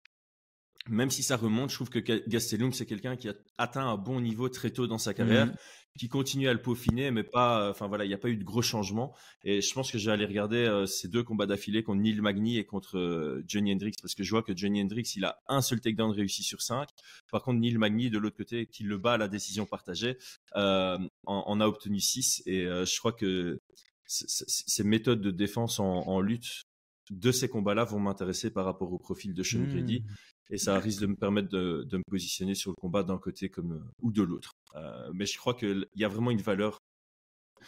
même 0.89 1.12
si 1.12 1.22
ça 1.22 1.38
remonte, 1.38 1.70
je 1.70 1.76
trouve 1.76 1.89
que 1.89 2.00
Gastelum, 2.00 2.74
c'est 2.74 2.86
quelqu'un 2.86 3.15
qui 3.15 3.30
a 3.30 3.34
atteint 3.58 3.88
un 3.88 3.98
bon 3.98 4.20
niveau 4.20 4.50
très 4.50 4.72
tôt 4.72 4.88
dans 4.88 4.98
sa 4.98 5.13
carrière 5.13 5.52
qui 5.98 6.08
continue 6.08 6.48
à 6.48 6.54
le 6.54 6.62
peaufiner, 6.62 7.12
mais 7.12 7.24
pas. 7.24 7.70
Enfin 7.70 7.88
voilà, 7.88 8.06
il 8.06 8.08
n'y 8.08 8.13
a 8.13 8.17
pas 8.17 8.30
eu 8.30 8.38
de 8.38 8.44
gros 8.44 8.62
changements. 8.62 9.13
Et 9.44 9.62
je 9.62 9.74
pense 9.74 9.91
que 9.91 9.98
je 9.98 10.06
vais 10.06 10.13
aller 10.13 10.26
regarder 10.26 10.58
euh, 10.58 10.86
ces 10.86 11.08
deux 11.08 11.24
combats 11.24 11.46
d'affilée 11.46 11.84
contre 11.84 12.02
Neil 12.02 12.22
Magny 12.22 12.58
et 12.58 12.65
contre 12.65 12.98
euh, 12.98 13.44
Johnny 13.48 13.74
Hendricks, 13.74 14.02
parce 14.02 14.15
que 14.15 14.24
je 14.24 14.32
vois 14.32 14.41
que 14.41 14.56
Johnny 14.56 14.82
Hendricks, 14.82 15.15
il 15.15 15.26
a 15.26 15.39
un 15.48 15.62
seul 15.62 15.82
takedown 15.82 16.12
réussi 16.12 16.44
sur 16.44 16.62
cinq. 16.62 16.89
Par 17.30 17.44
contre, 17.44 17.60
Neil 17.60 17.78
Magny, 17.78 18.10
de 18.10 18.17
l'autre 18.17 18.38
côté, 18.38 18.67
qui 18.67 18.84
le 18.84 18.98
bat 18.98 19.13
à 19.13 19.17
la 19.17 19.28
décision 19.28 19.65
partagée, 19.65 20.17
euh, 20.56 20.98
en, 21.26 21.60
a 21.60 21.67
obtenu 21.67 22.00
six. 22.00 22.41
Et 22.46 22.63
je 22.63 23.00
crois 23.00 23.13
que 23.13 23.60
ces 24.06 24.84
méthodes 24.84 25.22
de 25.22 25.32
défense 25.32 25.80
en, 25.80 26.22
lutte 26.22 26.63
de 27.10 27.32
ces 27.32 27.50
combats-là 27.50 27.84
vont 27.84 28.00
m'intéresser 28.00 28.50
par 28.52 28.65
rapport 28.65 28.91
au 28.91 28.98
profil 28.98 29.34
de 29.34 29.44
Sean 29.44 29.63
Grady. 29.63 30.02
Mmh 30.02 30.13
et 30.52 30.58
ça 30.58 30.78
risque 30.80 31.02
de 31.02 31.08
me 31.08 31.16
permettre 31.16 31.48
de, 31.48 31.98
me 31.98 32.04
positionner 32.10 32.56
sur 32.56 32.72
le 32.72 32.76
combat 32.76 33.04
d'un 33.04 33.18
côté 33.18 33.50
comme 33.50 33.72
euh, 33.72 33.92
ou 34.02 34.12
de 34.12 34.22
l'autre. 34.22 34.52
Euh, 34.76 35.10
mais 35.14 35.26
je 35.26 35.38
crois 35.38 35.54
qu'il 35.54 35.88
y 35.96 36.04
a 36.04 36.10
vraiment 36.10 36.30
une 36.30 36.42
valeur. 36.42 36.78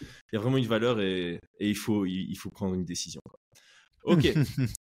Il 0.02 0.34
y 0.34 0.36
a 0.36 0.40
vraiment 0.40 0.58
une 0.58 0.68
valeur 0.68 1.00
et, 1.00 1.40
il, 1.60 1.78
faut, 1.78 2.06
il, 2.06 2.36
faut 2.36 2.50
prendre 2.50 2.76
une 2.76 2.84
décision. 2.84 3.22
Ok. 4.04 4.28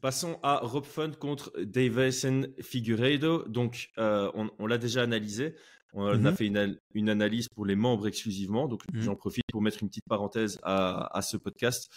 Passons 0.00 0.38
à 0.42 0.58
Rob 0.58 0.84
Fun 0.84 1.10
contre 1.12 1.52
Davison 1.60 2.46
Figueiredo. 2.60 3.46
Donc, 3.46 3.90
euh, 3.98 4.30
on, 4.34 4.66
l'a 4.66 4.78
déjà 4.78 5.02
analysé. 5.02 5.54
On 5.92 6.06
a 6.06 6.16
mm-hmm. 6.16 6.36
fait 6.36 6.78
une, 6.94 7.08
analyse 7.08 7.48
pour 7.48 7.66
les 7.66 7.76
membres 7.76 8.06
exclusivement. 8.06 8.68
Donc, 8.68 8.84
mm-hmm. 8.86 9.00
j'en 9.00 9.16
profite 9.16 9.44
pour 9.52 9.60
mettre 9.60 9.82
une 9.82 9.88
petite 9.88 10.08
parenthèse 10.08 10.58
à, 10.62 11.16
à, 11.16 11.20
ce 11.20 11.36
podcast. 11.36 11.92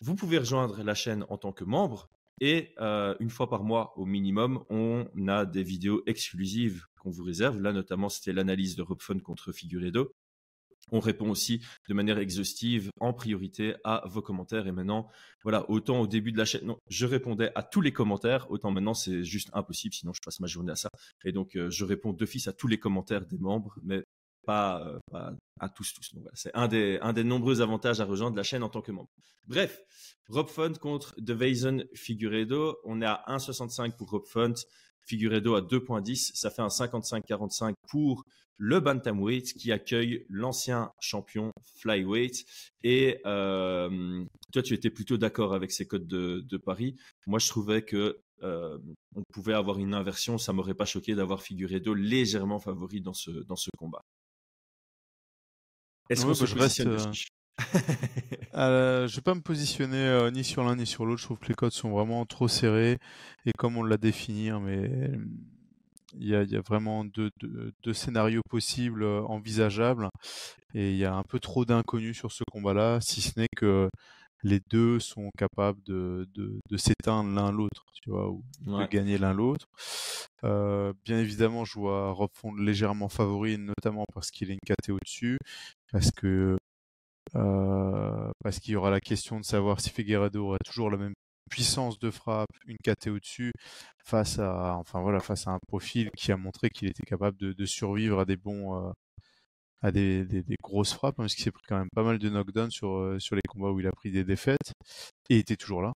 Vous 0.00 0.14
pouvez 0.14 0.38
rejoindre 0.38 0.82
la 0.82 0.94
chaîne 0.94 1.24
en 1.28 1.36
tant 1.38 1.52
que 1.52 1.64
membre 1.64 2.08
Et 2.40 2.74
euh, 2.80 3.14
une 3.20 3.30
fois 3.30 3.48
par 3.48 3.62
mois 3.62 3.92
au 3.96 4.04
minimum, 4.04 4.64
on 4.70 5.06
a 5.28 5.46
des 5.46 5.62
vidéos 5.62 6.02
exclusives 6.06 6.86
qu'on 7.00 7.10
vous 7.10 7.24
réserve. 7.24 7.60
Là, 7.60 7.72
notamment, 7.72 8.08
c'était 8.08 8.32
l'analyse 8.32 8.76
de 8.76 8.82
Robfun 8.82 9.18
contre 9.18 9.52
Figueredo. 9.52 10.12
On 10.90 11.00
répond 11.00 11.30
aussi 11.30 11.64
de 11.88 11.94
manière 11.94 12.18
exhaustive 12.18 12.90
en 13.00 13.12
priorité 13.12 13.74
à 13.84 14.02
vos 14.06 14.20
commentaires. 14.20 14.66
Et 14.66 14.72
maintenant, 14.72 15.08
voilà, 15.42 15.68
autant 15.70 16.00
au 16.00 16.06
début 16.06 16.32
de 16.32 16.38
la 16.38 16.44
chaîne, 16.44 16.66
non, 16.66 16.78
je 16.88 17.06
répondais 17.06 17.52
à 17.54 17.62
tous 17.62 17.80
les 17.80 17.92
commentaires, 17.92 18.50
autant 18.50 18.72
maintenant 18.72 18.94
c'est 18.94 19.22
juste 19.22 19.50
impossible, 19.52 19.94
sinon 19.94 20.12
je 20.12 20.20
passe 20.20 20.40
ma 20.40 20.48
journée 20.48 20.72
à 20.72 20.76
ça. 20.76 20.90
Et 21.24 21.32
donc, 21.32 21.56
euh, 21.56 21.70
je 21.70 21.84
réponds 21.84 22.12
d'office 22.12 22.48
à 22.48 22.52
tous 22.52 22.66
les 22.66 22.78
commentaires 22.78 23.24
des 23.26 23.38
membres, 23.38 23.78
mais 23.82 24.02
pas, 24.46 24.86
euh, 24.86 24.98
pas 25.10 25.32
à 25.60 25.68
tous, 25.68 25.92
tous. 25.94 26.14
Donc, 26.14 26.22
voilà, 26.22 26.36
c'est 26.36 26.50
un 26.54 26.68
des, 26.68 26.98
un 27.02 27.12
des 27.12 27.24
nombreux 27.24 27.60
avantages 27.60 28.00
à 28.00 28.04
rejoindre 28.04 28.36
la 28.36 28.42
chaîne 28.42 28.62
en 28.62 28.68
tant 28.68 28.82
que 28.82 28.92
membre. 28.92 29.10
Bref, 29.46 29.82
Rob 30.28 30.48
Font 30.48 30.72
contre 30.74 31.14
De 31.18 31.34
Weizen 31.34 31.84
Figueredo. 31.94 32.78
On 32.84 33.00
est 33.02 33.06
à 33.06 33.24
1,65 33.28 33.96
pour 33.96 34.10
Rob 34.10 34.26
Font. 34.26 34.54
Figueredo 35.04 35.54
à 35.54 35.60
2,10. 35.60 36.32
Ça 36.34 36.50
fait 36.50 36.62
un 36.62 36.68
55-45 36.68 37.74
pour 37.88 38.24
le 38.56 38.78
Bantamweight 38.80 39.54
qui 39.54 39.72
accueille 39.72 40.24
l'ancien 40.28 40.92
champion 41.00 41.50
Flyweight. 41.80 42.44
Et 42.84 43.18
euh, 43.26 44.24
toi, 44.52 44.62
tu 44.62 44.74
étais 44.74 44.90
plutôt 44.90 45.16
d'accord 45.16 45.54
avec 45.54 45.72
ces 45.72 45.86
codes 45.86 46.06
de, 46.06 46.44
de 46.48 46.56
Paris. 46.56 46.96
Moi, 47.26 47.38
je 47.38 47.48
trouvais 47.48 47.82
que 47.82 48.20
euh, 48.42 48.78
on 49.14 49.22
pouvait 49.32 49.54
avoir 49.54 49.78
une 49.78 49.94
inversion. 49.94 50.38
Ça 50.38 50.52
m'aurait 50.52 50.74
pas 50.74 50.84
choqué 50.84 51.14
d'avoir 51.14 51.42
Figueredo 51.42 51.94
légèrement 51.94 52.58
favori 52.58 53.00
dans 53.00 53.14
ce, 53.14 53.30
dans 53.30 53.56
ce 53.56 53.70
combat. 53.76 54.02
Est-ce 56.10 56.26
ouais, 56.26 56.32
qu'on 56.32 56.40
bah, 56.40 56.46
se 56.46 56.54
positionne 56.54 56.88
reste, 56.88 57.06
euh... 57.06 57.12
euh, 58.54 59.08
Je 59.08 59.16
vais 59.16 59.22
pas 59.22 59.34
me 59.34 59.40
positionner 59.40 59.96
euh, 59.96 60.30
ni 60.30 60.44
sur 60.44 60.64
l'un 60.64 60.76
ni 60.76 60.86
sur 60.86 61.06
l'autre. 61.06 61.20
Je 61.20 61.26
trouve 61.26 61.38
que 61.38 61.48
les 61.48 61.54
codes 61.54 61.72
sont 61.72 61.90
vraiment 61.90 62.24
trop 62.26 62.48
serrés 62.48 62.98
et 63.46 63.52
comme 63.56 63.76
on 63.76 63.82
l'a 63.82 63.96
défini, 63.96 64.50
hein, 64.50 64.60
mais 64.64 65.10
il 66.14 66.28
y, 66.28 66.34
a, 66.34 66.42
il 66.42 66.50
y 66.50 66.56
a, 66.56 66.60
vraiment 66.60 67.04
deux, 67.04 67.30
deux, 67.40 67.72
deux, 67.82 67.94
scénarios 67.94 68.42
possibles, 68.48 69.02
euh, 69.02 69.22
envisageables, 69.22 70.08
et 70.74 70.90
il 70.90 70.96
y 70.96 71.04
a 71.04 71.14
un 71.14 71.22
peu 71.22 71.40
trop 71.40 71.64
d'inconnus 71.64 72.16
sur 72.16 72.32
ce 72.32 72.44
combat-là, 72.50 73.00
si 73.00 73.22
ce 73.22 73.38
n'est 73.38 73.48
que 73.56 73.88
les 74.42 74.60
deux 74.70 74.98
sont 75.00 75.30
capables 75.38 75.82
de, 75.84 76.28
de, 76.34 76.60
de 76.68 76.76
s'éteindre 76.76 77.30
l'un 77.34 77.52
l'autre, 77.52 77.84
tu 78.02 78.10
vois, 78.10 78.30
ou 78.30 78.42
ouais. 78.66 78.84
de 78.84 78.90
gagner 78.90 79.18
l'un 79.18 79.32
l'autre. 79.32 79.66
Euh, 80.44 80.92
bien 81.04 81.18
évidemment, 81.18 81.64
je 81.64 81.78
vois 81.78 82.12
Rob 82.12 82.30
Fond 82.34 82.54
légèrement 82.54 83.08
favori, 83.08 83.58
notamment 83.58 84.04
parce 84.14 84.30
qu'il 84.30 84.50
est 84.50 84.54
une 84.54 84.74
KT 84.74 84.90
au-dessus, 84.90 85.38
parce 85.92 86.10
que 86.10 86.56
euh, 87.36 88.30
parce 88.42 88.58
qu'il 88.58 88.72
y 88.74 88.76
aura 88.76 88.90
la 88.90 89.00
question 89.00 89.38
de 89.40 89.44
savoir 89.44 89.80
si 89.80 89.90
Figueredo 89.90 90.48
aura 90.48 90.58
toujours 90.64 90.90
la 90.90 90.98
même 90.98 91.14
puissance 91.50 91.98
de 91.98 92.10
frappe, 92.10 92.50
une 92.66 92.76
KT 92.78 93.08
au-dessus, 93.08 93.52
face 94.04 94.38
à, 94.38 94.76
enfin 94.76 95.00
voilà, 95.00 95.20
face 95.20 95.46
à 95.46 95.52
un 95.52 95.58
profil 95.68 96.10
qui 96.16 96.32
a 96.32 96.36
montré 96.36 96.70
qu'il 96.70 96.88
était 96.88 97.02
capable 97.04 97.36
de, 97.38 97.52
de, 97.52 97.66
survivre 97.66 98.20
à 98.20 98.24
des 98.24 98.36
bons, 98.36 98.88
euh, 98.88 98.92
à 99.82 99.90
des, 99.90 100.24
des, 100.24 100.42
des, 100.42 100.56
grosses 100.62 100.94
frappes, 100.94 101.18
hein, 101.18 101.24
parce 101.24 101.34
qu'il 101.34 101.44
s'est 101.44 101.50
pris 101.50 101.64
quand 101.68 101.78
même 101.78 101.90
pas 101.94 102.04
mal 102.04 102.18
de 102.18 102.28
knockdowns 102.28 102.70
sur, 102.70 102.96
euh, 102.96 103.18
sur 103.18 103.34
les 103.34 103.42
combats 103.48 103.70
où 103.70 103.80
il 103.80 103.86
a 103.86 103.92
pris 103.92 104.10
des 104.12 104.24
défaites 104.24 104.72
et 105.28 105.38
était 105.38 105.56
toujours 105.56 105.82
là. 105.82 105.92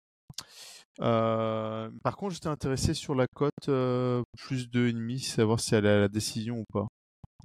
Euh, 1.02 1.90
par 2.04 2.18
contre, 2.18 2.34
j'étais 2.34 2.48
intéressé 2.48 2.94
sur 2.94 3.16
la 3.16 3.28
cote 3.28 3.52
euh, 3.68 4.22
plus 4.38 4.70
2,5, 4.70 5.20
savoir 5.20 5.60
si 5.60 5.76
elle 5.76 5.86
est 5.86 5.90
à 5.90 6.00
la 6.00 6.08
décision 6.08 6.60
ou 6.60 6.66
pas. 6.72 6.88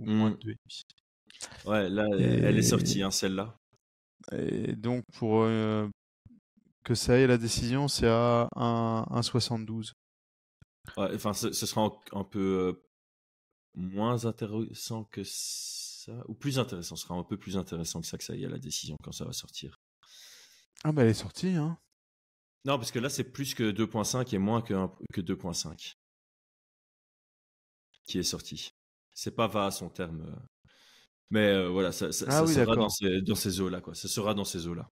Ou 0.00 0.10
moins 0.10 0.30
de 0.30 0.36
2,5. 0.36 0.82
Ouais, 1.66 1.88
là, 1.88 2.06
et... 2.18 2.22
elle 2.22 2.58
est 2.58 2.62
sortie, 2.62 3.02
hein, 3.02 3.10
celle-là. 3.10 3.56
Et 4.32 4.76
donc, 4.76 5.04
pour 5.14 5.42
euh, 5.42 5.88
que 6.84 6.94
ça 6.94 7.16
ait 7.16 7.26
la 7.26 7.38
décision, 7.38 7.88
c'est 7.88 8.08
à 8.08 8.48
1,72. 8.56 9.92
Ouais, 10.96 11.14
enfin, 11.14 11.32
ce, 11.32 11.52
ce, 11.52 11.66
sera 11.66 11.82
un, 11.82 12.18
un 12.18 12.24
peu 12.24 12.82
moins 13.74 14.24
intéressant 14.24 15.04
que 15.04 15.22
ça, 16.08 16.24
ou 16.28 16.34
plus 16.34 16.58
intéressant, 16.58 16.96
ce 16.96 17.04
sera 17.04 17.14
un 17.16 17.24
peu 17.24 17.36
plus 17.38 17.56
intéressant 17.56 18.00
que 18.00 18.06
ça, 18.06 18.18
que 18.18 18.24
ça 18.24 18.34
y 18.36 18.44
ait 18.44 18.48
la 18.48 18.58
décision 18.58 18.96
quand 19.02 19.12
ça 19.12 19.24
va 19.24 19.32
sortir. 19.32 19.78
Ah, 20.84 20.90
bah 20.92 21.02
elle 21.02 21.10
est 21.10 21.14
sortie, 21.14 21.54
hein. 21.54 21.78
Non, 22.64 22.76
parce 22.78 22.92
que 22.92 23.00
là, 23.00 23.08
c'est 23.10 23.24
plus 23.32 23.52
que 23.54 23.72
2.5 23.72 24.32
et 24.32 24.38
moins 24.38 24.62
que, 24.62 24.74
que 25.12 25.20
2.5 25.20 25.94
qui 28.06 28.18
est 28.18 28.22
sorti. 28.22 28.70
C'est 29.14 29.34
pas 29.34 29.46
va 29.48 29.66
à 29.66 29.70
son 29.70 29.88
terme. 29.90 30.22
euh, 30.28 30.36
Mais 31.30 31.48
euh, 31.50 31.68
voilà, 31.70 31.92
ça, 31.92 32.12
ça, 32.12 32.30
Ah 32.30 32.44
ça 32.46 32.46
oui, 32.46 32.64
sera 32.64 32.76
dans 32.76 32.88
ces, 32.90 33.22
dans 33.22 33.36
ces 33.36 33.60
eaux-là, 33.60 33.80
quoi. 33.82 33.94
Ça 33.96 34.08
sera 34.08 34.34
dans 34.34 34.44
ces 34.44 34.66
eaux-là. 34.68 34.88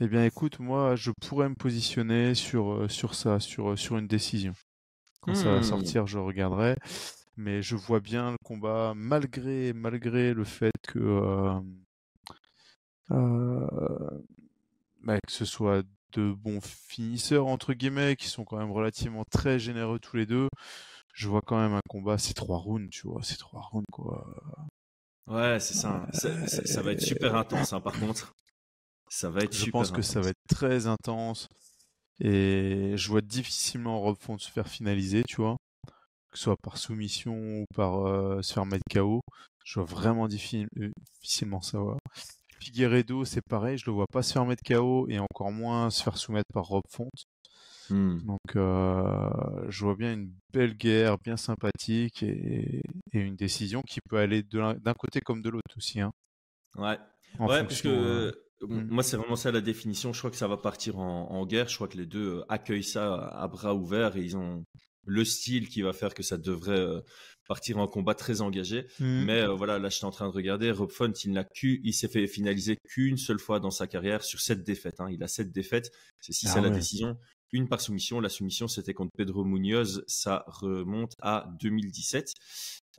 Eh 0.00 0.08
bien, 0.08 0.24
écoute, 0.24 0.58
moi, 0.58 0.96
je 0.96 1.10
pourrais 1.20 1.48
me 1.48 1.54
positionner 1.54 2.34
sur, 2.34 2.72
euh, 2.72 2.88
sur 2.88 3.14
ça, 3.14 3.40
sur, 3.40 3.78
sur 3.78 3.98
une 3.98 4.06
décision. 4.06 4.52
Quand 5.22 5.34
ça 5.34 5.50
va 5.50 5.62
Hmm. 5.62 5.62
sortir, 5.62 6.06
je 6.06 6.18
regarderai. 6.18 6.76
Mais 7.36 7.62
je 7.62 7.74
vois 7.76 8.00
bien 8.00 8.30
le 8.32 8.36
combat, 8.44 8.92
malgré, 8.96 9.72
malgré 9.72 10.32
le 10.34 10.44
fait 10.44 10.72
que, 10.86 10.98
euh, 11.00 11.60
euh, 13.10 14.20
bah, 15.02 15.18
que 15.26 15.32
ce 15.32 15.44
soit 15.44 15.82
de 16.12 16.32
bons 16.32 16.60
finisseurs, 16.60 17.46
entre 17.46 17.72
guillemets, 17.74 18.16
qui 18.16 18.28
sont 18.28 18.44
quand 18.44 18.58
même 18.58 18.72
relativement 18.72 19.24
très 19.30 19.58
généreux 19.58 19.98
tous 19.98 20.16
les 20.16 20.26
deux. 20.26 20.48
Je 21.14 21.28
vois 21.28 21.42
quand 21.42 21.58
même 21.60 21.74
un 21.74 21.80
combat, 21.88 22.18
c'est 22.18 22.34
trois 22.34 22.58
rounds, 22.58 22.90
tu 22.90 23.08
vois, 23.08 23.22
c'est 23.24 23.38
trois 23.38 23.62
rounds, 23.62 23.86
quoi. 23.92 24.34
Ouais, 25.26 25.58
c'est 25.60 25.72
ça. 25.74 26.02
hein. 26.02 26.06
C'est- 26.12 26.66
ça 26.66 26.82
va 26.82 26.92
être 26.92 27.00
super 27.00 27.34
intense, 27.34 27.72
hein, 27.72 27.80
par 27.80 27.98
contre. 27.98 28.34
Ça 29.10 29.28
va 29.28 29.42
être 29.44 29.52
Je 29.52 29.64
super 29.64 29.66
pense 29.66 29.90
que 29.90 30.02
intense. 30.02 30.14
ça 30.14 30.20
va 30.20 30.30
être 30.30 30.46
très 30.48 30.86
intense. 30.86 31.48
Et 32.20 32.92
je 32.96 33.08
vois 33.08 33.22
difficilement 33.22 34.00
Rob 34.00 34.16
Font 34.18 34.38
se 34.38 34.50
faire 34.50 34.68
finaliser, 34.68 35.24
tu 35.24 35.36
vois. 35.36 35.56
Que 36.30 36.38
ce 36.38 36.44
soit 36.44 36.56
par 36.62 36.76
soumission 36.78 37.34
ou 37.34 37.64
par 37.74 38.06
euh, 38.06 38.42
se 38.42 38.52
faire 38.52 38.66
mettre 38.66 38.84
KO. 38.92 39.20
Je 39.64 39.80
vois 39.80 39.84
vraiment 39.84 40.26
euh, 40.26 40.28
difficilement 40.28 41.60
ça. 41.60 41.80
ouais. 41.82 41.96
Figueredo, 42.60 43.24
c'est 43.24 43.40
pareil, 43.42 43.78
je 43.78 43.86
le 43.86 43.92
vois 43.92 44.06
pas 44.12 44.22
se 44.22 44.32
faire 44.32 44.44
mettre 44.44 44.62
KO 44.62 45.08
et 45.08 45.18
encore 45.18 45.50
moins 45.50 45.90
se 45.90 46.02
faire 46.02 46.18
soumettre 46.18 46.52
par 46.52 46.64
Rob 46.64 46.82
Font. 46.90 47.08
Hmm. 47.88 48.18
Donc 48.24 48.56
euh, 48.56 49.30
je 49.68 49.84
vois 49.84 49.96
bien 49.96 50.12
une 50.12 50.32
belle 50.52 50.74
guerre, 50.74 51.18
bien 51.18 51.36
sympathique 51.36 52.22
et, 52.22 52.82
et 53.12 53.18
une 53.18 53.34
décision 53.36 53.82
qui 53.82 54.00
peut 54.08 54.18
aller 54.18 54.42
d'un 54.42 54.94
côté 54.96 55.20
comme 55.20 55.42
de 55.42 55.48
l'autre 55.50 55.76
aussi. 55.76 56.00
Hein, 56.00 56.12
Ouais. 56.76 56.98
en 57.38 57.48
Ouais, 57.48 57.62
parce 57.62 57.82
que 57.82 57.88
euh, 57.88 58.32
hmm. 58.60 58.88
moi, 58.90 59.02
c'est 59.02 59.16
vraiment 59.16 59.36
ça 59.36 59.50
la 59.50 59.60
définition. 59.60 60.12
Je 60.12 60.18
crois 60.18 60.30
que 60.30 60.36
ça 60.36 60.46
va 60.48 60.56
partir 60.56 60.98
en, 60.98 61.30
en 61.30 61.46
guerre. 61.46 61.68
Je 61.68 61.74
crois 61.74 61.88
que 61.88 61.96
les 61.96 62.06
deux 62.06 62.44
accueillent 62.48 62.84
ça 62.84 63.14
à 63.28 63.48
bras 63.48 63.74
ouverts 63.74 64.16
et 64.16 64.20
ils 64.22 64.36
ont 64.36 64.64
le 65.06 65.24
style 65.24 65.68
qui 65.68 65.82
va 65.82 65.92
faire 65.92 66.14
que 66.14 66.22
ça 66.22 66.36
devrait 66.38 66.78
euh, 66.78 67.00
partir 67.48 67.78
en 67.78 67.86
combat 67.86 68.14
très 68.14 68.40
engagé. 68.42 68.86
Hmm. 69.00 69.24
Mais 69.24 69.40
euh, 69.40 69.54
voilà, 69.54 69.78
là, 69.78 69.88
j'étais 69.88 70.04
en 70.04 70.10
train 70.10 70.28
de 70.28 70.32
regarder. 70.34 70.70
Rob 70.70 70.90
Font, 70.92 71.12
il 71.24 71.32
n'a 71.32 71.44
qu'u- 71.44 71.80
il 71.84 71.92
s'est 71.94 72.08
fait 72.08 72.26
finaliser 72.26 72.76
qu'une 72.88 73.16
seule 73.16 73.40
fois 73.40 73.60
dans 73.60 73.70
sa 73.70 73.86
carrière 73.86 74.22
sur 74.22 74.40
sept 74.40 74.62
défaites. 74.62 75.00
Hein. 75.00 75.08
Il 75.10 75.22
a 75.22 75.28
sept 75.28 75.50
défaites. 75.52 75.90
C'est 76.20 76.32
si 76.32 76.46
Ah 76.48 76.54
ça 76.54 76.60
la 76.60 76.70
décision. 76.70 77.16
Une 77.52 77.68
par 77.68 77.80
soumission. 77.80 78.20
La 78.20 78.28
soumission, 78.28 78.68
c'était 78.68 78.94
contre 78.94 79.10
Pedro 79.16 79.44
Munoz. 79.44 80.04
Ça 80.06 80.44
remonte 80.46 81.14
à 81.20 81.50
2017. 81.60 82.32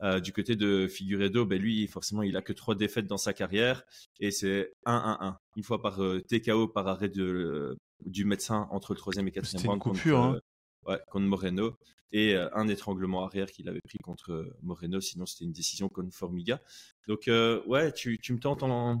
Euh, 0.02 0.20
du 0.20 0.32
côté 0.32 0.56
de 0.56 0.88
Figueredo, 0.88 1.46
ben 1.46 1.58
lui, 1.60 1.86
forcément, 1.86 2.22
il 2.22 2.36
a 2.36 2.42
que 2.42 2.52
trois 2.52 2.74
défaites 2.74 3.06
dans 3.06 3.16
sa 3.18 3.32
carrière 3.32 3.84
et 4.20 4.30
c'est 4.32 4.72
1-1-1. 4.84 5.36
Une 5.56 5.62
fois 5.62 5.80
par 5.80 6.02
euh, 6.02 6.20
TKO 6.20 6.66
par 6.68 6.88
arrêt 6.88 7.08
de, 7.08 7.78
du 8.04 8.24
médecin 8.24 8.66
entre 8.72 8.92
le 8.94 8.98
troisième 8.98 9.28
et 9.28 9.30
quatrième 9.30 9.58
C'était 9.58 9.64
une 9.64 9.70
round 9.70 9.80
contre, 9.82 9.96
coupure, 9.98 10.18
hein. 10.18 10.40
Ouais, 10.86 11.00
contre 11.10 11.26
Moreno 11.26 11.76
et 12.12 12.34
euh, 12.34 12.48
un 12.54 12.68
étranglement 12.68 13.24
arrière 13.24 13.50
qu'il 13.50 13.68
avait 13.68 13.80
pris 13.80 13.98
contre 13.98 14.32
euh, 14.32 14.56
Moreno. 14.62 15.00
Sinon, 15.00 15.26
c'était 15.26 15.44
une 15.44 15.52
décision 15.52 15.88
contre 15.88 16.14
Formiga. 16.14 16.60
Donc, 17.08 17.28
euh, 17.28 17.62
ouais, 17.66 17.92
tu, 17.92 18.18
me 18.30 18.38
tentes 18.38 18.62
en. 18.62 19.00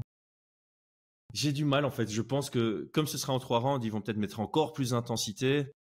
J'ai 1.34 1.52
du 1.52 1.64
mal 1.64 1.84
en 1.84 1.90
fait. 1.90 2.10
Je 2.10 2.22
pense 2.22 2.50
que 2.50 2.90
comme 2.92 3.06
ce 3.06 3.16
sera 3.16 3.32
en 3.32 3.38
trois 3.38 3.58
rounds, 3.58 3.84
ils 3.86 3.90
vont 3.90 4.02
peut-être 4.02 4.18
mettre 4.18 4.40
encore 4.40 4.72
plus 4.72 4.90
d'intensité. 4.90 5.72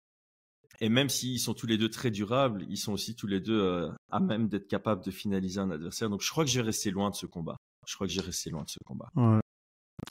Et 0.79 0.89
même 0.89 1.09
s'ils 1.09 1.39
sont 1.39 1.53
tous 1.53 1.67
les 1.67 1.77
deux 1.77 1.89
très 1.89 2.09
durables, 2.09 2.65
ils 2.69 2.77
sont 2.77 2.93
aussi 2.93 3.15
tous 3.15 3.27
les 3.27 3.41
deux 3.41 3.89
à 4.09 4.19
même 4.19 4.47
d'être 4.47 4.67
capables 4.67 5.03
de 5.03 5.11
finaliser 5.11 5.59
un 5.59 5.69
adversaire. 5.69 6.09
Donc 6.09 6.21
je 6.21 6.31
crois 6.31 6.45
que 6.45 6.49
je 6.49 6.59
vais 6.59 6.65
rester 6.65 6.89
loin 6.89 7.09
de 7.09 7.15
ce 7.15 7.25
combat. 7.25 7.57
Je 7.85 7.93
crois 7.93 8.07
que 8.07 8.13
je 8.13 8.19
vais 8.19 8.25
rester 8.25 8.49
loin 8.49 8.63
de 8.63 8.69
ce 8.69 8.79
combat. 8.85 9.09
Ouais. 9.15 9.41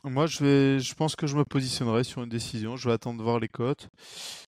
Moi, 0.05 0.26
je 0.26 0.42
vais, 0.42 0.81
je 0.81 0.94
pense 0.94 1.14
que 1.14 1.26
je 1.26 1.37
me 1.37 1.44
positionnerai 1.44 2.05
sur 2.05 2.22
une 2.22 2.29
décision. 2.29 2.77
Je 2.77 2.88
vais 2.88 2.94
attendre 2.94 3.19
de 3.19 3.23
voir 3.23 3.38
les 3.38 3.48
cotes, 3.48 3.88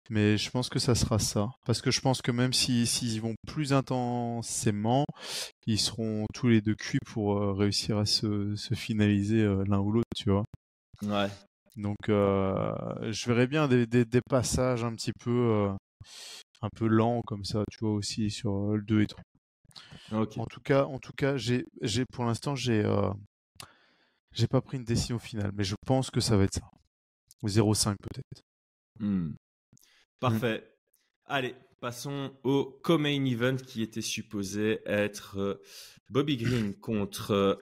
mais 0.10 0.38
je 0.38 0.50
pense 0.52 0.70
que 0.70 0.80
ça 0.80 0.96
sera 0.96 1.18
ça, 1.20 1.50
parce 1.66 1.82
que 1.82 1.92
je 1.92 2.02
pense 2.02 2.22
que 2.22 2.32
même 2.32 2.54
si 2.54 2.86
s'ils 2.86 3.22
vont 3.22 3.36
plus 3.48 3.74
intensément, 3.74 5.06
ils 5.66 5.80
seront 5.80 6.26
tous 6.34 6.48
les 6.48 6.62
deux 6.62 6.76
cuits 6.76 7.00
pour 7.06 7.38
euh, 7.38 7.54
réussir 7.54 7.98
à 7.98 8.06
se, 8.06 8.56
se 8.56 8.74
finaliser 8.76 9.42
euh, 9.42 9.64
l'un 9.68 9.80
ou 9.80 9.92
l'autre, 9.92 10.08
tu 10.16 10.30
vois. 10.30 10.46
Ouais. 11.02 11.30
Donc, 11.78 12.10
euh, 12.10 12.74
je 13.12 13.28
verrais 13.28 13.48
bien 13.48 13.68
des, 13.68 13.88
des, 13.88 14.06
des 14.06 14.22
passages 14.30 14.84
un 14.84 14.94
petit 14.94 15.14
peu, 15.14 15.70
un 16.62 16.70
peu 16.76 16.88
lents 16.88 17.22
comme 17.26 17.46
ça, 17.46 17.64
tu 17.72 17.80
vois 17.82 17.94
aussi 17.94 18.30
sur 18.30 18.76
le 18.76 18.82
2 18.82 19.02
et 19.02 19.08
3. 19.08 19.24
Ok. 20.12 20.38
En 20.38 20.46
tout 20.46 20.62
cas, 20.62 20.86
en 20.86 21.00
tout 21.00 21.14
cas, 21.16 21.38
j'ai, 21.38 21.66
pour 22.12 22.26
l'instant, 22.26 22.56
j'ai, 22.56 22.84
j'ai 24.34 24.48
pas 24.48 24.62
pris 24.62 24.78
une 24.78 24.84
décision 24.84 25.20
finale, 25.20 25.52
mais 25.54 25.64
je 25.64 25.76
pense 25.86 26.12
que 26.12 26.20
ça 26.20 26.38
va 26.38 26.44
être 26.44 26.56
ça. 26.56 26.70
0,5 27.44 27.96
peut-être. 28.02 28.44
Hmm. 29.00 29.34
Parfait. 30.20 30.70
Allez, 31.26 31.56
passons 31.80 32.34
au 32.44 32.80
co-main 32.84 33.24
event 33.26 33.56
qui 33.56 33.82
était 33.82 34.02
supposé 34.02 34.82
être 34.86 35.38
euh, 35.38 35.62
Bobby 36.10 36.38
Green 36.38 36.74
contre 36.82 37.32
euh, 37.32 37.56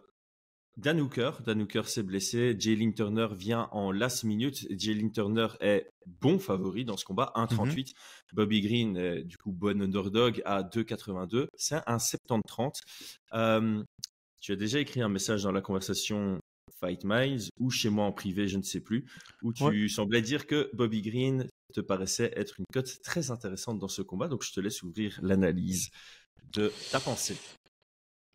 Dan 0.78 0.99
Hooker. 0.99 1.32
Dan 1.45 1.61
Hooker 1.61 1.88
s'est 1.88 2.03
blessé. 2.03 2.55
Jalen 2.57 2.93
Turner 2.93 3.28
vient 3.32 3.70
en 3.72 3.91
last 3.91 4.24
minute. 4.24 4.68
Jalen 4.72 5.11
Turner 5.11 5.47
est 5.59 5.89
bon 6.05 6.39
favori 6.39 6.86
dans 6.86 6.97
ce 6.97 7.05
combat, 7.05 7.32
1,38. 7.36 7.93
Bobby 8.34 8.61
Green 8.61 8.97
est 8.97 9.24
du 9.24 9.38
coup 9.38 9.51
bon 9.51 9.82
underdog 9.82 10.41
à 10.45 10.63
2,82. 10.63 11.47
C'est 11.55 11.82
un 11.86 11.97
70-30. 11.97 12.82
Euh, 13.34 13.84
tu 14.39 14.51
as 14.51 14.55
déjà 14.55 14.80
écrit 14.80 15.01
un 15.01 15.09
message 15.09 15.43
dans 15.43 15.51
la 15.51 15.61
conversation 15.61 16.39
Fight 16.80 17.04
Miles 17.04 17.50
ou 17.60 17.70
chez 17.70 17.90
moi 17.90 18.06
en 18.06 18.12
privé, 18.12 18.48
je 18.48 18.58
ne 18.58 18.64
sais 18.64 18.82
plus, 18.82 19.06
où 19.42 19.54
tu 19.54 19.90
semblais 19.90 20.22
dire 20.22 20.48
que 20.48 20.70
Bobby 20.74 21.02
Green 21.02 21.48
te 21.74 21.82
paraissait 21.82 22.32
être 22.36 22.60
une 22.60 22.66
cote 22.72 23.02
très 23.04 23.32
intéressante 23.32 23.80
dans 23.80 23.88
ce 23.88 24.02
combat. 24.02 24.28
Donc 24.28 24.44
je 24.44 24.52
te 24.52 24.60
laisse 24.60 24.84
ouvrir 24.84 25.20
l'analyse 25.22 25.90
de 26.54 26.72
ta 26.92 27.00
pensée. 27.00 27.38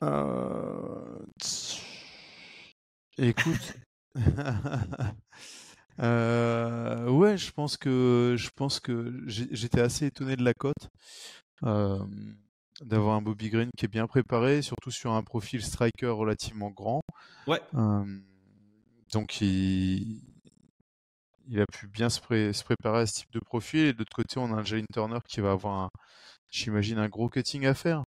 Euh... 0.03 1.19
Écoute. 3.19 3.75
euh... 6.01 7.09
Ouais, 7.09 7.37
je 7.37 7.53
pense 7.53 7.77
que 7.77 8.35
je 8.37 8.51
pense 8.55 8.81
que 8.81 9.23
j'étais 9.27 9.81
assez 9.81 10.07
étonné 10.07 10.37
de 10.37 10.45
la 10.45 10.55
cote. 10.55 10.89
Euh... 11.63 12.05
D'avoir 12.81 13.17
un 13.17 13.23
Bobby 13.23 13.49
Green 13.49 13.69
qui 13.77 13.85
est 13.85 13.89
bien 13.89 14.09
préparé, 14.09 14.61
surtout 14.61 14.91
sur 14.91 15.13
un 15.13 15.23
profil 15.23 15.63
striker 15.63 16.09
relativement 16.09 16.71
grand. 16.71 17.03
Ouais. 17.47 17.61
Euh... 17.75 18.05
Donc 19.13 19.41
il, 19.41 20.23
il 21.49 21.61
a 21.61 21.67
pu 21.67 21.87
bien 21.87 22.09
se, 22.09 22.21
préparer 22.21 23.01
à 23.01 23.07
ce 23.07 23.21
type 23.21 23.33
de 23.33 23.41
profil. 23.41 23.87
Et 23.87 23.93
de 23.93 23.99
l'autre 23.99 24.15
côté, 24.15 24.39
on 24.39 24.53
a 24.55 24.61
un 24.61 24.65
Jalen 24.65 24.87
Turner 24.93 25.19
qui 25.29 25.41
va 25.41 25.53
avoir, 25.53 25.91
j'imagine, 26.51 26.99
un 26.99 27.09
gros 27.09 27.29
cutting 27.29 27.67
à 27.67 27.75
faire. 27.75 28.05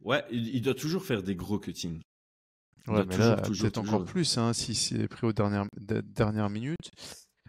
Ouais, 0.00 0.22
il, 0.30 0.60
doit 0.60 0.74
toujours 0.74 1.04
faire 1.04 1.22
des 1.22 1.34
gros 1.34 1.58
cuttings. 1.58 2.00
Ouais, 2.86 3.04
mais 3.06 3.16
là, 3.16 3.36
peut-être 3.36 3.78
encore 3.78 4.04
plus, 4.04 4.36
hein, 4.36 4.52
si 4.52 4.74
c'est 4.74 5.08
pris 5.08 5.26
aux 5.26 5.32
dernières, 5.32 5.66
dernières 5.78 6.50
minutes, 6.50 6.90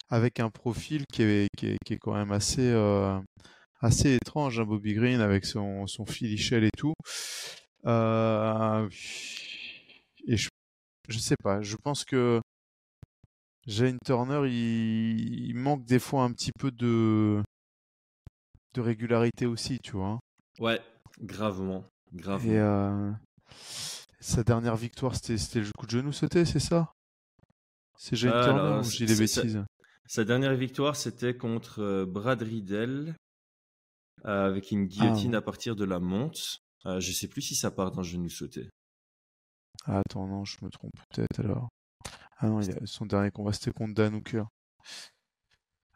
avec 0.10 0.40
un 0.40 0.50
profil 0.50 1.04
qui 1.12 1.24
est, 1.24 1.48
qui 1.58 1.68
est, 1.68 1.78
qui 1.86 1.94
est 1.94 1.98
quand 1.98 2.14
même 2.14 2.32
assez, 2.32 2.72
euh, 2.72 3.20
assez 3.82 4.14
étrange, 4.14 4.60
hein, 4.60 4.64
Bobby 4.64 4.94
Green, 4.94 5.20
avec 5.20 5.46
son, 5.46 5.86
son 5.88 6.06
filichel 6.06 6.64
et 6.64 6.72
tout. 6.78 6.94
Euh, 7.86 8.88
je, 11.08 11.20
sais 11.20 11.36
pas, 11.42 11.62
je 11.62 11.76
pense 11.76 12.04
que 12.06 12.42
Jane 13.68 13.98
Turner, 14.06 14.48
il... 14.50 15.54
manque 15.56 15.86
des 15.86 16.00
fois 16.00 16.24
un 16.24 16.32
petit 16.32 16.52
peu 16.58 16.72
de, 16.72 17.42
de 18.74 18.82
régularité 18.82 19.46
aussi, 19.46 19.80
tu 19.80 19.92
vois. 19.92 20.20
Ouais, 20.60 20.82
gravement. 21.22 21.86
gravement. 22.14 22.52
Et 22.52 22.60
euh... 22.60 23.12
sa 24.20 24.44
dernière 24.44 24.76
victoire, 24.76 25.16
c'était 25.16 25.60
le 25.60 25.72
coup 25.78 25.86
de 25.86 25.92
genou 25.92 26.12
sauté, 26.12 26.46
c'est 26.46 26.60
ça? 26.60 26.92
C'est 27.98 28.16
Jane 28.16 28.44
Turner 28.44 28.80
ou 28.80 28.90
j'ai 28.90 29.06
des 29.06 29.16
bêtises? 29.16 29.64
sa, 30.06 30.24
dernière 30.26 30.56
victoire, 30.56 30.96
c'était 30.96 31.36
contre 31.36 31.82
euh, 31.82 32.06
Brad 32.06 32.42
Riddell 32.42 33.16
euh, 34.26 34.48
avec 34.48 34.72
une 34.72 34.86
guillotine 34.86 35.36
ah. 35.36 35.40
à 35.40 35.42
partir 35.42 35.76
de 35.76 35.86
la 35.86 36.00
monte. 36.00 36.60
Euh, 36.86 37.00
je 37.00 37.12
sais 37.12 37.28
plus 37.28 37.42
si 37.42 37.56
ça 37.56 37.72
part 37.72 37.92
d'un 37.92 38.04
genou 38.04 38.30
sauté. 38.30 38.70
Ah, 39.86 40.00
attends, 40.00 40.28
non, 40.28 40.46
je 40.46 40.58
me 40.62 40.70
trompe 40.70 40.94
peut-être 41.10 41.40
alors. 41.40 41.70
Ah 42.38 42.48
non, 42.48 42.60
son 42.86 43.06
dernier 43.06 43.32
combat 43.32 43.54
c'était 43.54 43.72
contre 43.72 43.94
Dan 43.94 44.16
Hooker. 44.16 44.46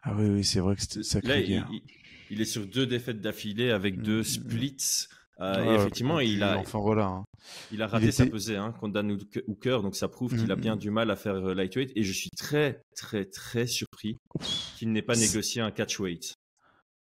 Ah 0.02 0.14
oui, 0.16 0.28
oui, 0.28 0.44
c'est 0.44 0.60
vrai 0.60 0.76
que 0.76 0.82
c'était 0.82 1.02
sacré 1.02 1.46
Là, 1.46 1.68
il, 2.30 2.40
est 2.40 2.46
sur 2.46 2.66
deux 2.66 2.86
défaites 2.86 3.20
d'affilée 3.20 3.70
avec 3.70 3.98
mm, 3.98 4.02
deux 4.02 4.18
mm, 4.18 4.20
mm. 4.20 4.24
splits. 4.24 5.06
Euh, 5.40 5.64
et 5.64 5.74
effectivement, 5.74 6.20
il 6.20 6.42
a, 6.42 6.58
enfin, 6.58 6.78
voilà, 6.78 7.06
hein. 7.06 7.24
il 7.72 7.80
a 7.80 7.86
raté 7.86 8.12
sa 8.12 8.26
pesée 8.26 8.56
hein, 8.56 8.72
contre 8.78 8.92
Dan 8.92 9.18
Hooker, 9.46 9.80
donc 9.82 9.96
ça 9.96 10.06
prouve 10.08 10.36
qu'il 10.38 10.52
a 10.52 10.56
bien 10.56 10.76
du 10.76 10.90
mal 10.90 11.10
à 11.10 11.16
faire 11.16 11.34
euh, 11.34 11.54
lightweight. 11.54 11.92
Et 11.96 12.02
je 12.02 12.12
suis 12.12 12.30
très, 12.30 12.82
très, 12.94 13.24
très 13.24 13.66
surpris 13.66 14.18
qu'il 14.76 14.92
n'ait 14.92 15.02
pas 15.02 15.16
négocié 15.16 15.62
un 15.62 15.70
catchweight. 15.70 16.34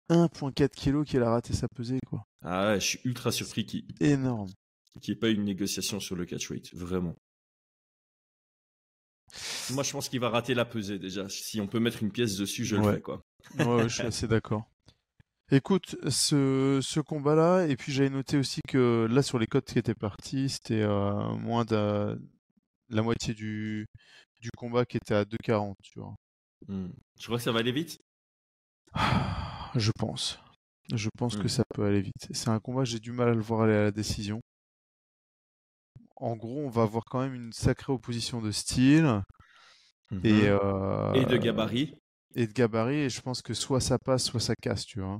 1.4 0.09 0.69
kg 0.69 1.03
qu'il 1.05 1.21
a 1.21 1.29
raté 1.29 1.53
sa 1.53 1.67
pesée, 1.67 1.99
quoi. 2.07 2.23
Ah 2.43 2.67
ouais, 2.67 2.79
je 2.79 2.85
suis 2.85 2.99
ultra 3.03 3.31
surpris 3.31 3.65
qu'il. 3.65 3.85
Énorme. 3.99 4.49
Qu'il 5.01 5.13
n'y 5.13 5.17
ait 5.17 5.19
pas 5.19 5.29
une 5.29 5.43
négociation 5.43 5.99
sur 5.99 6.15
le 6.15 6.25
catchweight, 6.25 6.73
vraiment. 6.73 7.15
Moi, 9.71 9.83
je 9.83 9.91
pense 9.91 10.09
qu'il 10.09 10.19
va 10.19 10.29
rater 10.29 10.53
la 10.53 10.65
pesée 10.65 10.99
déjà. 10.99 11.29
Si 11.29 11.61
on 11.61 11.67
peut 11.67 11.79
mettre 11.79 12.01
une 12.01 12.11
pièce 12.11 12.37
dessus, 12.37 12.65
je 12.65 12.75
le 12.75 12.93
fais 12.93 13.01
quoi. 13.01 13.23
ouais, 13.59 13.83
je 13.87 13.95
suis 13.95 14.03
assez 14.03 14.27
d'accord. 14.27 14.69
Écoute, 15.51 15.95
ce, 16.09 16.79
ce 16.81 16.99
combat-là, 16.99 17.65
et 17.65 17.75
puis 17.75 17.91
j'avais 17.91 18.09
noté 18.09 18.37
aussi 18.37 18.61
que 18.67 19.07
là, 19.09 19.23
sur 19.23 19.39
les 19.39 19.47
codes 19.47 19.65
qui 19.65 19.79
étaient 19.79 19.95
partis, 19.95 20.49
c'était 20.49 20.83
euh, 20.83 21.33
moins 21.37 21.65
de 21.65 22.19
la 22.89 23.01
moitié 23.01 23.33
du, 23.33 23.87
du 24.41 24.49
combat 24.55 24.85
qui 24.85 24.97
était 24.97 25.15
à 25.15 25.23
2,40, 25.23 25.73
tu 25.81 25.99
vois. 25.99 26.15
Hmm. 26.67 26.89
Je 27.19 27.25
crois 27.25 27.37
que 27.37 27.43
ça 27.43 27.51
va 27.51 27.59
aller 27.59 27.71
vite? 27.71 27.99
Je 29.75 29.91
pense. 29.91 30.39
Je 30.93 31.09
pense 31.17 31.35
que 31.35 31.45
hmm. 31.45 31.49
ça 31.49 31.63
peut 31.73 31.83
aller 31.83 32.01
vite. 32.01 32.27
C'est 32.31 32.49
un 32.49 32.59
combat, 32.59 32.83
j'ai 32.83 32.99
du 32.99 33.11
mal 33.11 33.29
à 33.29 33.33
le 33.33 33.41
voir 33.41 33.61
aller 33.61 33.75
à 33.75 33.83
la 33.83 33.91
décision 33.91 34.41
en 36.19 36.35
gros, 36.35 36.59
on 36.65 36.69
va 36.69 36.83
avoir 36.83 37.03
quand 37.05 37.21
même 37.21 37.33
une 37.33 37.53
sacrée 37.53 37.93
opposition 37.93 38.41
de 38.41 38.51
style. 38.51 39.21
Et, 40.23 40.33
mhm. 40.33 40.59
euh, 40.63 41.13
et 41.13 41.25
de 41.25 41.37
gabarit. 41.37 41.93
Et 42.35 42.47
de 42.47 42.53
gabarit, 42.53 43.01
et 43.01 43.09
je 43.09 43.21
pense 43.21 43.41
que 43.41 43.53
soit 43.53 43.79
ça 43.79 43.97
passe, 43.97 44.25
soit 44.25 44.39
ça 44.39 44.53
casse, 44.61 44.85
tu 44.85 45.01
vois. 45.01 45.19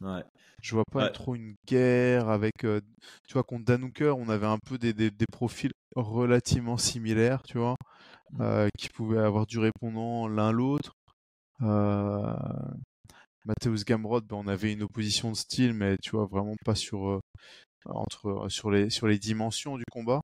Ouais. 0.00 0.24
Je 0.62 0.74
vois 0.74 0.84
pas 0.90 1.08
trop 1.08 1.34
une 1.34 1.54
guerre 1.66 2.28
avec. 2.28 2.64
Euh, 2.64 2.80
tu 3.26 3.34
vois, 3.34 3.42
contre 3.42 3.64
Danouker, 3.64 4.14
on 4.16 4.28
avait 4.28 4.46
un 4.46 4.58
peu 4.58 4.78
des, 4.78 4.92
des, 4.92 5.10
profils 5.32 5.72
relativement 5.96 6.76
similaires, 6.76 7.42
tu 7.42 7.58
vois, 7.58 7.74
mmh. 8.32 8.42
euh, 8.42 8.68
qui 8.78 8.88
pouvaient 8.88 9.18
avoir 9.18 9.46
du 9.46 9.58
répondant 9.58 10.28
l'un 10.28 10.52
l'autre. 10.52 10.92
Euh, 11.62 12.34
Matthäus 13.44 13.84
Gamrod, 13.84 14.24
ben, 14.24 14.36
on 14.36 14.46
avait 14.46 14.72
une 14.72 14.82
opposition 14.84 15.32
de 15.32 15.36
style, 15.36 15.74
mais 15.74 15.96
tu 16.00 16.10
vois, 16.10 16.26
vraiment 16.26 16.54
pas 16.64 16.76
sur, 16.76 17.20
entre, 17.86 18.46
sur, 18.48 18.70
les, 18.70 18.88
sur 18.88 19.08
les 19.08 19.18
dimensions 19.18 19.76
du 19.76 19.84
combat. 19.90 20.20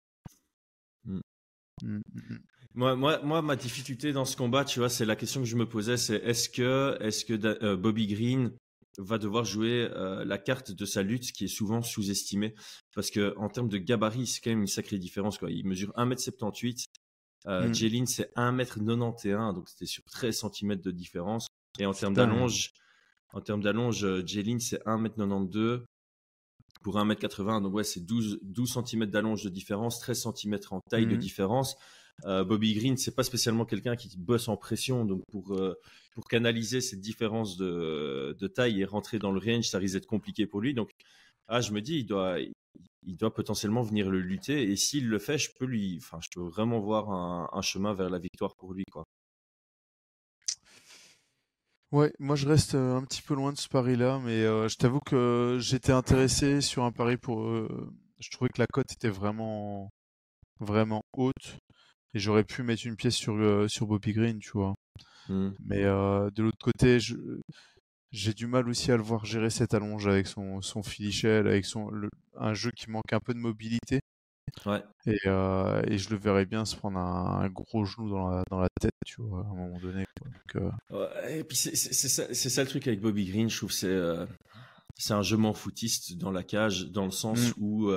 Mmh. 1.82 1.96
Mmh, 1.96 2.00
mmh, 2.14 2.38
moi, 2.74 2.94
moi, 2.94 3.20
moi, 3.22 3.42
ma 3.42 3.56
difficulté 3.56 4.12
dans 4.12 4.24
ce 4.24 4.36
combat, 4.36 4.64
tu 4.64 4.78
vois, 4.78 4.88
c'est 4.88 5.04
la 5.04 5.16
question 5.16 5.40
que 5.40 5.46
je 5.48 5.56
me 5.56 5.68
posais, 5.68 5.96
c'est 5.96 6.16
est-ce 6.16 6.48
que, 6.48 6.96
est-ce 7.00 7.24
que 7.24 7.64
euh, 7.64 7.76
Bobby 7.76 8.06
Green 8.06 8.52
va 8.98 9.18
devoir 9.18 9.44
jouer 9.44 9.88
euh, 9.92 10.24
la 10.24 10.38
carte 10.38 10.72
de 10.72 10.84
sa 10.84 11.02
lutte 11.02 11.32
qui 11.32 11.44
est 11.44 11.48
souvent 11.48 11.82
sous-estimée 11.82 12.54
parce 12.94 13.10
que 13.10 13.34
en 13.36 13.48
termes 13.48 13.68
de 13.68 13.78
gabarit, 13.78 14.26
c'est 14.26 14.40
quand 14.40 14.50
même 14.50 14.60
une 14.60 14.66
sacrée 14.66 14.98
différence. 14.98 15.38
Quoi. 15.38 15.50
Il 15.50 15.66
mesure 15.66 15.92
1m78, 15.96 16.84
euh, 17.46 17.72
Jeline 17.72 18.06
c'est 18.06 18.32
1m91, 18.36 19.54
donc 19.54 19.68
c'était 19.68 19.86
sur 19.86 20.04
13 20.04 20.44
cm 20.52 20.76
de 20.76 20.90
différence. 20.90 21.46
Et 21.78 21.86
en 21.86 21.92
termes 21.92 22.14
d'allonge, 22.14 22.72
en 23.32 23.40
termes 23.40 23.62
d'allonge, 23.62 24.24
Jeline 24.26 24.60
c'est 24.60 24.84
1m92, 24.84 25.82
pour 26.82 26.96
1m80. 26.96 27.62
Donc 27.62 27.74
ouais, 27.74 27.84
c'est 27.84 28.04
12, 28.04 28.40
12 28.42 28.78
cm 28.84 29.06
d'allonge 29.06 29.42
de 29.44 29.48
différence, 29.48 29.98
13 30.00 30.28
cm 30.34 30.58
en 30.70 30.80
taille 30.80 31.06
de 31.06 31.14
mhm. 31.14 31.18
différence. 31.18 31.76
Euh, 32.24 32.44
Bobby 32.44 32.74
Green, 32.74 32.96
c'est 32.96 33.14
pas 33.14 33.22
spécialement 33.22 33.64
quelqu'un 33.64 33.94
qui 33.94 34.16
bosse 34.18 34.48
en 34.48 34.56
pression, 34.56 35.04
donc 35.04 35.22
pour 35.30 35.54
euh, 35.54 35.78
pour 36.14 36.26
canaliser 36.26 36.80
cette 36.80 37.00
différence 37.00 37.56
de, 37.56 38.36
de 38.38 38.46
taille 38.48 38.80
et 38.80 38.84
rentrer 38.84 39.20
dans 39.20 39.30
le 39.30 39.38
range, 39.38 39.68
ça 39.68 39.78
risque 39.78 39.94
d'être 39.94 40.06
compliqué 40.06 40.46
pour 40.46 40.60
lui. 40.60 40.74
Donc 40.74 40.90
ah, 41.46 41.60
je 41.60 41.72
me 41.72 41.80
dis, 41.80 41.98
il 41.98 42.06
doit 42.06 42.38
il 43.04 43.16
doit 43.16 43.32
potentiellement 43.32 43.82
venir 43.82 44.10
le 44.10 44.20
lutter 44.20 44.70
et 44.70 44.76
s'il 44.76 45.08
le 45.08 45.18
fait, 45.18 45.38
je 45.38 45.50
peux 45.58 45.64
lui, 45.64 45.98
enfin, 45.98 46.18
je 46.20 46.28
peux 46.34 46.46
vraiment 46.46 46.80
voir 46.80 47.10
un, 47.10 47.48
un 47.52 47.62
chemin 47.62 47.94
vers 47.94 48.10
la 48.10 48.18
victoire 48.18 48.56
pour 48.56 48.74
lui, 48.74 48.84
quoi. 48.90 49.04
Ouais, 51.90 52.12
moi 52.18 52.36
je 52.36 52.46
reste 52.46 52.74
euh, 52.74 52.96
un 52.96 53.02
petit 53.02 53.22
peu 53.22 53.34
loin 53.34 53.50
de 53.52 53.56
ce 53.56 53.68
pari-là, 53.68 54.20
mais 54.22 54.42
euh, 54.42 54.68
je 54.68 54.76
t'avoue 54.76 55.00
que 55.00 55.56
j'étais 55.58 55.92
intéressé 55.92 56.60
sur 56.60 56.84
un 56.84 56.92
pari 56.92 57.16
pour. 57.16 57.40
Euh, 57.40 57.90
je 58.18 58.30
trouvais 58.30 58.50
que 58.50 58.60
la 58.60 58.66
cote 58.66 58.92
était 58.92 59.08
vraiment, 59.08 59.90
vraiment 60.60 61.02
haute 61.14 61.58
et 62.12 62.18
j'aurais 62.18 62.44
pu 62.44 62.62
mettre 62.62 62.86
une 62.86 62.96
pièce 62.96 63.14
sur 63.14 63.34
sur 63.70 63.86
Bobby 63.86 64.12
Green, 64.12 64.38
tu 64.38 64.50
vois. 64.52 64.74
Mmh. 65.30 65.50
Mais 65.64 65.82
de 65.84 66.42
l'autre 66.42 66.58
côté, 66.62 66.98
j'ai 68.10 68.34
du 68.34 68.46
mal 68.46 68.68
aussi 68.68 68.92
à 68.92 68.96
le 68.96 69.02
voir 69.02 69.24
gérer 69.24 69.50
cette 69.50 69.72
allonge 69.72 70.06
avec 70.06 70.26
son 70.26 70.60
son 70.60 70.82
filichel, 70.82 71.46
avec 71.46 71.64
son 71.64 71.90
un 72.36 72.54
jeu 72.54 72.70
qui 72.76 72.90
manque 72.90 73.12
un 73.12 73.20
peu 73.20 73.32
de 73.32 73.38
mobilité. 73.38 74.00
Ouais. 74.66 74.82
Et, 75.06 75.18
euh, 75.26 75.82
et 75.86 75.98
je 75.98 76.10
le 76.10 76.16
verrais 76.16 76.46
bien 76.46 76.64
se 76.64 76.76
prendre 76.76 76.98
un, 76.98 77.48
gros 77.48 77.84
genou 77.84 78.10
dans 78.10 78.28
la, 78.28 78.44
dans 78.50 78.60
la 78.60 78.68
tête, 78.80 78.92
tu 79.06 79.22
vois, 79.22 79.40
à 79.40 79.50
un 79.50 79.54
moment 79.54 79.78
donné. 79.78 80.04
Euh, 80.56 81.28
et 81.28 81.44
puis 81.44 81.56
c'est 81.56 81.74
ça, 81.74 82.34
ça, 82.34 82.62
le 82.62 82.68
truc 82.68 82.86
avec 82.86 83.00
Bobby 83.00 83.26
Green, 83.26 83.48
je 83.48 83.56
trouve 83.56 83.72
c'est 83.72 83.86
euh, 83.86 84.26
c'est 84.96 85.14
un 85.14 85.22
jeu 85.22 85.38
foutiste 85.54 86.16
dans 86.16 86.30
la 86.30 86.42
cage, 86.42 86.90
dans 86.90 87.04
le 87.04 87.10
sens 87.10 87.56
mm. 87.56 87.62
où 87.62 87.90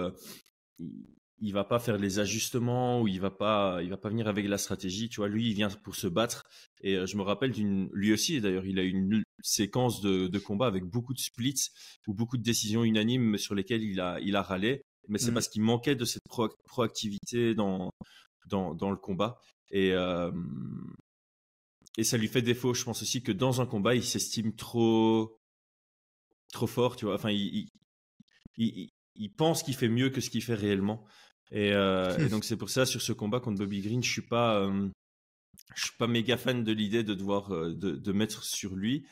il 1.44 1.54
va 1.54 1.64
pas 1.64 1.80
faire 1.80 1.98
les 1.98 2.20
ajustements 2.20 3.02
ou 3.02 3.08
il 3.08 3.20
va 3.20 3.32
pas, 3.32 3.82
il 3.82 3.90
va 3.90 3.98
pas 3.98 4.10
venir 4.10 4.28
avec 4.28 4.48
la 4.48 4.60
stratégie. 4.60 5.10
Tu 5.10 5.20
vois, 5.20 5.28
lui, 5.28 5.50
il 5.50 5.56
vient 5.56 5.70
pour 5.84 5.96
se 5.96 6.06
battre. 6.06 6.44
Et 6.82 7.06
je 7.08 7.18
me 7.18 7.24
rappelle 7.24 7.52
d'une, 7.52 7.90
lui 7.94 8.14
aussi 8.14 8.40
d'ailleurs, 8.40 8.66
il 8.66 8.78
a 8.78 8.84
une 8.84 9.24
séquence 9.42 10.02
de, 10.02 10.28
de 10.28 10.40
combat 10.40 10.68
avec 10.68 10.84
beaucoup 10.84 11.14
de 11.14 11.20
splits 11.20 11.70
ou 12.08 12.14
beaucoup 12.14 12.38
de 12.38 12.44
décisions 12.44 12.84
unanimes 12.84 13.38
sur 13.38 13.56
lesquelles 13.56 13.84
il 13.84 14.00
a, 14.00 14.20
il 14.20 14.36
a 14.36 14.44
râlé. 14.44 14.84
Mais 15.08 15.18
c'est 15.20 15.32
Mm. 15.32 15.34
parce 15.34 15.48
qu'il 15.50 15.62
manquait 15.64 15.96
de 15.96 16.06
cette 16.06 16.24
pro- 16.30 16.50
proactivité 16.66 17.56
dans, 17.56 17.92
dans, 18.48 18.74
dans 18.76 18.92
le 18.92 18.98
combat. 18.98 19.40
Et, 19.72 19.92
euh, 19.94 20.32
et 21.98 22.04
ça 22.04 22.18
lui 22.18 22.28
fait 22.28 22.42
défaut. 22.42 22.74
Je 22.74 22.84
pense 22.84 23.02
aussi 23.02 23.22
que 23.24 23.32
dans 23.32 23.62
un 23.62 23.66
combat, 23.66 23.96
il 23.96 24.04
s'estime 24.04 24.56
trop, 24.56 25.38
trop 26.52 26.68
fort. 26.68 26.96
Tu 26.96 27.06
vois, 27.06 27.16
enfin, 27.16 27.32
il, 27.32 27.42
il, 27.58 27.68
il, 28.58 28.90
il 29.16 29.30
pense 29.34 29.64
qu'il 29.64 29.76
fait 29.76 29.90
mieux 29.90 30.10
que 30.10 30.22
ce 30.22 30.30
qu'il 30.30 30.44
fait 30.44 30.56
réellement. 30.56 31.06
Et, 31.52 31.74
euh, 31.74 32.18
et 32.18 32.30
donc 32.30 32.44
c'est 32.46 32.58
pour 32.58 32.70
ça 32.70 32.86
sur 32.86 33.02
ce 33.02 33.14
combat 33.14 33.40
contre 33.40 33.60
Bobby 33.60 33.82
Green, 33.82 34.04
je 34.04 34.10
suis 34.12 34.22
pas, 34.28 34.60
euh, 34.62 34.90
je 35.76 35.86
suis 35.86 35.98
pas 35.98 36.08
méga 36.08 36.38
fan 36.38 36.64
de 36.64 36.72
l'idée 36.72 37.04
de 37.04 37.14
devoir 37.14 37.54
euh, 37.54 37.74
de, 37.74 37.92
de 37.96 38.12
mettre 38.12 38.44
sur 38.44 38.76
lui. 38.76 39.06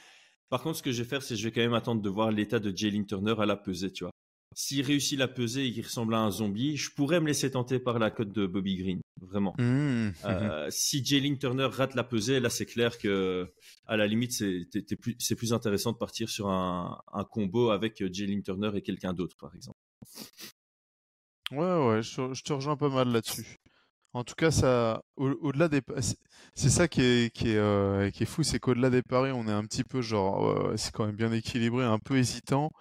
Par 0.49 0.63
contre, 0.63 0.77
ce 0.79 0.83
que 0.83 0.91
je 0.91 1.03
vais 1.03 1.09
faire, 1.09 1.23
c'est 1.23 1.35
que 1.35 1.39
je 1.41 1.45
vais 1.45 1.51
quand 1.51 1.61
même 1.61 1.73
attendre 1.75 2.01
de 2.01 2.09
voir 2.09 2.31
l'état 2.31 2.59
de 2.59 2.75
Jalen 2.75 3.05
Turner 3.05 3.35
à 3.39 3.45
la 3.45 3.57
pesée, 3.57 3.91
tu 3.91 4.03
vois. 4.05 4.11
S'il 4.55 4.83
réussit 4.85 5.17
la 5.17 5.27
pesée 5.27 5.67
et 5.67 5.71
qu'il 5.71 5.83
ressemble 5.83 6.15
à 6.15 6.19
un 6.19 6.31
zombie, 6.31 6.75
je 6.75 6.89
pourrais 6.91 7.19
me 7.21 7.27
laisser 7.27 7.51
tenter 7.51 7.79
par 7.79 7.99
la 7.99 8.09
cote 8.09 8.31
de 8.31 8.47
Bobby 8.47 8.77
Green, 8.77 8.99
vraiment. 9.21 9.53
Mmh. 9.59 10.09
Euh, 10.25 10.67
si 10.71 11.05
Jalen 11.05 11.37
Turner 11.37 11.69
rate 11.71 11.93
la 11.95 12.03
pesée, 12.03 12.39
là 12.39 12.49
c'est 12.49 12.65
clair 12.65 12.97
que 12.97 13.47
à 13.85 13.95
la 13.95 14.07
limite 14.07 14.31
c'est 14.33 15.35
plus, 15.35 15.53
intéressant 15.53 15.91
de 15.91 15.97
partir 15.97 16.29
sur 16.29 16.49
un, 16.49 16.99
un 17.13 17.23
combo 17.23 17.69
avec 17.69 18.03
Jalen 18.11 18.41
Turner 18.41 18.71
et 18.73 18.81
quelqu'un 18.81 19.13
d'autre 19.13 19.35
par 19.39 19.53
exemple. 19.55 19.77
Ouais, 21.51 21.57
ouais, 21.87 22.01
je, 22.01 22.15
te- 22.15 22.33
je 22.33 22.43
te 22.43 22.53
rejoins 22.53 22.75
pas 22.77 22.89
mal 22.89 23.09
là-dessus. 23.11 23.57
En 24.13 24.23
tout 24.23 24.35
cas, 24.35 24.49
ça, 24.49 25.03
au- 25.15 25.37
au-delà 25.41 25.67
des, 25.67 25.81
c'est 26.55 26.69
ça 26.69 26.87
qui 26.87 27.01
est, 27.01 27.33
qui 27.33 27.49
est, 27.51 27.57
euh, 27.57 28.09
qui 28.09 28.23
est 28.23 28.25
fou, 28.25 28.41
c'est 28.43 28.59
qu'au-delà 28.59 28.89
des 28.89 29.03
paris, 29.03 29.31
on 29.31 29.47
est 29.47 29.51
un 29.51 29.63
petit 29.63 29.83
peu 29.83 30.01
genre, 30.01 30.73
c'est 30.77 30.91
quand 30.91 31.05
même 31.05 31.15
bien 31.15 31.31
équilibré, 31.31 31.85
un 31.85 31.99
peu 31.99 32.17
hésitant. 32.17 32.71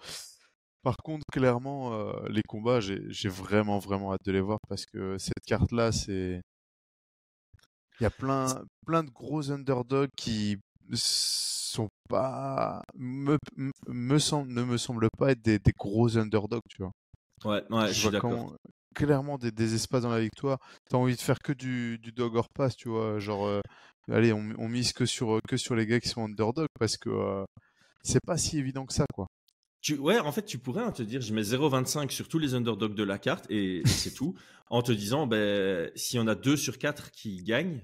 Par 0.83 0.97
contre, 0.97 1.25
clairement, 1.31 1.93
euh, 1.93 2.27
les 2.29 2.41
combats, 2.47 2.79
j'ai, 2.81 3.29
vraiment, 3.29 3.79
vraiment 3.79 4.13
hâte 4.13 4.25
de 4.25 4.31
les 4.31 4.41
voir 4.41 4.59
parce 4.67 4.85
que 4.85 5.17
cette 5.17 5.43
carte-là, 5.45 5.91
c'est, 5.91 6.41
il 7.99 8.03
y 8.03 8.05
a 8.05 8.09
plein, 8.11 8.63
plein 8.85 9.03
de 9.03 9.09
gros 9.11 9.51
underdogs 9.51 10.09
qui 10.15 10.57
sont 10.93 11.89
pas, 12.09 12.81
me, 12.95 13.37
me, 13.55 13.71
me 13.87 14.19
semble, 14.19 14.51
ne 14.51 14.63
me 14.63 14.77
semblent 14.77 15.09
pas 15.17 15.31
être 15.31 15.41
des, 15.41 15.59
des 15.59 15.71
gros 15.77 16.17
underdogs, 16.17 16.61
tu 16.69 16.81
vois. 16.81 16.91
Ouais, 17.43 17.63
ouais, 17.69 17.93
je 17.93 17.93
Je 17.93 17.99
suis 17.99 18.11
d'accord. 18.11 18.55
clairement 18.95 19.37
des, 19.37 19.51
des 19.51 19.75
espaces 19.75 20.03
dans 20.03 20.09
la 20.11 20.21
victoire. 20.21 20.59
T'as 20.89 20.97
envie 20.97 21.15
de 21.15 21.21
faire 21.21 21.39
que 21.39 21.53
du, 21.53 21.99
du 21.99 22.11
dog 22.11 22.35
or 22.35 22.47
pass, 22.53 22.75
tu 22.75 22.89
vois. 22.89 23.19
Genre, 23.19 23.45
euh, 23.47 23.61
allez, 24.11 24.33
on, 24.33 24.53
on 24.57 24.69
mise 24.69 24.93
que 24.93 25.05
sur, 25.05 25.39
que 25.47 25.57
sur 25.57 25.75
les 25.75 25.85
gars 25.87 25.99
qui 25.99 26.09
sont 26.09 26.23
underdog 26.25 26.67
parce 26.79 26.97
que 26.97 27.09
euh, 27.09 27.45
c'est 28.03 28.23
pas 28.25 28.37
si 28.37 28.59
évident 28.59 28.85
que 28.85 28.93
ça, 28.93 29.05
quoi. 29.13 29.27
Tu, 29.81 29.97
ouais, 29.97 30.19
en 30.19 30.31
fait, 30.31 30.43
tu 30.43 30.57
pourrais 30.57 30.83
hein, 30.83 30.91
te 30.91 31.03
dire, 31.03 31.21
je 31.21 31.33
mets 31.33 31.41
0,25 31.41 32.09
sur 32.09 32.27
tous 32.27 32.39
les 32.39 32.53
underdogs 32.53 32.95
de 32.95 33.03
la 33.03 33.17
carte 33.17 33.45
et, 33.49 33.81
c'est 33.85 34.13
tout, 34.13 34.35
en 34.69 34.81
te 34.81 34.91
disant, 34.91 35.27
ben, 35.27 35.89
s'il 35.95 36.17
y 36.17 36.21
en 36.21 36.27
a 36.27 36.35
deux 36.35 36.57
sur 36.57 36.77
quatre 36.77 37.11
qui 37.11 37.43
gagnent, 37.43 37.81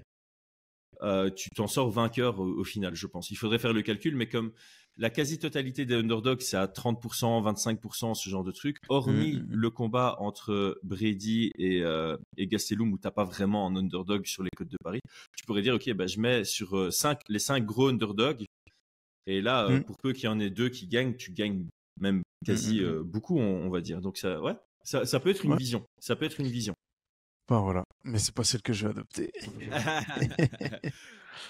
euh, 1.02 1.30
tu 1.30 1.50
t'en 1.50 1.66
sors 1.66 1.90
vainqueur 1.90 2.40
au, 2.40 2.46
au 2.46 2.64
final, 2.64 2.94
je 2.94 3.06
pense. 3.06 3.30
Il 3.30 3.36
faudrait 3.36 3.58
faire 3.58 3.72
le 3.72 3.82
calcul, 3.82 4.16
mais 4.16 4.28
comme 4.28 4.52
la 4.98 5.10
quasi-totalité 5.10 5.84
des 5.84 5.94
underdogs, 5.94 6.40
c'est 6.40 6.56
à 6.56 6.66
30%, 6.66 7.42
25%, 7.42 8.14
ce 8.14 8.30
genre 8.30 8.44
de 8.44 8.52
truc, 8.52 8.78
hormis 8.88 9.34
Mm, 9.34 9.40
mm, 9.40 9.42
mm. 9.42 9.54
le 9.54 9.70
combat 9.70 10.16
entre 10.20 10.78
Brady 10.82 11.52
et, 11.58 11.82
euh, 11.82 12.16
et 12.36 12.46
Gastelum, 12.46 12.92
où 12.92 12.98
t'as 12.98 13.10
pas 13.10 13.24
vraiment 13.24 13.66
un 13.66 13.76
underdog 13.76 14.24
sur 14.26 14.42
les 14.42 14.50
codes 14.56 14.68
de 14.68 14.78
Paris, 14.82 15.00
tu 15.36 15.44
pourrais 15.44 15.62
dire, 15.62 15.74
ok, 15.74 15.90
ben, 15.92 16.08
je 16.08 16.20
mets 16.20 16.44
sur 16.44 16.76
euh, 16.76 16.90
cinq, 16.90 17.20
les 17.28 17.38
5 17.38 17.64
gros 17.64 17.88
underdogs, 17.88 18.46
et 19.26 19.40
là, 19.40 19.80
pour 19.86 19.96
peu 19.98 20.12
qu'il 20.12 20.24
y 20.24 20.28
en 20.28 20.38
ait 20.38 20.50
deux 20.50 20.68
qui 20.68 20.86
gagnent, 20.86 21.16
tu 21.16 21.32
gagnes 21.32 21.66
même 22.00 22.22
quasi 22.44 22.80
Mm, 22.80 22.82
mm, 22.82 22.86
mm. 22.86 22.88
euh, 22.88 23.02
beaucoup, 23.04 23.38
on, 23.38 23.66
on 23.66 23.70
va 23.70 23.80
dire. 23.80 24.00
Donc 24.00 24.18
ça, 24.18 24.40
ouais, 24.40 24.54
ça, 24.84 25.04
ça 25.06 25.20
peut 25.20 25.30
être 25.30 25.44
une 25.44 25.52
Ouais. 25.52 25.58
vision. 25.58 25.84
Ça 25.98 26.16
peut 26.16 26.24
être 26.24 26.40
une 26.40 26.48
vision. 26.48 26.74
Bah 27.48 27.60
voilà. 27.60 27.84
Mais 28.04 28.18
c'est 28.18 28.34
pas 28.34 28.44
celle 28.44 28.62
que 28.62 28.72
je 28.72 28.84
vais 28.86 28.90
adopter. 28.90 29.30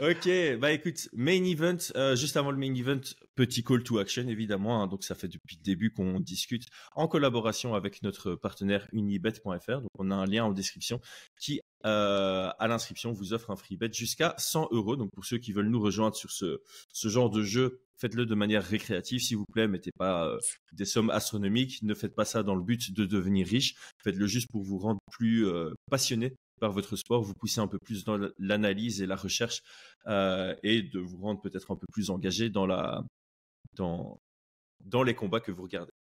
ok, 0.00 0.58
bah 0.58 0.72
écoute, 0.72 1.08
main 1.12 1.42
event, 1.44 1.76
euh, 1.96 2.16
juste 2.16 2.36
avant 2.36 2.50
le 2.50 2.56
main 2.56 2.74
event, 2.74 3.00
petit 3.34 3.62
call 3.62 3.82
to 3.82 3.98
action 3.98 4.28
évidemment, 4.28 4.82
hein, 4.82 4.86
donc 4.86 5.04
ça 5.04 5.14
fait 5.14 5.28
depuis 5.28 5.56
le 5.56 5.62
début 5.62 5.90
qu'on 5.90 6.20
discute 6.20 6.64
en 6.94 7.08
collaboration 7.08 7.74
avec 7.74 8.02
notre 8.02 8.34
partenaire 8.34 8.86
unibet.fr, 8.92 9.80
donc 9.80 9.90
on 9.98 10.10
a 10.10 10.14
un 10.14 10.26
lien 10.26 10.44
en 10.44 10.52
description 10.52 11.00
qui 11.40 11.60
euh, 11.84 12.50
à 12.58 12.68
l'inscription 12.68 13.12
vous 13.12 13.32
offre 13.32 13.50
un 13.50 13.56
free 13.56 13.76
bet 13.76 13.92
jusqu'à 13.92 14.34
100 14.38 14.68
euros, 14.72 14.96
donc 14.96 15.10
pour 15.12 15.24
ceux 15.24 15.38
qui 15.38 15.52
veulent 15.52 15.68
nous 15.68 15.80
rejoindre 15.80 16.16
sur 16.16 16.30
ce, 16.30 16.60
ce 16.92 17.08
genre 17.08 17.30
de 17.30 17.42
jeu, 17.42 17.80
faites-le 17.96 18.26
de 18.26 18.34
manière 18.34 18.64
récréative 18.64 19.20
s'il 19.20 19.36
vous 19.36 19.46
plaît, 19.52 19.68
mettez 19.68 19.92
pas 19.96 20.26
euh, 20.26 20.38
des 20.72 20.84
sommes 20.84 21.10
astronomiques, 21.10 21.82
ne 21.82 21.94
faites 21.94 22.14
pas 22.14 22.24
ça 22.24 22.42
dans 22.42 22.54
le 22.54 22.62
but 22.62 22.92
de 22.92 23.04
devenir 23.04 23.46
riche, 23.46 23.76
faites-le 24.02 24.26
juste 24.26 24.50
pour 24.50 24.62
vous 24.62 24.78
rendre 24.78 25.00
plus 25.10 25.46
passionné 25.90 26.36
par 26.60 26.72
votre 26.72 26.96
sport, 26.96 27.22
vous 27.22 27.34
pousser 27.34 27.60
un 27.60 27.68
peu 27.68 27.78
plus 27.78 28.04
dans 28.04 28.18
l'analyse 28.38 29.02
et 29.02 29.06
la 29.06 29.16
recherche 29.16 29.62
euh, 30.06 30.54
et 30.62 30.82
de 30.82 30.98
vous 30.98 31.18
rendre 31.18 31.40
peut-être 31.40 31.70
un 31.70 31.76
peu 31.76 31.86
plus 31.92 32.10
engagé 32.10 32.50
dans 32.50 32.66
les 35.04 35.14
combats 35.14 35.40
que 35.40 35.52
vous 35.52 35.62
regardez. 35.62 35.92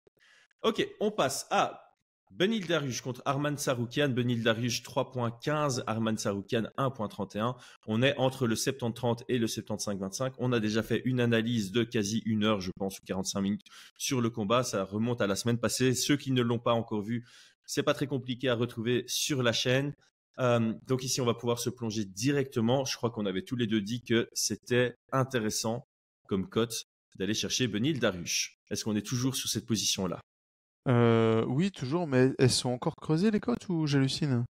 Ok, 0.63 0.87
on 1.01 1.11
passe 1.11 1.47
à 1.51 1.85
Benil 2.31 2.67
Daruj 2.67 3.01
contre 3.01 3.23
Arman 3.27 3.57
Saroukian. 3.57 4.09
Benil 4.09 4.43
Daruj 4.43 4.83
3.15, 4.83 5.85
Arman 5.87 6.17
Saroukian 6.17 6.65
1.31. 6.77 7.55
On 7.87 8.03
est 8.03 8.17
entre 8.17 8.49
le 8.49 8.57
70-30 8.57 9.23
et 9.29 9.39
le 9.39 9.47
75-25. 9.47 10.33
On 10.39 10.53
a 10.53 10.59
déjà 10.59 10.83
fait 10.83 11.03
une 11.05 11.21
analyse 11.21 11.71
de 11.71 11.85
quasi 11.85 12.23
une 12.27 12.43
heure, 12.45 12.61
je 12.61 12.73
pense, 12.77 12.99
ou 12.99 13.03
45 13.07 13.41
minutes 13.41 13.67
sur 13.97 14.21
le 14.21 14.31
combat. 14.31 14.65
Ça 14.65 14.85
remonte 14.85 15.21
à 15.21 15.29
la 15.29 15.37
semaine 15.37 15.59
passée. 15.59 15.95
Ceux 15.95 16.17
qui 16.17 16.33
ne 16.33 16.43
l'ont 16.43 16.59
pas 16.59 16.73
encore 16.73 17.03
vu, 17.03 17.25
c'est 17.67 17.85
pas 17.85 17.95
très 17.95 18.09
compliqué 18.09 18.49
à 18.49 18.57
retrouver 18.57 19.05
sur 19.07 19.43
la 19.43 19.53
chaîne. 19.53 19.95
Euh, 20.41 20.75
donc 20.87 21.05
ici, 21.05 21.21
on 21.21 21.25
va 21.27 21.35
pouvoir 21.35 21.59
se 21.59 21.71
plonger 21.71 22.05
directement. 22.05 22.85
Je 22.85 22.97
crois 22.97 23.11
qu'on 23.11 23.27
avait 23.27 23.43
tous 23.43 23.57
les 23.57 23.67
deux 23.67 23.81
dit 23.81 24.03
que 24.03 24.29
c'était 24.33 24.97
intéressant 25.13 25.87
comme 26.29 26.49
cote 26.49 26.85
d'aller 27.17 27.35
chercher 27.35 27.69
Benil 27.69 28.01
Darush. 28.01 28.59
Est-ce 28.71 28.85
qu'on 28.85 28.97
est 28.97 29.07
toujours 29.07 29.37
sur 29.37 29.49
cette 29.49 29.67
position-là? 29.67 30.21
Euh, 30.89 31.45
oui, 31.47 31.71
toujours, 31.71 32.07
mais 32.07 32.33
elles 32.39 32.51
sont 32.51 32.71
encore 32.71 32.97
creusées 32.97 33.31
les 33.31 33.41
cotes 33.41 33.69
ou 33.69 33.87
j'hallucine? 33.87 34.45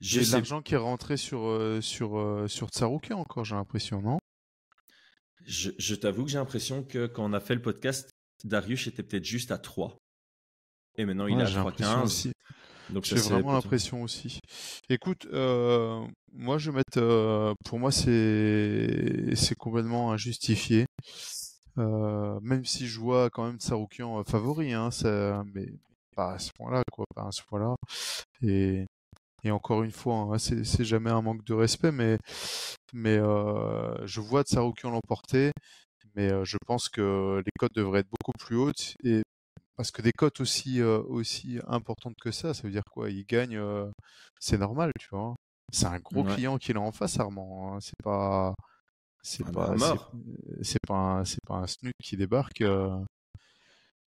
J'ai 0.00 0.24
de 0.24 0.32
l'argent 0.32 0.62
qui 0.62 0.74
est 0.74 0.78
rentré 0.78 1.16
sur, 1.16 1.46
euh, 1.46 1.80
sur, 1.80 2.18
euh, 2.18 2.48
sur 2.48 2.68
encore, 3.12 3.44
j'ai 3.44 3.54
l'impression, 3.54 4.02
non? 4.02 4.18
Je, 5.44 5.70
je 5.78 5.94
t'avoue 5.94 6.24
que 6.24 6.30
j'ai 6.30 6.38
l'impression 6.38 6.82
que 6.82 7.06
quand 7.06 7.24
on 7.24 7.32
a 7.32 7.40
fait 7.40 7.54
le 7.54 7.62
podcast, 7.62 8.10
Darius 8.44 8.88
était 8.88 9.04
peut-être 9.04 9.24
juste 9.24 9.52
à 9.52 9.58
3. 9.58 9.96
Et 10.96 11.04
maintenant, 11.04 11.28
il 11.28 11.36
Ouais, 11.36 11.42
est 11.42 11.46
à 11.46 11.50
l'impression 11.50 12.04
3,15. 12.04 12.32
Donc 12.90 13.04
J'ai 13.04 13.16
vraiment 13.16 13.52
l'impression 13.52 14.02
aussi. 14.02 14.38
Écoute, 14.88 15.26
euh, 15.32 16.04
moi 16.32 16.58
je 16.58 16.70
vais 16.70 16.76
mettre, 16.78 16.98
euh, 16.98 17.54
pour 17.64 17.78
moi 17.78 17.90
c'est 17.92 19.34
c'est 19.34 19.54
complètement 19.54 20.12
injustifié. 20.12 20.86
Euh, 21.78 22.38
même 22.42 22.64
si 22.66 22.86
je 22.86 23.00
vois 23.00 23.30
quand 23.30 23.46
même 23.46 23.60
Saroukian 23.60 24.22
favori, 24.24 24.72
hein, 24.74 24.90
ça, 24.90 25.42
mais 25.54 25.66
pas 26.14 26.34
à 26.34 26.38
ce 26.38 26.50
point-là, 26.52 26.82
quoi, 26.92 27.06
pas 27.14 27.22
à 27.28 27.32
ce 27.32 27.42
point-là. 27.44 27.74
Et, 28.42 28.84
et 29.44 29.50
encore 29.50 29.82
une 29.82 29.92
fois, 29.92 30.16
hein, 30.32 30.38
c'est 30.38 30.84
jamais 30.84 31.10
un 31.10 31.22
manque 31.22 31.44
de 31.44 31.54
respect, 31.54 31.92
mais 31.92 32.18
mais 32.92 33.16
je 33.18 34.20
vois 34.20 34.44
Saroukian 34.46 34.90
l'emporter, 34.90 35.52
mais 36.14 36.30
je 36.44 36.58
pense 36.66 36.88
que 36.88 37.42
les 37.44 37.52
cotes 37.58 37.74
devraient 37.74 38.00
être 38.00 38.10
beaucoup 38.10 38.32
plus 38.38 38.56
hautes 38.56 38.96
et 39.04 39.22
parce 39.76 39.90
que 39.90 40.02
des 40.02 40.12
cotes 40.12 40.40
aussi, 40.40 40.80
euh, 40.80 41.00
aussi 41.02 41.58
importantes 41.66 42.14
que 42.20 42.30
ça, 42.30 42.54
ça 42.54 42.62
veut 42.62 42.70
dire 42.70 42.84
quoi? 42.90 43.10
Il 43.10 43.24
gagne, 43.24 43.56
euh, 43.56 43.90
c'est 44.40 44.58
normal, 44.58 44.92
tu 45.00 45.08
vois. 45.10 45.34
C'est 45.72 45.86
un 45.86 45.98
gros 46.00 46.22
Ouais. 46.24 46.34
client 46.34 46.58
qu'il 46.58 46.76
a 46.76 46.80
en 46.80 46.92
face, 46.92 47.18
Armand. 47.20 47.74
hein. 47.76 47.78
C'est 47.80 48.00
pas, 48.02 48.54
c'est 49.22 49.44
Ah 49.46 49.52
pas, 49.52 49.74
bah, 49.76 49.96
c'est- 50.58 50.64
c'est 50.64 50.86
pas, 50.86 50.94
un, 50.94 51.24
c'est 51.24 51.40
pas 51.46 51.54
un 51.56 51.66
snoot 51.66 51.94
qui 52.02 52.16
débarque. 52.16 52.60
euh. 52.62 52.96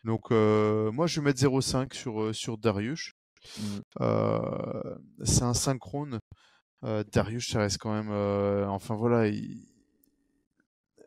Donc 0.03 0.29
moi, 0.31 1.07
je 1.07 1.19
vais 1.19 1.25
mettre 1.25 1.39
0,5 1.39 1.93
sur 1.93 2.33
sur 2.35 2.57
Darius. 2.57 3.11
Mm. 3.59 3.79
Euh, 4.01 4.95
c'est 5.23 5.43
un 5.43 5.53
synchrone. 5.53 6.19
Darius, 7.11 7.49
ça 7.49 7.59
reste 7.59 7.79
quand 7.79 7.93
même. 7.93 8.11
enfin 8.69 8.95
voilà, 8.95 9.27
il- 9.27 9.67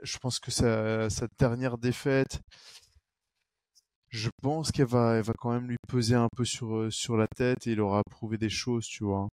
je 0.03 0.19
pense 0.19 0.39
que 0.41 0.51
sa, 0.51 1.11
sa 1.11 1.27
dernière 1.39 1.77
défaite, 1.79 2.41
je 4.11 4.31
pense 4.43 4.73
qu'elle 4.73 4.87
va, 4.87 5.17
elle 5.17 5.23
va 5.25 5.33
quand 5.39 5.53
même 5.53 5.69
lui 5.69 5.77
peser 5.89 6.15
un 6.15 6.29
peu 6.37 6.45
sur, 6.45 6.75
euh, 6.77 6.91
sur 6.91 7.17
la 7.17 7.27
tête 7.29 7.67
et 7.67 7.73
il 7.73 7.81
aura 7.81 8.03
prouvé 8.11 8.39
des 8.39 8.51
choses, 8.51 8.87
tu 8.87 9.05
vois. 9.05 9.29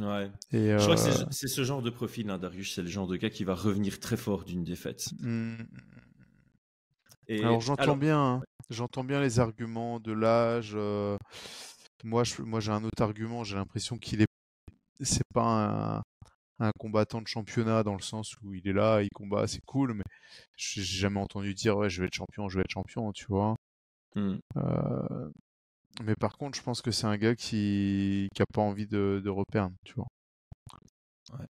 Ouais. 0.00 0.30
Et, 0.52 0.70
Je 0.76 0.84
crois 0.84 0.94
que 0.96 1.00
euh, 1.00 1.24
c'est- 1.30 1.46
ce 1.48 1.64
genre 1.64 1.82
de 1.82 1.90
profil, 1.90 2.30
hein, 2.30 2.38
Darius. 2.38 2.74
C'est 2.74 2.82
le 2.82 2.88
genre 2.88 3.06
de 3.06 3.16
gars 3.16 3.30
qui 3.30 3.44
va 3.44 3.54
revenir 3.54 3.98
très 4.00 4.16
fort 4.16 4.44
d'une 4.44 4.64
défaite. 4.64 5.14
hmm, 5.20 5.64
Et 7.28 7.40
alors 7.42 7.60
j'entends 7.60 7.76
alors, 7.82 7.96
bien, 7.96 8.18
hein, 8.20 8.42
j'entends 8.70 9.04
bien 9.04 9.20
les 9.20 9.40
arguments 9.40 10.00
de 10.00 10.12
l'âge, 10.12 10.72
euh, 10.74 11.16
moi, 12.04 12.24
je, 12.24 12.42
moi 12.42 12.60
j'ai 12.60 12.72
un 12.72 12.84
autre 12.84 13.02
argument. 13.02 13.44
J'ai 13.44 13.56
l'impression 13.56 13.98
qu'il 13.98 14.22
est, 14.22 14.26
c'est 15.02 15.24
pas 15.34 15.98
un, 16.60 16.66
un 16.66 16.72
combattant 16.78 17.22
de 17.22 17.28
championnat 17.28 17.82
dans 17.84 17.94
le 17.96 18.02
sens 18.02 18.36
où 18.42 18.54
il 18.54 18.68
est 18.68 18.72
là, 18.74 19.02
il 19.02 19.10
combat, 19.14 19.46
c'est 19.48 19.62
cool, 19.66 19.94
mais 19.94 20.04
j'ai 20.56 20.82
jamais 20.82 21.20
entendu 21.20 21.54
dire 21.54 21.76
ouais, 21.78 21.90
je 21.90 22.02
vais 22.02 22.08
être 22.08 22.14
champion, 22.14 22.48
je 22.48 22.58
vais 22.58 22.62
être 22.62 22.70
champion, 22.72 23.12
tu 23.12 23.26
vois. 23.28 23.56
Euh, 24.16 25.30
mais 26.02 26.14
par 26.16 26.36
contre, 26.36 26.56
je 26.56 26.62
pense 26.62 26.82
que 26.82 26.90
c'est 26.90 27.06
un 27.06 27.16
gars 27.16 27.34
qui 27.34 28.28
qui 28.34 28.42
a 28.42 28.46
pas 28.52 28.62
envie 28.62 28.86
de, 28.86 29.20
de 29.22 29.30
reperdre, 29.30 29.74
tu 29.84 29.94
vois. 29.94 30.06
Ouais. 31.38 31.46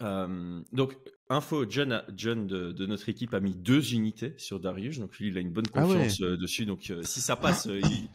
Euh, 0.00 0.62
donc, 0.72 0.96
info, 1.28 1.64
John, 1.68 2.02
de, 2.08 2.72
de 2.72 2.86
notre 2.86 3.08
équipe 3.08 3.34
a 3.34 3.40
mis 3.40 3.54
deux 3.54 3.94
unités 3.94 4.34
sur 4.38 4.60
Darius, 4.60 4.98
donc 4.98 5.16
lui, 5.18 5.28
il 5.28 5.38
a 5.38 5.40
une 5.40 5.52
bonne 5.52 5.66
Ah 5.74 5.86
ouais. 5.86 5.94
confiance 5.94 6.18
dessus. 6.20 6.66
Donc, 6.66 6.92
si 7.02 7.20
ça 7.20 7.36
passe, 7.36 7.66
il, 7.70 8.08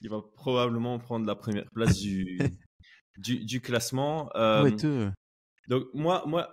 il 0.00 0.08
va 0.08 0.22
probablement 0.34 0.98
prendre 0.98 1.26
la 1.26 1.34
première 1.34 1.68
place 1.70 1.98
du, 1.98 2.38
du, 3.18 3.44
du 3.44 3.60
classement. 3.60 4.30
Ah 4.34 4.62
ouais, 4.62 4.74
donc, 5.68 5.84
moi, 5.94 6.24
moi, 6.26 6.52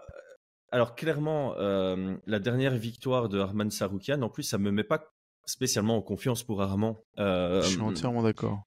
alors 0.71 0.95
clairement, 0.95 1.55
euh, 1.57 2.17
la 2.25 2.39
dernière 2.39 2.75
victoire 2.75 3.29
de 3.29 3.39
Arman 3.39 3.71
Saroukian, 3.71 4.21
en 4.21 4.29
plus, 4.29 4.43
ça 4.43 4.57
me 4.57 4.69
met 4.71 4.83
pas 4.83 5.13
spécialement 5.47 5.97
en 5.97 6.01
confiance 6.01 6.43
pour 6.43 6.61
Armand. 6.61 6.99
Euh, 7.17 7.61
je 7.63 7.69
suis 7.69 7.81
entièrement 7.81 8.21
d'accord. 8.21 8.61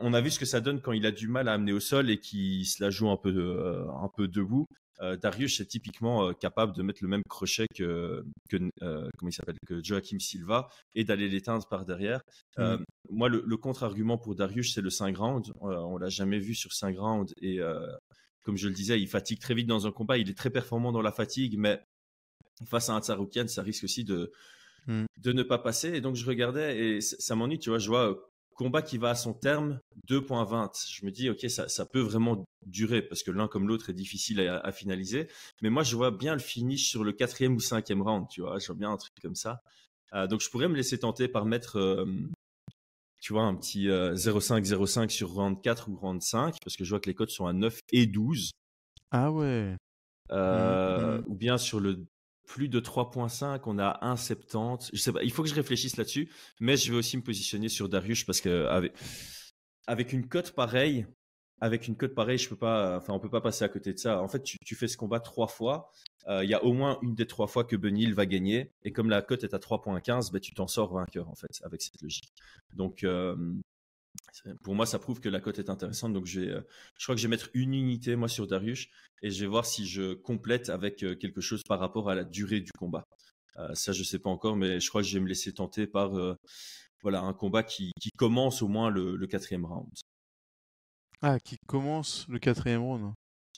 on 0.00 0.12
a 0.12 0.20
vu 0.20 0.30
ce 0.30 0.38
que 0.38 0.44
ça 0.46 0.60
donne 0.60 0.80
quand 0.82 0.92
il 0.92 1.06
a 1.06 1.12
du 1.12 1.28
mal 1.28 1.48
à 1.48 1.54
amener 1.54 1.72
au 1.72 1.80
sol 1.80 2.10
et 2.10 2.18
qu'il 2.18 2.66
se 2.66 2.82
la 2.82 2.90
joue 2.90 3.08
un 3.08 3.16
peu, 3.16 3.30
euh, 3.34 3.88
un 3.92 4.10
peu 4.16 4.28
debout. 4.28 4.66
Euh, 5.02 5.16
Darius 5.16 5.60
est 5.60 5.66
typiquement 5.66 6.26
euh, 6.28 6.32
capable 6.34 6.74
de 6.74 6.82
mettre 6.82 6.98
le 7.02 7.08
même 7.08 7.22
crochet 7.26 7.64
que, 7.74 8.22
que 8.50 8.56
euh, 8.82 9.08
comment 9.16 9.30
il 9.30 9.32
s'appelle 9.32 9.56
que 9.66 9.82
Joachim 9.82 10.18
Silva 10.18 10.68
et 10.94 11.04
d'aller 11.04 11.26
l'éteindre 11.28 11.66
par 11.68 11.86
derrière. 11.86 12.20
Euh, 12.58 12.76
Moi, 13.08 13.30
le, 13.30 13.42
le 13.46 13.56
contre-argument 13.56 14.18
pour 14.18 14.34
Darius, 14.34 14.74
c'est 14.74 14.82
le 14.82 14.90
5 14.90 15.16
rounds. 15.16 15.52
Euh, 15.62 15.76
on 15.78 15.96
l'a 15.96 16.10
jamais 16.10 16.38
vu 16.38 16.54
sur 16.54 16.74
5 16.74 16.98
rounds 16.98 17.32
et 17.40 17.60
euh, 17.60 17.86
comme 18.42 18.58
je 18.58 18.68
le 18.68 18.74
disais, 18.74 19.00
il 19.00 19.08
fatigue 19.08 19.38
très 19.40 19.54
vite 19.54 19.66
dans 19.66 19.86
un 19.86 19.92
combat. 19.92 20.18
Il 20.18 20.28
est 20.28 20.36
très 20.36 20.50
performant 20.50 20.92
dans 20.92 21.02
la 21.02 21.12
fatigue, 21.12 21.56
mais 21.56 21.80
face 22.66 22.90
à 22.90 22.92
un 22.94 23.00
Tsaroukian, 23.00 23.48
ça 23.48 23.62
risque 23.62 23.84
aussi 23.84 24.04
de, 24.04 24.30
Mm. 24.86 25.04
de 25.18 25.32
ne 25.32 25.42
pas 25.42 25.58
passer. 25.58 25.88
Et 25.94 26.00
donc, 26.00 26.16
je 26.16 26.26
regardais 26.26 26.78
et 26.78 27.00
ça 27.00 27.34
m'ennuie, 27.34 27.58
tu 27.58 27.70
vois. 27.70 27.78
Je 27.78 27.88
vois 27.88 28.10
euh, 28.10 28.14
combat 28.54 28.82
qui 28.82 28.98
va 28.98 29.10
à 29.10 29.14
son 29.14 29.32
terme, 29.32 29.78
2.20. 30.08 30.70
Je 30.90 31.06
me 31.06 31.10
dis, 31.10 31.30
ok, 31.30 31.48
ça, 31.48 31.68
ça 31.68 31.86
peut 31.86 32.00
vraiment 32.00 32.44
durer 32.66 33.02
parce 33.02 33.22
que 33.22 33.30
l'un 33.30 33.48
comme 33.48 33.66
l'autre 33.68 33.90
est 33.90 33.94
difficile 33.94 34.40
à, 34.40 34.58
à 34.58 34.72
finaliser. 34.72 35.28
Mais 35.62 35.70
moi, 35.70 35.82
je 35.82 35.96
vois 35.96 36.10
bien 36.10 36.32
le 36.34 36.40
finish 36.40 36.88
sur 36.88 37.04
le 37.04 37.12
quatrième 37.12 37.54
ou 37.54 37.60
cinquième 37.60 38.02
round, 38.02 38.26
tu 38.28 38.40
vois. 38.42 38.58
Je 38.58 38.66
vois 38.66 38.76
bien 38.76 38.90
un 38.90 38.96
truc 38.96 39.12
comme 39.22 39.34
ça. 39.34 39.62
Euh, 40.12 40.26
donc, 40.26 40.40
je 40.40 40.50
pourrais 40.50 40.68
me 40.68 40.74
laisser 40.76 40.98
tenter 40.98 41.28
par 41.28 41.44
mettre, 41.46 41.78
euh, 41.78 42.04
tu 43.20 43.32
vois, 43.32 43.42
un 43.44 43.54
petit 43.54 43.88
euh, 43.88 44.14
0,5-0,5 44.14 45.10
sur 45.10 45.30
round 45.30 45.60
4 45.62 45.88
ou 45.88 45.96
round 45.96 46.20
5 46.22 46.56
parce 46.64 46.76
que 46.76 46.84
je 46.84 46.90
vois 46.90 47.00
que 47.00 47.08
les 47.08 47.14
codes 47.14 47.30
sont 47.30 47.46
à 47.46 47.52
9 47.52 47.78
et 47.92 48.06
12. 48.06 48.50
Ah 49.10 49.30
ouais. 49.30 49.76
Euh, 50.30 51.18
Mhm. 51.18 51.24
Ou 51.28 51.34
bien 51.34 51.58
sur 51.58 51.80
le 51.80 52.04
plus 52.50 52.68
de 52.68 52.80
3.5, 52.80 53.60
on 53.66 53.78
a 53.78 54.00
1,70. 54.02 54.90
Je 54.92 54.98
sais 54.98 55.12
pas, 55.12 55.22
il 55.22 55.30
faut 55.30 55.44
que 55.44 55.48
je 55.48 55.54
réfléchisse 55.54 55.96
là-dessus, 55.96 56.28
mais 56.58 56.76
je 56.76 56.90
vais 56.90 56.98
aussi 56.98 57.16
me 57.16 57.22
positionner 57.22 57.68
sur 57.68 57.88
Darius 57.88 58.24
parce 58.24 58.40
que 58.40 58.66
avec, 59.86 60.12
une 60.12 60.26
cote 60.26 60.50
pareille, 60.50 61.06
avec 61.60 61.86
une 61.86 61.94
cote 61.94 62.12
pareille, 62.12 62.38
je 62.38 62.48
peux 62.48 62.56
pas, 62.56 62.96
enfin, 62.96 63.12
on 63.12 63.20
peut 63.20 63.30
pas 63.30 63.40
passer 63.40 63.64
à 63.64 63.68
côté 63.68 63.92
de 63.92 63.98
ça. 63.98 64.20
En 64.20 64.26
fait, 64.26 64.42
tu, 64.42 64.74
fais 64.74 64.88
ce 64.88 64.96
combat 64.96 65.20
trois 65.20 65.46
fois. 65.46 65.92
euh, 66.26 66.42
Il 66.42 66.50
y 66.50 66.54
a 66.54 66.64
au 66.64 66.72
moins 66.72 66.98
une 67.02 67.14
des 67.14 67.26
trois 67.26 67.46
fois 67.46 67.62
que 67.62 67.76
Benil 67.76 68.14
va 68.14 68.26
gagner. 68.26 68.72
Et 68.82 68.90
comme 68.90 69.10
la 69.10 69.22
cote 69.22 69.44
est 69.44 69.54
à 69.54 69.58
3.15, 69.58 70.32
ben, 70.32 70.40
tu 70.40 70.52
t'en 70.52 70.66
sors 70.66 70.92
vainqueur, 70.92 71.28
en 71.28 71.36
fait, 71.36 71.60
avec 71.62 71.82
cette 71.82 72.02
logique. 72.02 72.32
Donc, 72.74 73.04
euh, 73.04 73.36
pour 74.62 74.74
moi, 74.74 74.86
ça 74.86 74.98
prouve 74.98 75.20
que 75.20 75.28
la 75.28 75.40
cote 75.40 75.58
est 75.58 75.70
intéressante. 75.70 76.12
Donc, 76.12 76.26
je, 76.26 76.40
vais, 76.40 76.48
euh, 76.48 76.60
je 76.98 77.04
crois 77.04 77.14
que 77.14 77.20
je 77.20 77.26
vais 77.26 77.30
mettre 77.30 77.50
une 77.54 77.74
unité, 77.74 78.16
moi, 78.16 78.28
sur 78.28 78.46
Darius 78.46 78.86
et 79.22 79.30
je 79.30 79.40
vais 79.40 79.46
voir 79.46 79.66
si 79.66 79.86
je 79.86 80.14
complète 80.14 80.68
avec 80.70 81.02
euh, 81.02 81.14
quelque 81.14 81.40
chose 81.40 81.62
par 81.62 81.78
rapport 81.80 82.10
à 82.10 82.14
la 82.14 82.24
durée 82.24 82.60
du 82.60 82.72
combat. 82.72 83.04
Euh, 83.58 83.74
ça, 83.74 83.92
je 83.92 84.02
sais 84.02 84.18
pas 84.18 84.30
encore, 84.30 84.56
mais 84.56 84.80
je 84.80 84.88
crois 84.88 85.02
que 85.02 85.08
je 85.08 85.14
vais 85.18 85.22
me 85.24 85.28
laisser 85.28 85.52
tenter 85.52 85.86
par 85.86 86.16
euh, 86.18 86.36
voilà 87.02 87.20
un 87.22 87.34
combat 87.34 87.62
qui, 87.62 87.92
qui 88.00 88.10
commence 88.12 88.62
au 88.62 88.68
moins 88.68 88.90
le, 88.90 89.16
le 89.16 89.26
quatrième 89.26 89.66
round. 89.66 89.88
Ah, 91.22 91.38
qui 91.40 91.56
commence 91.66 92.26
le 92.28 92.38
quatrième 92.38 92.82
round. 92.82 93.14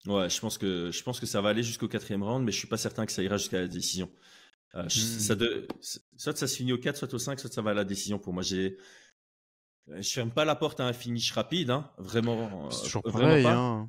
Ouais, 0.07 0.28
je 0.28 0.40
pense 0.40 0.59
que 0.59 0.90
je 0.90 1.03
pense 1.05 1.20
que 1.20 1.26
ça 1.26 1.40
va 1.40 1.50
aller 1.50 1.62
jusqu'au 1.62 1.86
quatrième 1.88 2.22
round, 2.24 2.44
mais 2.44 2.50
je 2.53 2.59
suis 2.59 2.66
pas 2.68 2.76
certain 2.76 3.07
que 3.07 3.12
ça 3.12 3.22
ira 3.22 3.36
jusqu'à 3.36 3.61
la 3.61 3.68
décision. 3.68 4.11
Euh, 4.74 4.84
Hmm. 4.84 4.88
ça 4.88 5.34
de- 5.36 5.68
soit 6.16 6.36
ça 6.36 6.46
se 6.48 6.57
finit 6.57 6.72
au 6.72 6.78
4, 6.78 6.96
soit 6.98 7.12
au 7.14 7.18
5, 7.18 7.40
soit 7.40 7.53
ça 7.53 7.62
va 7.62 7.72
à 7.72 7.74
la 7.74 7.84
décision. 7.84 8.18
Pour 8.18 8.32
moi, 8.34 8.42
j'ai 8.42 8.78
je 9.89 10.11
ferme 10.11 10.30
pas 10.30 10.45
la 10.45 10.55
porte 10.55 10.80
à 10.80 10.87
un 10.87 10.93
finish 10.93 11.33
rapide, 11.33 11.70
hein, 11.70 11.91
vraiment. 11.99 12.70
C'est 12.70 12.80
euh, 12.80 12.85
toujours 12.85 13.03
vraiment 13.05 13.20
pareil, 13.24 13.45
pas. 13.45 13.55
hein. 13.57 13.89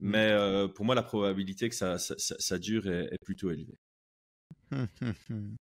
Mais 0.00 0.30
euh, 0.30 0.68
pour 0.68 0.84
moi, 0.84 0.94
la 0.94 1.02
probabilité 1.02 1.68
que 1.68 1.74
ça, 1.74 1.98
ça, 1.98 2.14
ça- 2.18 2.36
ça 2.38 2.58
dure 2.58 2.86
est, 2.88 3.06
est 3.12 3.24
plutôt 3.24 3.50
élevée. 3.50 3.78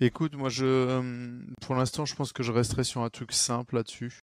Écoute, 0.00 0.34
moi, 0.34 0.48
je, 0.48 0.64
euh, 0.66 1.40
pour 1.62 1.74
l'instant, 1.74 2.04
je 2.04 2.14
pense 2.14 2.32
que 2.32 2.42
je 2.42 2.52
resterai 2.52 2.84
sur 2.84 3.02
un 3.02 3.08
truc 3.10 3.32
simple 3.32 3.76
là-dessus. 3.76 4.20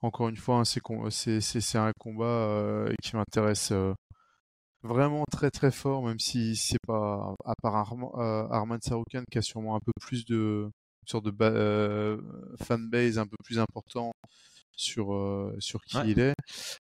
Encore 0.00 0.28
une 0.28 0.36
fois, 0.36 0.56
hein, 0.58 0.64
c'est 0.64 1.78
un 1.78 1.92
combat 1.98 2.24
euh, 2.26 2.92
qui 3.02 3.16
m'intéresse 3.16 3.70
euh, 3.72 3.94
vraiment 4.82 5.24
très 5.30 5.50
très 5.50 5.70
fort, 5.72 6.04
même 6.04 6.18
si 6.20 6.56
c'est 6.56 6.78
pas, 6.86 7.34
à 7.44 7.54
part 7.62 7.76
Arma- 7.76 8.12
euh, 8.18 8.48
Arman 8.50 8.80
Saroukan 8.82 9.22
qui 9.30 9.38
a 9.38 9.42
sûrement 9.42 9.76
un 9.76 9.80
peu 9.80 9.92
plus 10.00 10.24
de 10.26 10.70
sorte 11.08 11.24
de 11.26 11.34
euh, 11.40 12.20
fanbase 12.62 13.18
un 13.18 13.26
peu 13.26 13.36
plus 13.44 13.58
important 13.58 14.12
sur 14.74 15.12
euh, 15.14 15.54
sur 15.60 15.80
qui 15.82 15.96
Ouais. 15.98 16.10
il 16.10 16.20
est. 16.20 16.34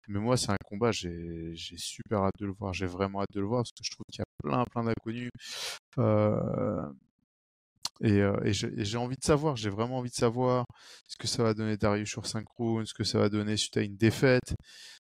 Mais 0.09 0.19
moi, 0.21 0.37
c'est 0.37 0.51
un 0.51 0.57
combat, 0.65 0.91
j'ai 0.93 1.55
super 1.57 2.25
hâte 2.25 2.35
de 2.41 2.47
le 2.47 2.53
voir. 2.53 2.73
J'ai 2.75 2.87
vraiment 2.87 3.23
hâte 3.23 3.33
de 3.33 3.41
le 3.41 3.47
voir 3.47 3.61
parce 3.63 3.71
que 3.73 3.85
je 3.85 3.91
trouve 3.93 4.05
qu'il 4.11 4.21
y 4.21 4.23
a 4.23 4.27
plein 4.43 4.65
plein 4.65 4.85
d'inconnus. 4.85 5.31
Euh, 5.99 6.83
et, 8.03 8.19
et 8.45 8.53
j'ai 8.53 8.99
envie 8.99 9.17
de 9.17 9.25
savoir, 9.25 9.57
j'ai 9.57 9.71
vraiment 9.71 9.99
envie 9.99 10.11
de 10.11 10.15
savoir 10.15 10.67
ce 11.07 11.17
que 11.17 11.27
ça 11.27 11.43
va 11.43 11.55
donner 11.55 11.79
Darius 11.79 12.11
sur 12.11 12.27
5 12.27 12.47
rounds, 12.59 12.87
ce 12.89 12.93
que 12.95 13.05
ça 13.05 13.19
va 13.19 13.31
donner 13.31 13.57
suite 13.57 13.79
à 13.79 13.83
une 13.83 13.97
défaite, 13.97 14.55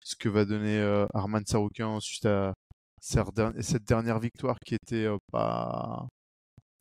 ce 0.05 0.15
que 0.15 0.29
va 0.29 0.45
donner 0.45 0.81
Arman 1.13 1.43
Saroukian 1.45 1.99
suite 2.01 2.27
à 2.27 2.55
cette 3.01 3.27
derni- 3.35 3.61
cette 3.63 3.83
dernière 3.85 4.21
victoire 4.21 4.57
qui 4.65 4.77
était 4.77 5.09
pas 5.33 6.07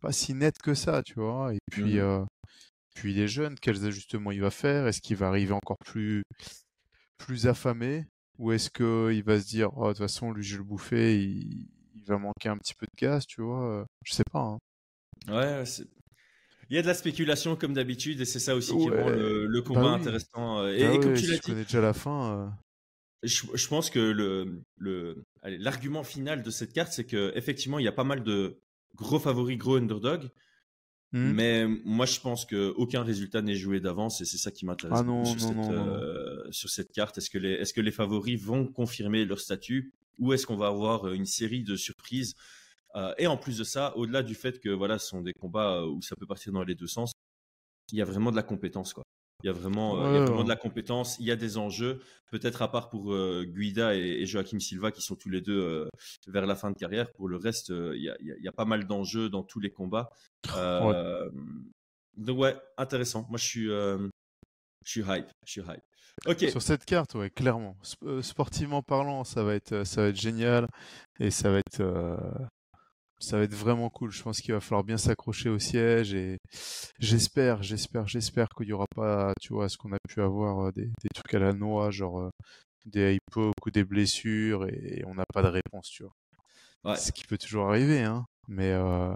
pas 0.04 0.14
si 0.14 0.36
nette 0.36 0.60
que 0.60 0.76
ça, 0.76 1.04
tu 1.04 1.16
vois? 1.16 1.56
Et 1.56 1.60
puis 1.72 2.00
euh, 2.00 2.24
puis 2.96 3.14
il 3.14 3.20
est 3.22 3.28
jeune, 3.30 3.56
quels 3.60 3.86
ajustements 3.86 4.32
il 4.32 4.42
va 4.42 4.52
faire? 4.52 4.88
Est-ce 4.88 5.02
qu'il 5.02 5.18
va 5.18 5.28
arriver 5.30 5.54
encore 5.54 5.78
plus 5.86 6.24
plus 7.18 7.48
affamé? 7.48 8.06
Ou 8.40 8.52
est-ce 8.54 8.70
que 8.72 9.12
il 9.14 9.24
va 9.24 9.40
se 9.40 9.48
dire 9.48 9.70
oh, 9.78 9.88
de 9.88 9.94
toute 9.94 10.00
façon 10.00 10.32
lui 10.32 10.44
je 10.44 10.58
le 10.58 10.64
bouffer, 10.64 11.18
il, 11.24 11.70
il 11.96 12.04
va 12.06 12.18
manquer 12.18 12.50
un 12.50 12.58
petit 12.58 12.76
peu 12.76 12.86
de 12.88 12.98
gaz, 13.08 13.26
tu 13.28 13.42
vois? 13.42 13.86
Je 14.06 14.14
sais 14.14 14.24
pas. 14.32 14.40
hein. 14.42 14.60
Ouais, 15.28 15.64
il 16.70 16.76
y 16.76 16.80
a 16.80 16.82
de 16.82 16.88
la 16.88 16.94
spéculation 16.94 17.56
comme 17.56 17.74
d'habitude 17.74 18.20
et 18.22 18.26
c'est 18.26 18.40
ça 18.40 18.56
aussi 18.56 18.78
qui 18.78 18.90
rend 18.90 19.10
le, 19.10 19.46
le 19.48 19.62
combat 19.62 19.90
bah 19.90 19.94
oui. 19.94 20.00
intéressant. 20.00 20.60
euh, 20.62 20.74
Et, 20.74 20.82
Ah 20.82 20.96
et 20.96 21.00
comme 21.00 21.14
ouais, 21.14 21.16
tu 21.16 21.26
si 21.26 21.28
l'as 21.28 21.38
je 21.38 21.42
dit, 21.46 21.54
connais 21.54 21.64
déjà 21.64 21.82
la 21.82 21.94
fin. 21.94 22.38
euh, 22.48 22.50
je, 23.24 23.46
je 23.54 23.68
pense 23.68 23.90
que 23.90 24.00
le, 24.00 24.64
l'argument 25.44 26.04
final 26.04 26.42
de 26.44 26.50
cette 26.52 26.74
carte, 26.74 26.92
c'est 26.94 27.06
que 27.06 27.32
effectivement, 27.36 27.80
il 27.80 27.86
y 27.86 27.88
a 27.88 27.92
pas 27.92 28.04
mal 28.04 28.24
de 28.24 28.60
gros 28.96 29.20
favoris, 29.20 29.58
gros 29.58 29.76
underdogs, 29.78 30.30
hmm. 31.12 31.32
mais 31.32 31.68
moi, 31.86 32.06
je 32.06 32.20
pense 32.20 32.46
que 32.46 32.74
aucun 32.78 33.04
résultat 33.04 33.42
n'est 33.42 33.56
joué 33.56 33.80
d'avance 33.80 34.22
et 34.22 34.26
c'est 34.26 34.38
ça 34.38 34.52
qui 34.52 34.66
m'intéresse 34.66 35.02
Ah 35.02 35.26
sur, 35.26 35.72
euh, 35.72 36.44
sur 36.52 36.70
cette 36.70 36.92
carte. 36.92 37.18
Est-ce 37.18 37.30
que 37.30 37.38
les, 37.38 37.52
est-ce 37.54 37.74
que 37.74 37.82
les 37.82 37.92
favoris 37.92 38.42
vont 38.42 38.68
confirmer 38.68 39.26
leur 39.26 39.40
statut 39.40 39.94
ou 40.20 40.34
est-ce 40.34 40.46
qu'on 40.46 40.58
va 40.58 40.68
avoir 40.68 41.08
euh, 41.08 41.14
une 41.14 41.26
série 41.26 41.64
de 41.64 41.76
surprises 41.76 42.36
Euh, 42.96 43.14
Et 43.18 43.26
en 43.26 43.38
plus 43.38 43.58
de 43.58 43.64
ça, 43.64 43.98
au-delà 43.98 44.22
du 44.22 44.36
fait 44.36 44.60
que 44.60 44.70
voilà, 44.70 45.00
ce 45.00 45.08
sont 45.08 45.22
des 45.22 45.34
combats 45.34 45.84
où 45.84 46.02
ça 46.04 46.16
peut 46.16 46.28
partir 46.28 46.52
dans 46.54 46.64
les 46.64 46.76
deux 46.76 46.88
sens, 46.88 47.12
il 47.92 47.98
y 47.98 48.02
a 48.02 48.06
vraiment 48.06 48.30
de 48.30 48.36
la 48.36 48.44
compétence, 48.44 48.94
quoi. 48.94 49.04
Il 49.44 49.48
y 49.48 49.50
a 49.50 49.54
vraiment, 49.54 49.98
euh, 49.98 50.00
il 50.00 50.04
y 50.04 50.08
a 50.08 50.12
Ouais, 50.12 50.26
vraiment 50.26 50.38
ouais. 50.40 50.44
de 50.46 50.50
la 50.50 50.56
compétence. 50.56 51.18
Il 51.20 51.26
y 51.26 51.32
a 51.32 51.36
des 51.36 51.58
enjeux, 51.58 52.00
peut-être 52.32 52.62
à 52.62 52.72
part 52.72 52.90
pour 52.90 53.14
euh, 53.14 53.44
Guida 53.46 53.94
et, 53.96 54.00
et 54.00 54.26
Joachim 54.26 54.60
Silva 54.60 54.92
qui 54.92 55.02
sont 55.02 55.16
tous 55.16 55.30
les 55.30 55.42
deux 55.42 55.60
euh, 55.60 55.90
vers 56.28 56.46
la 56.46 56.56
fin 56.56 56.72
de 56.72 56.78
carrière. 56.78 57.12
Pour 57.12 57.28
le 57.28 57.38
reste, 57.38 57.70
il 57.70 58.02
y, 58.02 58.10
a, 58.10 58.16
il 58.22 58.44
y 58.46 58.50
pas 58.52 58.66
mal 58.66 58.88
d'enjeux 58.88 59.30
dans 59.30 59.44
tous 59.44 59.60
les 59.60 59.72
combats. 59.72 60.10
Euh, 60.58 61.30
Donc 62.18 62.38
ouais, 62.40 62.56
intéressant. 62.78 63.26
Moi, 63.30 63.38
je 63.38 63.46
suis, 63.46 63.68
je 63.68 64.10
suis 64.86 65.02
hype. 65.02 65.28
Je 65.46 65.52
suis 65.52 65.62
hype. 65.62 65.82
Ok. 66.28 66.48
Sur 66.50 66.62
cette 66.62 66.86
carte, 66.86 67.16
ouais, 67.16 67.30
clairement. 67.30 67.76
Sp- 67.84 68.22
sportivement 68.22 68.84
parlant, 68.84 69.24
ça 69.24 69.44
va 69.44 69.56
être, 69.56 69.84
ça 69.84 70.04
va 70.04 70.08
être 70.10 70.20
génial 70.20 70.68
et 71.20 71.32
ça 71.32 71.50
va 71.52 71.58
être, 71.60 71.80
euh, 71.82 72.16
ça 73.24 73.38
va 73.38 73.44
être 73.44 73.54
vraiment 73.54 73.90
cool. 73.90 74.12
Je 74.12 74.22
pense 74.22 74.42
qu'il 74.42 74.54
va 74.54 74.60
falloir 74.60 74.84
bien 74.84 74.98
s'accrocher 74.98 75.50
au 75.50 75.58
siège 75.58 76.14
et 76.14 76.38
j'espère, 77.00 77.64
j'espère, 77.64 78.06
j'espère 78.06 78.50
qu'il 78.50 78.68
y 78.68 78.74
aura 78.74 78.88
pas, 78.94 79.34
tu 79.42 79.54
vois, 79.54 79.70
ce 79.70 79.78
qu'on 79.78 79.94
a 79.94 79.98
pu 80.10 80.22
avoir 80.22 80.68
euh, 80.68 80.72
des, 80.72 80.88
des 80.88 81.10
trucs 81.16 81.34
à 81.34 81.40
la 81.40 81.54
noix, 81.54 81.90
genre 81.90 82.20
euh, 82.20 82.30
des 82.86 83.16
hypocs 83.16 83.66
ou 83.66 83.72
des 83.72 83.86
blessures 83.86 84.68
et, 84.68 85.04
on 85.08 85.16
n'a 85.16 85.24
pas 85.34 85.42
de 85.42 85.48
réponse, 85.48 85.90
tu 85.90 86.04
vois. 86.04 86.14
Ouais. 86.84 86.98
Ce 86.98 87.14
qui 87.14 87.24
peut 87.24 87.38
toujours 87.38 87.70
arriver, 87.70 88.02
hein. 88.02 88.26
Mais 88.50 88.72
euh, 88.72 89.16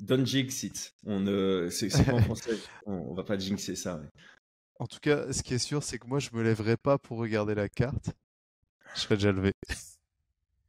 Don't 0.00 0.26
jinx 0.26 0.64
it. 0.64 0.92
On 1.04 1.20
ne, 1.20 1.68
c'est, 1.70 1.94
en 2.10 2.20
français. 2.22 2.58
On, 2.86 3.14
va 3.14 3.22
pas 3.22 3.38
jinxer 3.38 3.76
ça. 3.76 4.00
En 4.80 4.86
tout 4.86 4.98
cas, 5.00 5.32
ce 5.32 5.44
qui 5.44 5.54
est 5.54 5.58
sûr, 5.58 5.84
c'est 5.84 5.98
que 6.00 6.08
moi, 6.08 6.18
je 6.18 6.30
me 6.32 6.42
lèverai 6.42 6.76
pas 6.76 6.98
pour 6.98 7.18
regarder 7.18 7.54
la 7.54 7.68
carte. 7.68 8.10
Je 8.96 9.02
serais 9.02 9.14
déjà 9.14 9.30
levé. 9.30 9.52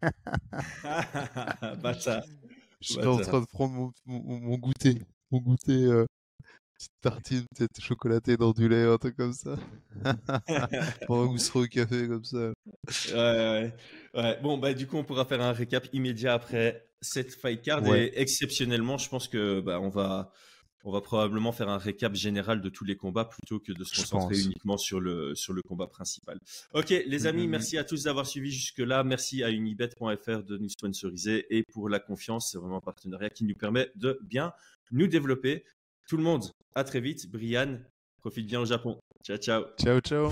bah 0.84 1.96
serais 2.82 3.08
en 3.08 3.18
train 3.18 3.42
de 3.42 3.46
prendre 3.46 3.74
mon, 3.74 3.92
mon, 4.06 4.40
mon 4.40 4.58
goûter. 4.58 5.02
Mon 5.32 5.40
goûter. 5.40 5.84
Euh, 5.86 6.06
petite 6.78 6.94
tartine, 7.02 7.46
peut-être 7.56 7.82
chocolatée 7.82 8.38
dans 8.38 8.52
du 8.52 8.70
lait, 8.70 8.84
un 8.86 8.98
truc 8.98 9.16
comme 9.18 9.34
ça. 9.34 9.56
Pendant 11.08 11.34
que 11.34 11.40
vous 11.40 11.58
au 11.58 11.66
café, 11.66 12.08
comme 12.08 12.24
ça. 12.24 12.38
Ouais, 12.38 13.14
ouais, 13.14 13.74
ouais. 14.14 14.40
Bon, 14.42 14.58
bah, 14.58 14.74
du 14.74 14.86
coup, 14.86 14.98
on 14.98 15.04
pourra 15.04 15.26
faire 15.26 15.42
un 15.42 15.54
récap 15.54 15.88
immédiat 15.94 16.36
après 16.36 16.88
cette 17.02 17.34
fight 17.34 17.62
card. 17.62 17.86
Et 17.96 18.12
exceptionnellement, 18.20 18.98
je 18.98 19.10
pense 19.10 19.28
que 19.28 19.60
bah, 19.60 19.80
on 19.82 19.90
va 19.90 20.32
on 20.84 20.92
va 20.92 21.02
probablement 21.02 21.52
faire 21.52 21.70
un 21.70 21.78
récap 21.78 22.16
général 22.16 22.62
de 22.62 22.70
tous 22.70 22.86
les 22.86 22.96
combats 22.96 23.26
plutôt 23.26 23.60
que 23.60 23.72
de 23.72 23.84
se 23.84 23.96
concentrer 24.00 24.40
uniquement 24.40 24.78
sur 24.78 25.00
le, 25.00 25.36
sur 25.36 25.54
le 25.54 25.62
combat 25.62 25.88
principal. 25.88 26.40
Ok, 26.74 26.90
les 26.90 27.28
amis, 27.28 27.46
mm-hmm. 27.46 27.50
merci 27.50 27.78
à 27.78 27.84
tous 27.84 28.04
d'avoir 28.04 28.26
suivi 28.26 28.52
jusque-là. 28.52 29.04
Merci 29.04 29.44
à 29.44 29.50
unibet.fr 29.50 30.44
de 30.44 30.58
nous 30.58 30.70
sponsoriser 30.70 31.46
et 31.50 31.64
pour 31.74 31.90
la 31.90 32.00
confiance. 32.00 32.52
C'est 32.52 32.58
vraiment 32.58 32.78
un 32.78 32.82
partenariat 32.82 33.30
qui 33.30 33.44
nous 33.44 33.56
permet 33.56 33.92
de 33.96 34.20
bien 34.24 34.54
nous 34.92 35.08
développer. 35.08 35.66
Tout 36.08 36.18
le 36.18 36.24
monde, 36.24 36.52
à 36.76 36.84
très 36.84 37.02
vite. 37.02 37.30
Brian, 37.30 37.80
profite 38.20 38.48
bien 38.48 38.62
au 38.62 38.66
Japon. 38.66 38.98
Ciao, 39.26 39.38
ciao. 39.38 39.66
Ciao, 39.78 40.00
ciao. 40.00 40.32